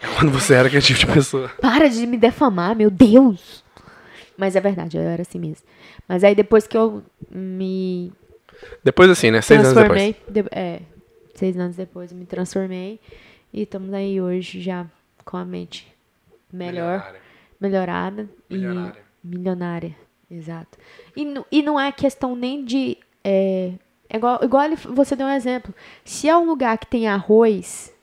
É 0.00 0.06
quando 0.18 0.30
você 0.30 0.52
era 0.52 0.68
aquele 0.68 0.82
tipo 0.82 1.00
de 1.00 1.06
pessoa. 1.06 1.48
Para 1.62 1.88
de 1.88 2.06
me 2.06 2.18
defamar, 2.18 2.76
meu 2.76 2.90
Deus! 2.90 3.63
Mas 4.36 4.56
é 4.56 4.60
verdade, 4.60 4.96
eu 4.96 5.02
era 5.02 5.22
assim 5.22 5.38
mesmo. 5.38 5.66
Mas 6.08 6.24
aí 6.24 6.34
depois 6.34 6.66
que 6.66 6.76
eu 6.76 7.02
me 7.30 8.12
Depois 8.82 9.08
assim, 9.10 9.30
né? 9.30 9.40
Seis 9.40 9.60
anos 9.60 9.74
depois. 9.74 10.00
transformei... 10.02 10.42
de- 10.42 10.48
é, 10.58 10.80
seis 11.34 11.56
anos 11.58 11.76
depois 11.76 12.10
eu 12.12 12.18
me 12.18 12.26
transformei. 12.26 13.00
E 13.52 13.62
estamos 13.62 13.92
aí 13.92 14.20
hoje 14.20 14.60
já 14.60 14.86
com 15.24 15.36
a 15.36 15.44
mente 15.44 15.86
melhor, 16.52 17.14
melhorada 17.60 18.28
Milionária. 18.50 19.00
e 19.24 19.28
milionária. 19.28 19.96
Exato. 20.30 20.76
E, 21.16 21.34
e 21.52 21.62
não 21.62 21.78
é 21.78 21.92
questão 21.92 22.34
nem 22.34 22.64
de. 22.64 22.98
É, 23.22 23.72
é 24.08 24.16
igual, 24.16 24.40
igual 24.42 24.68
você 24.92 25.14
deu 25.14 25.26
um 25.28 25.30
exemplo. 25.30 25.72
Se 26.04 26.28
é 26.28 26.36
um 26.36 26.44
lugar 26.44 26.76
que 26.78 26.86
tem 26.88 27.06
arroz 27.06 27.93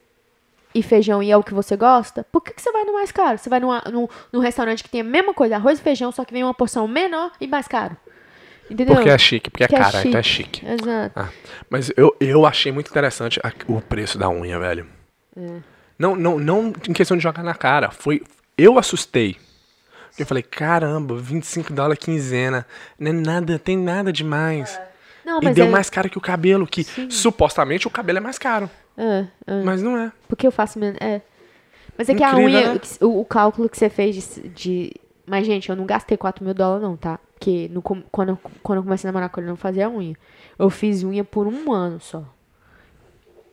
e 0.74 0.82
feijão 0.82 1.22
e 1.22 1.30
é 1.30 1.36
o 1.36 1.42
que 1.42 1.54
você 1.54 1.76
gosta, 1.76 2.24
por 2.30 2.40
que, 2.42 2.52
que 2.52 2.62
você 2.62 2.72
vai 2.72 2.84
no 2.84 2.92
mais 2.94 3.12
caro? 3.12 3.38
Você 3.38 3.48
vai 3.50 3.60
numa, 3.60 3.82
num, 3.90 4.08
num 4.32 4.40
restaurante 4.40 4.82
que 4.82 4.88
tem 4.90 5.00
a 5.00 5.04
mesma 5.04 5.34
coisa, 5.34 5.56
arroz 5.56 5.78
e 5.78 5.82
feijão, 5.82 6.10
só 6.12 6.24
que 6.24 6.32
vem 6.32 6.42
uma 6.44 6.54
porção 6.54 6.86
menor 6.88 7.30
e 7.40 7.46
mais 7.46 7.68
caro. 7.68 7.96
Entendeu? 8.70 8.94
Porque 8.94 9.10
é 9.10 9.18
chique, 9.18 9.50
porque 9.50 9.64
é 9.64 9.68
Que 9.68 9.76
cara, 9.76 10.06
então 10.06 10.18
é 10.18 10.22
chique. 10.22 10.64
Exato. 10.66 11.12
Ah, 11.18 11.28
mas 11.68 11.90
eu, 11.96 12.16
eu 12.18 12.46
achei 12.46 12.72
muito 12.72 12.90
interessante 12.90 13.38
a- 13.42 13.52
o 13.68 13.80
preço 13.80 14.16
da 14.16 14.30
unha, 14.30 14.58
velho. 14.58 14.86
É. 15.36 15.56
Não, 15.98 16.16
não, 16.16 16.38
não 16.38 16.72
em 16.88 16.92
questão 16.92 17.16
de 17.16 17.22
jogar 17.22 17.42
na 17.42 17.54
cara. 17.54 17.90
Foi. 17.90 18.22
Eu 18.56 18.78
assustei. 18.78 19.36
Eu 20.18 20.26
falei, 20.26 20.42
caramba, 20.42 21.16
25 21.16 21.72
dólares 21.72 22.02
quinzena. 22.02 22.66
Não 22.98 23.10
é 23.10 23.12
nada, 23.14 23.58
tem 23.58 23.76
nada 23.76 24.12
demais. 24.12 24.80
Não, 25.24 25.40
e 25.42 25.50
deu 25.50 25.66
é, 25.66 25.68
mais 25.68 25.88
caro 25.88 26.10
que 26.10 26.18
o 26.18 26.20
cabelo, 26.20 26.66
que 26.66 26.84
Sim. 26.84 27.10
supostamente 27.10 27.86
o 27.86 27.90
cabelo 27.90 28.18
é 28.18 28.20
mais 28.20 28.38
caro. 28.38 28.68
É, 28.96 29.26
é. 29.46 29.62
Mas 29.62 29.82
não 29.82 29.96
é. 29.96 30.12
Porque 30.28 30.46
eu 30.46 30.52
faço 30.52 30.78
menos. 30.78 30.98
É. 31.00 31.20
Mas 31.96 32.08
é 32.08 32.14
que 32.14 32.22
a 32.24 32.30
Incrível, 32.30 32.46
unha, 32.60 32.74
né? 32.74 32.80
o, 33.00 33.20
o 33.20 33.24
cálculo 33.24 33.68
que 33.68 33.76
você 33.76 33.88
fez 33.90 34.14
de, 34.16 34.48
de- 34.48 34.92
Mas, 35.26 35.46
gente, 35.46 35.68
eu 35.68 35.76
não 35.76 35.84
gastei 35.84 36.16
4 36.16 36.44
mil 36.44 36.54
dólares, 36.54 36.82
não, 36.82 36.96
tá? 36.96 37.18
Porque 37.38 37.68
no, 37.72 37.82
quando, 37.82 38.30
eu, 38.30 38.38
quando 38.62 38.78
eu 38.78 38.82
comecei 38.82 39.08
a 39.08 39.12
namorar 39.12 39.28
com 39.28 39.40
ele, 39.40 39.48
eu 39.48 39.52
não 39.52 39.56
fazia 39.56 39.90
unha. 39.90 40.14
Eu 40.58 40.70
fiz 40.70 41.02
unha 41.04 41.22
por 41.24 41.46
um 41.46 41.72
ano 41.72 42.00
só. 42.00 42.24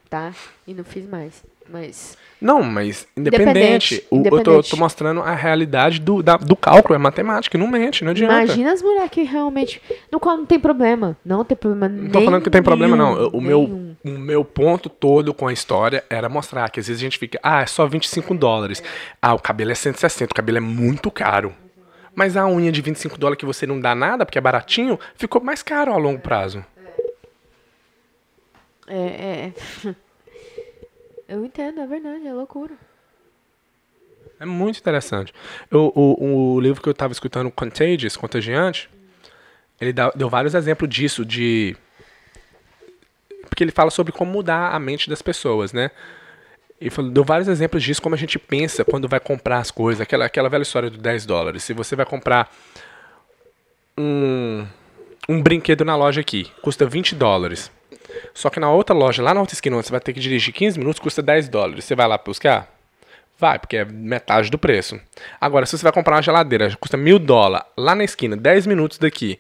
Tá? 0.09 0.31
E 0.65 0.73
não 0.73 0.83
fiz 0.83 1.07
mais. 1.07 1.43
Mas. 1.71 2.17
Não, 2.41 2.63
mas 2.63 3.07
independente. 3.15 3.95
Independente, 3.95 3.95
o- 4.09 4.15
eu 4.15 4.21
tô, 4.21 4.37
independente. 4.39 4.69
tô 4.71 4.77
mostrando 4.77 5.21
a 5.21 5.35
realidade 5.35 5.99
do, 5.99 6.23
da- 6.23 6.37
do 6.37 6.55
cálculo, 6.55 6.95
é 6.95 6.97
matemática, 6.97 7.57
não 7.59 7.67
mente, 7.67 8.03
não 8.03 8.11
adianta. 8.11 8.33
Imagina 8.33 8.73
as 8.73 8.81
mulheres 8.81 9.11
que 9.11 9.21
realmente. 9.21 9.79
No 10.11 10.19
qual 10.19 10.35
não 10.37 10.45
tem 10.47 10.59
problema. 10.59 11.15
Não 11.23 11.45
tem 11.45 11.55
problema 11.55 11.87
Não 11.89 12.09
tô 12.09 12.21
falando 12.21 12.41
que 12.41 12.49
tem 12.49 12.63
problema, 12.63 12.95
não. 12.95 13.15
nenhum, 13.15 13.29
O 13.33 13.41
meu, 13.41 13.61
nenhum. 13.67 13.88
O 14.03 14.09
meu 14.09 14.45
ponto 14.45 14.89
todo 14.89 15.33
com 15.33 15.47
a 15.47 15.53
história 15.53 16.03
era 16.09 16.29
mostrar 16.29 16.69
que 16.69 16.79
às 16.79 16.87
vezes 16.87 17.01
a 17.01 17.03
gente 17.03 17.17
fica, 17.17 17.39
ah, 17.43 17.61
é 17.61 17.65
só 17.65 17.85
25 17.85 18.33
dólares. 18.35 18.81
Ah, 19.21 19.33
o 19.33 19.39
cabelo 19.39 19.71
é 19.71 19.75
160, 19.75 20.31
o 20.31 20.35
cabelo 20.35 20.57
é 20.57 20.61
muito 20.61 21.11
caro. 21.11 21.53
Mas 22.15 22.35
a 22.35 22.47
unha 22.47 22.71
de 22.71 22.81
25 22.81 23.17
dólares 23.17 23.39
que 23.39 23.45
você 23.45 23.65
não 23.65 23.79
dá 23.79 23.93
nada, 23.93 24.25
porque 24.25 24.37
é 24.37 24.41
baratinho, 24.41 24.99
ficou 25.15 25.41
mais 25.43 25.61
caro 25.61 25.93
a 25.93 25.97
longo 25.97 26.19
prazo. 26.19 26.65
É, 28.87 29.53
é. 29.85 29.95
Eu 31.27 31.45
entendo, 31.45 31.79
é 31.79 31.85
verdade, 31.85 32.25
é 32.25 32.33
loucura. 32.33 32.73
É 34.39 34.45
muito 34.45 34.79
interessante. 34.79 35.31
Eu, 35.69 35.91
o, 35.95 36.55
o 36.55 36.59
livro 36.59 36.81
que 36.81 36.89
eu 36.89 36.91
estava 36.91 37.13
escutando, 37.13 37.51
Contagious, 37.51 38.17
Contagiante, 38.17 38.89
ele 39.79 39.93
dá, 39.93 40.09
deu 40.15 40.27
vários 40.27 40.55
exemplos 40.55 40.89
disso, 40.89 41.23
de... 41.23 41.77
Porque 43.49 43.63
ele 43.63 43.71
fala 43.71 43.89
sobre 43.89 44.13
como 44.13 44.31
mudar 44.31 44.73
a 44.73 44.79
mente 44.79 45.09
das 45.09 45.21
pessoas, 45.21 45.73
né? 45.73 45.91
E 46.79 46.89
deu 47.11 47.25
vários 47.25 47.49
exemplos 47.49 47.83
disso, 47.83 48.01
como 48.01 48.15
a 48.15 48.17
gente 48.17 48.39
pensa 48.39 48.85
quando 48.85 49.07
vai 49.07 49.19
comprar 49.19 49.57
as 49.57 49.69
coisas. 49.69 49.99
Aquela, 49.99 50.25
aquela 50.25 50.47
velha 50.47 50.61
história 50.61 50.89
do 50.89 50.97
10 50.97 51.25
dólares. 51.25 51.63
Se 51.63 51.73
você 51.73 51.95
vai 51.95 52.05
comprar 52.05 52.49
um, 53.97 54.65
um 55.27 55.41
brinquedo 55.41 55.83
na 55.83 55.95
loja 55.97 56.21
aqui, 56.21 56.49
custa 56.61 56.85
20 56.85 57.15
dólares. 57.15 57.69
Só 58.33 58.49
que 58.49 58.59
na 58.59 58.71
outra 58.71 58.95
loja, 58.95 59.21
lá 59.21 59.33
na 59.33 59.41
outra 59.41 59.53
esquina, 59.53 59.75
onde 59.75 59.87
você 59.87 59.91
vai 59.91 59.99
ter 59.99 60.13
que 60.13 60.19
dirigir 60.21 60.53
15 60.53 60.79
minutos, 60.79 60.99
custa 60.99 61.21
10 61.21 61.49
dólares. 61.49 61.83
Você 61.83 61.95
vai 61.95 62.07
lá 62.07 62.17
buscar? 62.17 62.73
Vai, 63.37 63.59
porque 63.59 63.77
é 63.77 63.85
metade 63.85 64.49
do 64.49 64.57
preço. 64.57 64.99
Agora, 65.39 65.65
se 65.65 65.77
você 65.77 65.83
vai 65.83 65.91
comprar 65.93 66.15
uma 66.15 66.21
geladeira, 66.21 66.75
custa 66.79 66.97
mil 66.97 67.19
dólares, 67.19 67.67
lá 67.77 67.95
na 67.95 68.03
esquina, 68.03 68.35
10 68.35 68.67
minutos 68.67 68.97
daqui, 68.97 69.39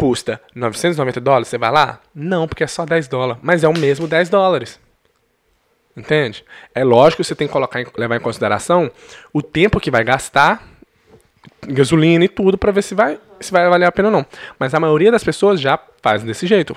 custa 0.00 0.40
990 0.54 1.20
dólares, 1.20 1.48
você 1.48 1.58
vai 1.58 1.70
lá? 1.70 2.00
Não, 2.14 2.48
porque 2.48 2.64
é 2.64 2.66
só 2.66 2.86
10 2.86 3.06
dólares. 3.06 3.42
Mas 3.42 3.62
é 3.62 3.68
o 3.68 3.76
mesmo 3.76 4.08
10 4.08 4.30
dólares. 4.30 4.80
Entende? 5.94 6.42
É 6.74 6.82
lógico 6.82 7.22
que 7.22 7.28
você 7.28 7.34
tem 7.34 7.46
que 7.46 7.52
colocar, 7.52 7.84
levar 7.98 8.16
em 8.16 8.20
consideração 8.20 8.90
o 9.30 9.42
tempo 9.42 9.78
que 9.78 9.90
vai 9.90 10.02
gastar, 10.02 10.66
gasolina 11.66 12.24
e 12.24 12.28
tudo, 12.28 12.56
para 12.56 12.72
ver 12.72 12.80
se 12.80 12.94
vai, 12.94 13.20
se 13.40 13.52
vai 13.52 13.68
valer 13.68 13.84
a 13.84 13.92
pena 13.92 14.08
ou 14.08 14.12
não. 14.12 14.26
Mas 14.58 14.72
a 14.72 14.80
maioria 14.80 15.12
das 15.12 15.22
pessoas 15.22 15.60
já 15.60 15.78
faz 16.00 16.22
desse 16.22 16.46
jeito. 16.46 16.74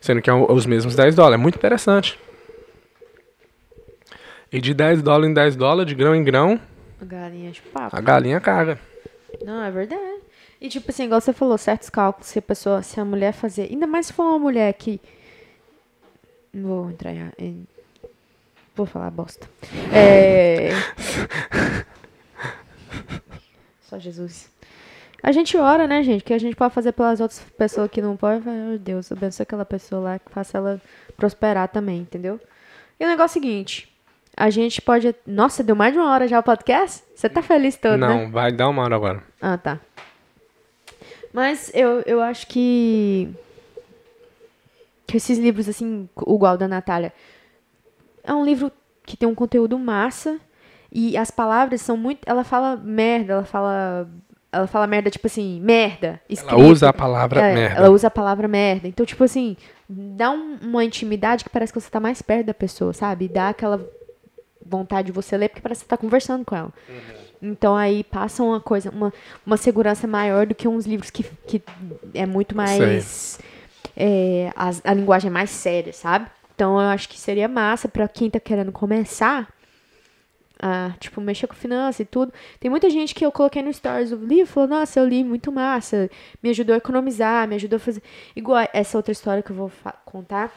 Sendo 0.00 0.22
que 0.22 0.30
é 0.30 0.32
os 0.32 0.64
mesmos 0.64 0.94
10 0.94 1.16
dólares. 1.16 1.40
É 1.40 1.42
muito 1.42 1.56
interessante. 1.56 2.16
E 4.52 4.60
de 4.60 4.72
10 4.74 5.02
dólares 5.02 5.28
em 5.28 5.34
10 5.34 5.56
dólares, 5.56 5.88
de 5.88 5.94
grão 5.96 6.14
em 6.14 6.22
grão. 6.22 6.60
A 7.00 7.04
galinha 7.04 7.50
de 7.50 7.60
papo. 7.62 7.96
A 7.96 8.00
galinha 8.00 8.40
caga. 8.40 8.78
Não, 9.44 9.64
é 9.64 9.70
verdade. 9.72 10.20
E 10.62 10.68
tipo 10.68 10.92
assim, 10.92 11.06
igual 11.06 11.20
você 11.20 11.32
falou, 11.32 11.58
certos 11.58 11.90
cálculos, 11.90 12.28
se 12.28 12.38
a 12.38 12.42
pessoa, 12.42 12.84
se 12.84 13.00
a 13.00 13.04
mulher 13.04 13.32
fazer. 13.32 13.62
Ainda 13.62 13.84
mais 13.84 14.06
se 14.06 14.12
for 14.12 14.22
uma 14.22 14.38
mulher 14.38 14.72
que. 14.74 15.00
Não 16.54 16.68
vou 16.68 16.90
entrar 16.90 17.12
em 17.36 17.66
Vou 18.72 18.86
falar 18.86 19.10
bosta. 19.10 19.50
É... 19.92 20.70
Só 23.82 23.98
Jesus. 23.98 24.48
A 25.20 25.32
gente 25.32 25.56
ora, 25.56 25.88
né, 25.88 26.00
gente? 26.04 26.22
Que 26.22 26.32
a 26.32 26.38
gente 26.38 26.54
pode 26.54 26.72
fazer 26.72 26.92
pelas 26.92 27.20
outras 27.20 27.40
pessoas 27.58 27.90
que 27.90 28.00
não 28.00 28.16
podem. 28.16 28.40
Meu 28.40 28.78
Deus, 28.78 29.10
abençoe 29.10 29.42
aquela 29.42 29.64
pessoa 29.64 30.00
lá 30.00 30.18
que 30.20 30.30
faça 30.30 30.58
ela 30.58 30.80
prosperar 31.16 31.68
também, 31.68 31.98
entendeu? 31.98 32.40
E 33.00 33.04
o 33.04 33.08
negócio 33.08 33.36
é 33.36 33.40
o 33.40 33.42
seguinte. 33.42 33.92
A 34.36 34.48
gente 34.48 34.80
pode. 34.80 35.12
Nossa, 35.26 35.64
deu 35.64 35.74
mais 35.74 35.92
de 35.92 35.98
uma 35.98 36.08
hora 36.08 36.28
já 36.28 36.38
o 36.38 36.42
podcast? 36.42 37.02
Você 37.16 37.28
tá 37.28 37.42
feliz 37.42 37.76
todo, 37.76 37.96
não, 37.98 38.08
né? 38.08 38.24
Não, 38.24 38.30
vai 38.30 38.52
dar 38.52 38.68
uma 38.68 38.82
hora 38.82 38.94
agora. 38.94 39.24
Ah, 39.40 39.58
tá. 39.58 39.80
Mas 41.32 41.70
eu, 41.74 42.02
eu 42.02 42.20
acho 42.20 42.46
que. 42.46 43.28
Que 45.06 45.16
esses 45.16 45.38
livros, 45.38 45.68
assim, 45.68 46.08
igual 46.26 46.56
da 46.56 46.68
Natália 46.68 47.12
é 48.24 48.32
um 48.32 48.44
livro 48.44 48.70
que 49.04 49.16
tem 49.16 49.28
um 49.28 49.34
conteúdo 49.34 49.78
massa 49.78 50.38
e 50.90 51.16
as 51.16 51.30
palavras 51.30 51.80
são 51.80 51.96
muito. 51.96 52.20
Ela 52.26 52.44
fala 52.44 52.76
merda, 52.76 53.34
ela 53.34 53.44
fala. 53.44 54.08
Ela 54.54 54.66
fala 54.66 54.86
merda, 54.86 55.08
tipo 55.08 55.26
assim, 55.26 55.60
merda. 55.62 56.20
Escrito. 56.28 56.54
Ela 56.54 56.70
usa 56.70 56.88
a 56.90 56.92
palavra 56.92 57.40
é, 57.40 57.54
merda. 57.54 57.76
Ela 57.78 57.90
usa 57.90 58.08
a 58.08 58.10
palavra 58.10 58.46
merda. 58.46 58.86
Então, 58.86 59.06
tipo 59.06 59.24
assim, 59.24 59.56
dá 59.88 60.30
um, 60.30 60.58
uma 60.60 60.84
intimidade 60.84 61.42
que 61.42 61.48
parece 61.48 61.72
que 61.72 61.80
você 61.80 61.88
tá 61.88 61.98
mais 61.98 62.20
perto 62.20 62.46
da 62.48 62.54
pessoa, 62.54 62.92
sabe? 62.92 63.28
Dá 63.28 63.48
aquela 63.48 63.80
vontade 64.64 65.06
de 65.06 65.12
você 65.12 65.38
ler, 65.38 65.48
porque 65.48 65.62
parece 65.62 65.80
que 65.80 65.84
você 65.86 65.88
tá 65.88 65.96
conversando 65.96 66.44
com 66.44 66.54
ela. 66.54 66.70
Uhum. 66.86 67.31
Então 67.42 67.74
aí 67.74 68.04
passa 68.04 68.42
uma 68.44 68.60
coisa, 68.60 68.90
uma, 68.90 69.12
uma 69.44 69.56
segurança 69.56 70.06
maior 70.06 70.46
do 70.46 70.54
que 70.54 70.68
uns 70.68 70.86
livros 70.86 71.10
que, 71.10 71.24
que 71.46 71.60
é 72.14 72.24
muito 72.24 72.56
mais. 72.56 73.40
É, 73.96 74.52
a, 74.54 74.70
a 74.84 74.94
linguagem 74.94 75.28
é 75.28 75.32
mais 75.32 75.50
séria, 75.50 75.92
sabe? 75.92 76.30
Então 76.54 76.80
eu 76.80 76.88
acho 76.88 77.08
que 77.08 77.18
seria 77.18 77.48
massa 77.48 77.88
para 77.88 78.06
quem 78.06 78.30
tá 78.30 78.38
querendo 78.38 78.70
começar 78.70 79.52
a, 80.62 80.92
tipo, 81.00 81.20
mexer 81.20 81.48
com 81.48 81.54
finança 81.54 82.02
e 82.02 82.04
tudo. 82.04 82.32
Tem 82.60 82.70
muita 82.70 82.88
gente 82.88 83.12
que 83.12 83.26
eu 83.26 83.32
coloquei 83.32 83.60
no 83.60 83.72
stories 83.72 84.10
do 84.10 84.24
livro 84.24 84.46
falou, 84.46 84.68
nossa, 84.68 85.00
eu 85.00 85.08
li 85.08 85.24
muito 85.24 85.50
massa, 85.50 86.08
me 86.40 86.50
ajudou 86.50 86.74
a 86.74 86.78
economizar, 86.78 87.48
me 87.48 87.56
ajudou 87.56 87.78
a 87.78 87.80
fazer. 87.80 88.02
Igual 88.36 88.68
essa 88.72 88.96
outra 88.96 89.10
história 89.10 89.42
que 89.42 89.50
eu 89.50 89.56
vou 89.56 89.72
contar. 90.04 90.52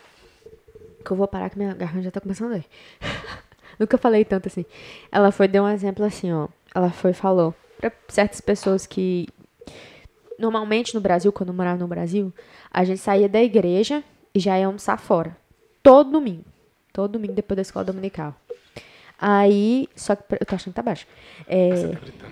Que 1.04 1.12
eu 1.12 1.18
vou 1.18 1.28
parar 1.28 1.50
que 1.50 1.58
minha 1.58 1.74
garganta 1.74 2.04
já 2.04 2.12
tá 2.12 2.22
começando 2.22 2.50
a 2.50 2.52
doer. 2.52 2.66
Nunca 3.80 3.98
falei 3.98 4.24
tanto 4.24 4.48
assim. 4.48 4.66
Ela 5.12 5.32
foi, 5.32 5.48
deu 5.48 5.64
um 5.64 5.70
exemplo 5.70 6.06
assim, 6.06 6.32
ó. 6.32 6.48
Ela 6.76 6.92
foi 6.92 7.14
falou 7.14 7.56
para 7.80 7.92
certas 8.10 8.42
pessoas 8.42 8.86
que. 8.86 9.28
Normalmente 10.38 10.94
no 10.94 11.00
Brasil, 11.00 11.32
quando 11.32 11.50
eu 11.50 11.56
morava 11.56 11.80
no 11.80 11.88
Brasil, 11.88 12.34
a 12.70 12.84
gente 12.84 13.00
saía 13.00 13.30
da 13.30 13.42
igreja 13.42 14.04
e 14.34 14.40
já 14.40 14.60
ia 14.60 14.68
almoçar 14.68 15.00
fora 15.00 15.38
todo 15.86 16.10
domingo. 16.10 16.44
Todo 16.92 17.12
domingo 17.12 17.34
depois 17.34 17.56
da 17.56 17.62
escola 17.62 17.86
dominical. 17.86 18.36
Aí, 19.20 19.88
só 19.96 20.16
que 20.16 20.24
eu 20.34 20.46
tô 20.46 20.56
achando 20.56 20.74
que 20.74 20.76
tá 20.76 20.82
baixo. 20.82 21.06
É, 21.48 21.90
tá 21.90 22.28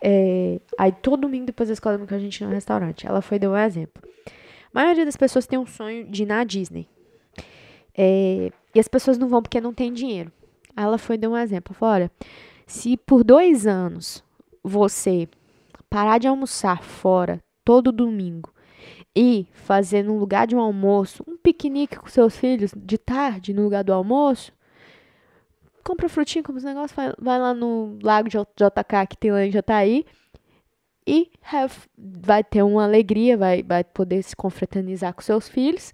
é, 0.00 0.60
aí 0.78 0.90
todo 0.90 1.20
domingo 1.20 1.44
depois 1.44 1.68
da 1.68 1.74
escola 1.74 1.96
dominical 1.96 2.16
a 2.16 2.20
gente 2.20 2.40
ia 2.40 2.46
no 2.46 2.54
restaurante. 2.54 3.06
Ela 3.06 3.20
foi 3.20 3.38
deu 3.38 3.50
um 3.50 3.56
exemplo. 3.56 4.02
A 4.72 4.80
maioria 4.80 5.04
das 5.04 5.16
pessoas 5.16 5.46
tem 5.46 5.58
um 5.58 5.66
sonho 5.66 6.06
de 6.06 6.22
ir 6.22 6.26
na 6.26 6.42
Disney. 6.44 6.88
É, 7.96 8.50
e 8.74 8.80
as 8.80 8.88
pessoas 8.88 9.18
não 9.18 9.28
vão 9.28 9.42
porque 9.42 9.60
não 9.60 9.74
tem 9.74 9.92
dinheiro. 9.92 10.32
Aí 10.74 10.84
ela 10.84 10.96
foi 10.96 11.18
deu 11.18 11.32
um 11.32 11.36
exemplo. 11.36 11.74
Falou, 11.74 11.94
olha, 11.94 12.10
se 12.68 12.98
por 12.98 13.24
dois 13.24 13.66
anos 13.66 14.22
você 14.62 15.26
parar 15.88 16.18
de 16.18 16.28
almoçar 16.28 16.82
fora 16.82 17.42
todo 17.64 17.90
domingo 17.90 18.52
e 19.16 19.48
fazer 19.52 20.04
no 20.04 20.18
lugar 20.18 20.46
de 20.46 20.54
um 20.54 20.60
almoço, 20.60 21.24
um 21.26 21.36
piquenique 21.36 21.98
com 21.98 22.06
seus 22.08 22.36
filhos 22.36 22.72
de 22.76 22.98
tarde 22.98 23.54
no 23.54 23.62
lugar 23.64 23.82
do 23.82 23.92
almoço, 23.92 24.52
compra 25.82 26.10
frutinha, 26.10 26.44
compra 26.44 26.58
os 26.58 26.64
negócios, 26.64 26.94
vai, 26.94 27.12
vai, 27.18 27.38
lá 27.38 27.54
no 27.54 27.98
lago 28.02 28.28
de 28.28 28.36
JK 28.36 29.06
que 29.08 29.16
tem 29.16 29.32
lá 29.32 29.46
em 29.46 29.50
Jataí 29.50 30.04
e 31.06 31.30
have, 31.50 31.74
vai 31.96 32.44
ter 32.44 32.62
uma 32.62 32.84
alegria, 32.84 33.34
vai, 33.34 33.62
vai 33.62 33.82
poder 33.82 34.22
se 34.22 34.36
confraternizar 34.36 35.14
com 35.14 35.22
seus 35.22 35.48
filhos 35.48 35.90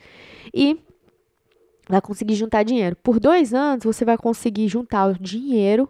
e 0.52 0.76
vai 1.88 2.00
conseguir 2.00 2.34
juntar 2.34 2.64
dinheiro. 2.64 2.96
Por 2.96 3.20
dois 3.20 3.54
anos 3.54 3.84
você 3.84 4.04
vai 4.04 4.18
conseguir 4.18 4.66
juntar 4.66 5.06
o 5.06 5.14
dinheiro, 5.14 5.88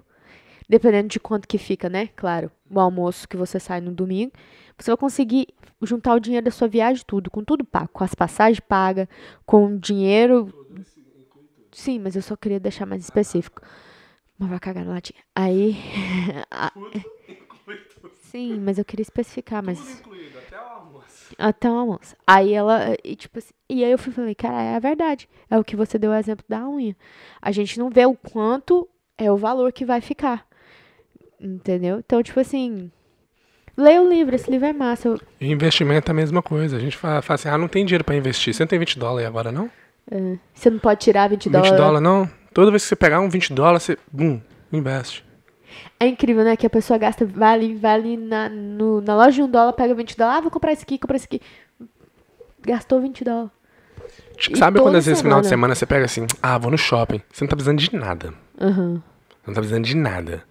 dependendo 0.69 1.09
de 1.09 1.21
quanto 1.21 1.49
que 1.49 1.59
fica, 1.59 1.89
né? 1.89 2.09
Claro, 2.17 2.51
o 2.71 2.81
almoço 2.81 3.29
que 3.29 3.37
você 3.37 3.59
sai 3.61 3.81
no 3.81 3.93
domingo 3.93 4.33
você 4.79 4.91
vai 4.91 4.97
conseguir 4.97 5.49
juntar 5.83 6.15
o 6.15 6.21
dinheiro 6.21 6.45
da 6.45 6.51
sua 6.51 6.67
viagem, 6.67 7.05
tudo, 7.07 7.31
com 7.31 7.45
tudo 7.45 7.65
pago, 7.65 7.89
com 7.93 8.03
as 8.03 8.15
passagens 8.15 8.61
pagas, 8.61 9.07
com 9.47 9.77
dinheiro. 9.79 10.53
Sim, 11.73 12.01
mas 12.01 12.17
eu 12.17 12.23
só 12.23 12.37
queria 12.37 12.59
deixar 12.59 12.87
mais 12.87 13.03
específico. 13.03 13.63
Mas 14.39 14.49
vai 14.49 14.59
cagar 14.59 14.85
na 14.85 14.95
latinha. 14.95 15.23
Aí. 15.35 15.77
Sim, 18.19 18.61
mas 18.61 18.79
eu 18.79 18.85
queria 18.85 19.03
especificar, 19.03 19.63
mas. 19.63 19.79
Tudo 19.79 19.93
incluído, 19.93 20.39
até 20.39 20.57
o 20.59 20.65
almoço. 20.65 21.35
Até 21.39 21.71
o 21.71 21.75
almoço. 21.75 22.17
Aí 22.27 22.53
ela. 22.53 22.97
E, 23.05 23.15
tipo 23.15 23.39
assim, 23.39 23.55
e 23.69 23.85
aí 23.85 23.93
eu 23.93 23.99
fui 23.99 24.13
falei, 24.13 24.35
cara, 24.35 24.61
é 24.61 24.75
a 24.75 24.81
verdade. 24.81 25.29
É 25.49 25.57
o 25.57 25.65
que 25.65 25.77
você 25.77 25.99
deu 25.99 26.11
o 26.11 26.15
exemplo 26.15 26.45
da 26.49 26.69
unha. 26.69 26.97
A 27.41 27.53
gente 27.53 27.79
não 27.79 27.91
vê 27.91 28.05
o 28.07 28.17
quanto 28.17 28.89
é 29.17 29.31
o 29.31 29.37
valor 29.37 29.73
que 29.73 29.85
vai 29.85 30.01
ficar. 30.01 30.47
Entendeu? 31.41 31.99
Então, 31.99 32.23
tipo 32.23 32.41
assim. 32.41 32.91
Leia 33.77 34.01
o 34.01 34.09
livro, 34.09 34.35
esse 34.35 34.49
livro 34.51 34.67
é 34.67 34.73
massa. 34.73 35.09
Eu... 35.09 35.21
Investimento 35.41 36.11
é 36.11 36.13
a 36.13 36.15
mesma 36.15 36.41
coisa. 36.41 36.77
A 36.77 36.81
gente 36.81 36.97
fala, 36.97 37.21
fala 37.23 37.35
assim, 37.35 37.49
ah, 37.49 37.59
não 37.59 37.67
tem 37.67 37.85
dinheiro 37.85 38.05
para 38.05 38.15
investir. 38.15 38.55
Você 38.55 38.63
não 38.63 38.69
tem 38.69 38.79
20 38.79 38.99
dólares 38.99 39.27
agora, 39.27 39.51
não? 39.51 39.69
É. 40.11 40.39
Você 40.55 40.71
não 40.71 40.79
pode 40.79 41.01
tirar 41.01 41.29
20 41.29 41.51
dólares. 41.51 41.71
20 41.73 41.79
dólares, 41.79 42.03
não. 42.03 42.31
Toda 42.53 42.71
vez 42.71 42.85
que 42.85 42.89
você 42.89 42.97
pegar 42.97 43.21
um 43.21 43.29
20 43.29 43.53
dólares, 43.53 43.83
você, 43.83 43.99
bum, 44.13 44.41
investe. 44.73 45.25
É 45.99 46.07
incrível, 46.07 46.45
né? 46.45 46.57
Que 46.57 46.67
a 46.67 46.71
pessoa 46.71 46.99
gasta, 46.99 47.27
vai 47.27 47.75
ali 47.83 48.17
na, 48.17 48.49
no, 48.49 49.01
na 49.01 49.17
loja 49.17 49.33
de 49.33 49.43
um 49.43 49.51
dólar, 49.51 49.73
pega 49.73 49.93
20 49.93 50.17
dólares, 50.17 50.39
ah, 50.39 50.41
vou 50.41 50.51
comprar 50.51 50.73
isso 50.73 50.83
aqui, 50.83 50.99
comprar 50.99 51.17
isso 51.17 51.27
aqui. 51.27 51.41
Gastou 52.63 53.01
20 53.01 53.25
dólares. 53.25 53.51
Sabe 54.57 54.81
quando 54.81 54.97
às 54.97 55.07
vezes 55.07 55.21
no 55.21 55.29
final 55.29 55.41
de 55.41 55.47
semana 55.47 55.75
você 55.75 55.87
pega 55.87 56.05
assim, 56.05 56.27
ah, 56.43 56.59
vou 56.59 56.71
no 56.71 56.79
shopping. 56.79 57.21
Você 57.33 57.45
não 57.45 57.49
tá 57.49 57.57
precisando 57.57 57.79
de 57.79 57.95
nada. 57.95 58.35
Uhum. 58.61 58.95
Você 58.95 59.47
não 59.47 59.55
tá 59.55 59.61
precisando 59.61 59.85
de 59.85 59.97
nada. 59.97 60.45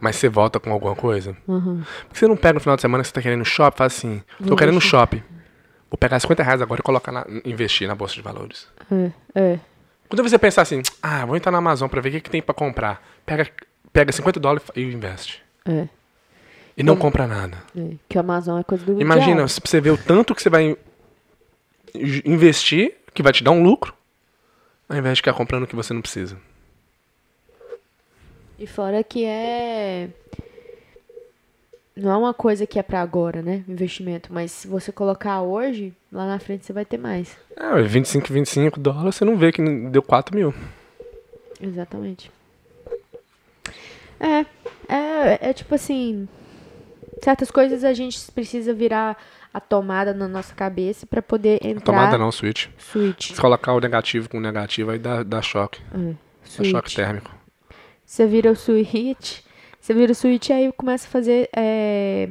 Mas 0.00 0.16
você 0.16 0.28
volta 0.28 0.60
com 0.60 0.70
alguma 0.70 0.94
coisa? 0.94 1.36
Uhum. 1.46 1.82
Porque 2.08 2.18
você 2.18 2.28
não 2.28 2.36
pega 2.36 2.54
no 2.54 2.60
final 2.60 2.76
de 2.76 2.82
semana 2.82 3.02
que 3.02 3.08
você 3.08 3.14
tá 3.14 3.22
querendo 3.22 3.40
no 3.40 3.44
shopping, 3.44 3.76
faz 3.76 3.96
assim, 3.96 4.22
tô 4.38 4.48
Vou 4.48 4.56
querendo 4.56 4.74
no 4.74 4.80
shopping. 4.80 5.22
Vou 5.90 5.96
pegar 5.98 6.18
50 6.20 6.42
reais 6.42 6.60
agora 6.60 6.80
e 6.80 6.82
colocar 6.82 7.12
na, 7.12 7.24
investir 7.44 7.88
na 7.88 7.94
bolsa 7.94 8.14
de 8.14 8.20
valores. 8.20 8.68
É, 8.90 9.10
é. 9.34 9.58
Quando 10.08 10.22
você 10.22 10.38
pensar 10.38 10.62
assim, 10.62 10.82
ah, 11.02 11.24
vou 11.24 11.36
entrar 11.36 11.50
na 11.50 11.58
Amazon 11.58 11.88
pra 11.88 12.00
ver 12.00 12.10
o 12.10 12.12
que, 12.12 12.20
que 12.20 12.30
tem 12.30 12.42
pra 12.42 12.54
comprar. 12.54 13.02
Pega, 13.24 13.46
pega 13.92 14.12
50 14.12 14.38
dólares 14.38 14.66
e 14.74 14.82
investe. 14.82 15.42
É. 15.64 15.88
E 16.76 16.82
não 16.82 16.96
compra 16.96 17.26
nada. 17.26 17.56
É. 17.76 17.94
Que 18.08 18.18
a 18.18 18.20
Amazon 18.20 18.60
é 18.60 18.64
coisa 18.64 18.84
do 18.84 19.00
Imagina, 19.00 19.46
diabo. 19.46 19.48
você 19.48 19.80
vê 19.80 19.90
o 19.90 19.96
tanto 19.96 20.34
que 20.34 20.42
você 20.42 20.50
vai 20.50 20.76
investir, 22.24 22.94
que 23.14 23.22
vai 23.22 23.32
te 23.32 23.42
dar 23.42 23.52
um 23.52 23.62
lucro, 23.62 23.94
ao 24.88 24.96
invés 24.96 25.16
de 25.16 25.22
ficar 25.22 25.32
comprando 25.32 25.62
o 25.62 25.66
que 25.66 25.74
você 25.74 25.94
não 25.94 26.02
precisa. 26.02 26.36
E 28.58 28.66
fora 28.66 29.02
que 29.04 29.24
é. 29.24 30.08
Não 31.94 32.10
é 32.10 32.16
uma 32.16 32.34
coisa 32.34 32.66
que 32.66 32.78
é 32.78 32.82
pra 32.82 33.00
agora, 33.00 33.40
né? 33.40 33.64
Investimento. 33.68 34.32
Mas 34.32 34.50
se 34.52 34.68
você 34.68 34.92
colocar 34.92 35.40
hoje, 35.42 35.94
lá 36.12 36.26
na 36.26 36.38
frente 36.38 36.66
você 36.66 36.72
vai 36.72 36.84
ter 36.84 36.98
mais. 36.98 37.36
É, 37.56 37.82
25, 37.82 38.32
25 38.32 38.80
dólares, 38.80 39.14
você 39.14 39.24
não 39.24 39.36
vê 39.36 39.50
que 39.50 39.62
deu 39.88 40.02
4 40.02 40.36
mil. 40.36 40.54
Exatamente. 41.60 42.30
É, 44.20 44.40
é, 44.88 45.50
é 45.50 45.52
tipo 45.52 45.74
assim. 45.74 46.28
Certas 47.22 47.50
coisas 47.50 47.82
a 47.82 47.94
gente 47.94 48.30
precisa 48.32 48.74
virar 48.74 49.16
a 49.52 49.60
tomada 49.60 50.12
na 50.12 50.28
nossa 50.28 50.54
cabeça 50.54 51.06
pra 51.06 51.22
poder 51.22 51.58
entrar. 51.64 51.80
Tomada 51.80 52.18
não, 52.18 52.30
switch. 52.30 52.68
Switch. 52.76 53.32
Se 53.32 53.40
colocar 53.40 53.72
o 53.72 53.80
negativo 53.80 54.28
com 54.28 54.36
o 54.36 54.40
negativo, 54.40 54.90
aí 54.90 54.98
dá, 54.98 55.22
dá 55.22 55.40
choque. 55.40 55.80
É, 55.94 56.14
Dá 56.58 56.64
choque 56.64 56.94
térmico. 56.94 57.35
Você 58.06 58.26
vira 58.26 58.50
o 58.50 58.56
switch. 58.56 59.40
Você 59.80 59.92
vira 59.92 60.12
o 60.12 60.14
switch 60.14 60.48
e 60.48 60.52
aí 60.52 60.72
começa 60.72 61.06
a 61.06 61.10
fazer. 61.10 61.50
é, 61.54 62.30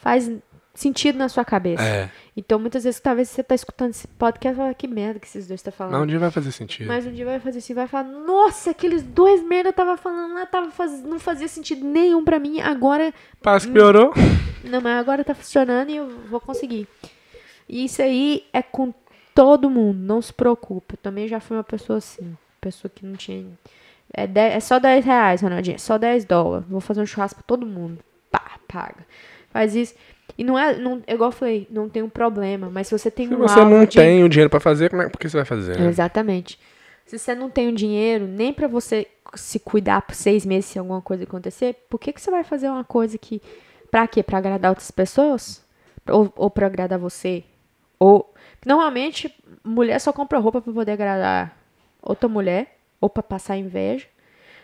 faz 0.00 0.30
sentido 0.74 1.18
na 1.18 1.28
sua 1.28 1.44
cabeça. 1.44 1.82
É. 1.82 2.10
Então 2.36 2.58
muitas 2.58 2.84
vezes 2.84 3.00
talvez 3.00 3.28
você 3.28 3.42
tá 3.42 3.54
escutando 3.54 3.90
esse 3.90 4.08
podcast 4.08 4.54
e 4.54 4.56
fala, 4.56 4.74
que 4.74 4.88
merda 4.88 5.20
que 5.20 5.26
esses 5.26 5.46
dois 5.46 5.60
estão 5.60 5.72
falando. 5.72 5.92
Mas 5.92 6.02
um 6.02 6.06
dia 6.06 6.18
vai 6.18 6.30
fazer 6.30 6.52
sentido. 6.52 6.86
Mas 6.86 7.06
um 7.06 7.12
dia 7.12 7.24
vai 7.24 7.38
fazer 7.40 7.58
assim, 7.58 7.74
vai 7.74 7.86
falar, 7.86 8.04
nossa, 8.04 8.70
aqueles 8.70 9.02
dois 9.02 9.42
merda 9.42 9.72
tava 9.72 9.96
falando 9.96 10.34
lá, 10.34 10.46
tava 10.46 10.70
faz... 10.70 11.02
não 11.02 11.18
fazia 11.18 11.48
sentido 11.48 11.84
nenhum 11.84 12.24
pra 12.24 12.38
mim, 12.38 12.60
agora. 12.60 13.12
Parece 13.42 13.66
que 13.66 13.72
piorou. 13.72 14.12
Não, 14.64 14.80
mas 14.80 14.98
agora 14.98 15.24
tá 15.24 15.34
funcionando 15.34 15.90
e 15.90 15.96
eu 15.96 16.08
vou 16.28 16.40
conseguir. 16.40 16.88
E 17.68 17.84
isso 17.84 18.00
aí 18.00 18.44
é 18.52 18.62
com 18.62 18.92
todo 19.34 19.68
mundo, 19.68 19.98
não 19.98 20.22
se 20.22 20.32
preocupe. 20.32 20.94
Eu 20.94 20.98
também 20.98 21.28
já 21.28 21.40
fui 21.40 21.56
uma 21.56 21.64
pessoa 21.64 21.98
assim, 21.98 22.36
pessoa 22.60 22.90
que 22.94 23.04
não 23.04 23.16
tinha. 23.16 23.46
É, 24.12 24.26
dez- 24.26 24.54
é 24.54 24.60
só 24.60 24.78
10 24.78 25.04
reais, 25.04 25.40
Ronaldinho, 25.40 25.76
é 25.76 25.78
só 25.78 25.96
10 25.98 26.24
dólares. 26.24 26.66
Vou 26.68 26.80
fazer 26.80 27.00
um 27.00 27.06
churrasco 27.06 27.36
pra 27.40 27.44
todo 27.46 27.64
mundo. 27.66 27.98
Pá, 28.30 28.52
paga. 28.68 29.06
Faz 29.50 29.74
isso. 29.74 29.94
E 30.38 30.44
não 30.44 30.58
é, 30.58 30.76
não, 30.76 31.02
é 31.06 31.14
igual 31.14 31.28
eu 31.28 31.32
falei, 31.36 31.66
não 31.70 31.88
tem 31.88 32.02
um 32.02 32.08
problema, 32.08 32.70
mas 32.70 32.86
se 32.88 32.96
você 32.98 33.10
tem 33.10 33.28
Se 33.28 33.34
um 33.34 33.38
você 33.38 33.64
não 33.64 33.84
de- 33.84 33.96
tem 33.98 34.22
o 34.24 34.28
dinheiro 34.28 34.48
pra 34.50 34.60
fazer, 34.60 34.88
como 34.90 35.02
é, 35.02 35.08
que 35.10 35.28
você 35.28 35.36
vai 35.36 35.44
fazer? 35.44 35.78
né? 35.78 35.86
Exatamente. 35.88 36.58
Se 37.04 37.18
você 37.18 37.34
não 37.34 37.50
tem 37.50 37.68
o 37.68 37.74
dinheiro 37.74 38.26
nem 38.26 38.52
pra 38.52 38.68
você 38.68 39.06
se 39.34 39.58
cuidar 39.58 40.02
por 40.02 40.14
seis 40.14 40.46
meses 40.46 40.66
se 40.66 40.78
alguma 40.78 41.00
coisa 41.02 41.24
acontecer, 41.24 41.74
por 41.90 41.98
que, 41.98 42.12
que 42.12 42.20
você 42.20 42.30
vai 42.30 42.42
fazer 42.44 42.68
uma 42.68 42.84
coisa 42.84 43.18
que. 43.18 43.42
Pra 43.90 44.06
quê? 44.06 44.22
Pra 44.22 44.38
agradar 44.38 44.70
outras 44.70 44.90
pessoas? 44.92 45.64
Ou, 46.08 46.32
ou 46.36 46.48
pra 46.50 46.66
agradar 46.66 46.98
você? 46.98 47.42
Ou. 47.98 48.32
Normalmente, 48.64 49.34
mulher 49.64 49.98
só 50.00 50.12
compra 50.12 50.38
roupa 50.38 50.60
pra 50.60 50.72
poder 50.72 50.92
agradar 50.92 51.56
outra 52.00 52.28
mulher, 52.28 52.78
ou 53.00 53.08
pra 53.08 53.22
passar 53.22 53.56
inveja. 53.56 54.06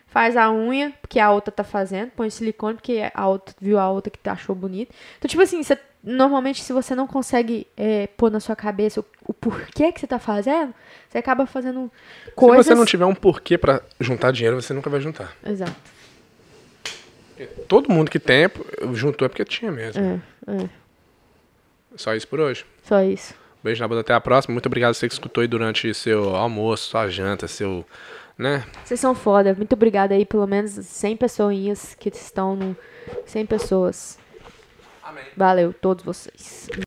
Faz 0.06 0.36
a 0.36 0.50
unha, 0.52 0.92
porque 1.00 1.18
a 1.18 1.30
outra 1.32 1.50
tá 1.50 1.64
fazendo, 1.64 2.10
põe 2.12 2.30
silicone, 2.30 2.74
porque 2.74 3.10
a 3.12 3.26
outra 3.28 3.54
viu 3.60 3.78
a 3.78 3.90
outra 3.90 4.10
que 4.10 4.18
tá- 4.18 4.32
achou 4.32 4.54
bonito. 4.54 4.94
Então, 5.18 5.28
tipo 5.28 5.42
assim, 5.42 5.62
você- 5.62 5.78
normalmente, 6.02 6.62
se 6.62 6.72
você 6.72 6.94
não 6.94 7.06
consegue 7.08 7.66
é, 7.76 8.06
pôr 8.16 8.30
na 8.30 8.38
sua 8.38 8.54
cabeça 8.54 9.00
o, 9.00 9.04
o 9.26 9.34
porquê 9.34 9.90
que 9.90 9.98
você 10.00 10.06
tá 10.06 10.18
fazendo, 10.20 10.72
você 11.10 11.18
acaba 11.18 11.44
fazendo 11.44 11.90
coisas. 12.36 12.64
Se 12.66 12.70
você 12.70 12.74
não 12.78 12.86
tiver 12.86 13.04
um 13.04 13.14
porquê 13.16 13.58
pra 13.58 13.80
juntar 13.98 14.30
dinheiro, 14.30 14.60
você 14.62 14.72
nunca 14.72 14.88
vai 14.88 15.00
juntar. 15.00 15.34
Exato. 15.44 15.74
Todo 17.68 17.92
mundo 17.92 18.10
que 18.10 18.18
tem, 18.18 18.48
juntou 18.94 19.26
é 19.26 19.28
porque 19.28 19.44
tinha 19.44 19.70
mesmo. 19.70 20.00
É, 20.02 20.20
é. 20.64 20.68
Só 21.96 22.14
isso 22.14 22.26
por 22.28 22.40
hoje. 22.40 22.64
Só 22.82 23.02
isso. 23.02 23.34
Beijo 23.62 23.82
na 23.82 23.88
bunda, 23.88 24.00
até 24.02 24.14
a 24.14 24.20
próxima. 24.20 24.52
Muito 24.54 24.66
obrigado 24.66 24.90
a 24.90 24.94
você 24.94 25.08
que 25.08 25.12
escutou 25.14 25.42
aí 25.42 25.48
durante 25.48 25.92
seu 25.92 26.34
almoço, 26.36 26.90
sua 26.90 27.08
janta, 27.08 27.46
seu. 27.48 27.84
Né? 28.38 28.64
Vocês 28.84 29.00
são 29.00 29.14
foda. 29.14 29.54
Muito 29.54 29.72
obrigada 29.74 30.14
aí, 30.14 30.24
pelo 30.24 30.46
menos 30.46 30.72
100 30.72 31.16
pessoinhas 31.16 31.94
que 31.94 32.08
estão 32.08 32.54
no. 32.56 32.76
100 33.24 33.46
pessoas. 33.46 34.18
Amém. 35.02 35.24
Valeu, 35.36 35.72
todos 35.72 36.04
vocês. 36.04 36.68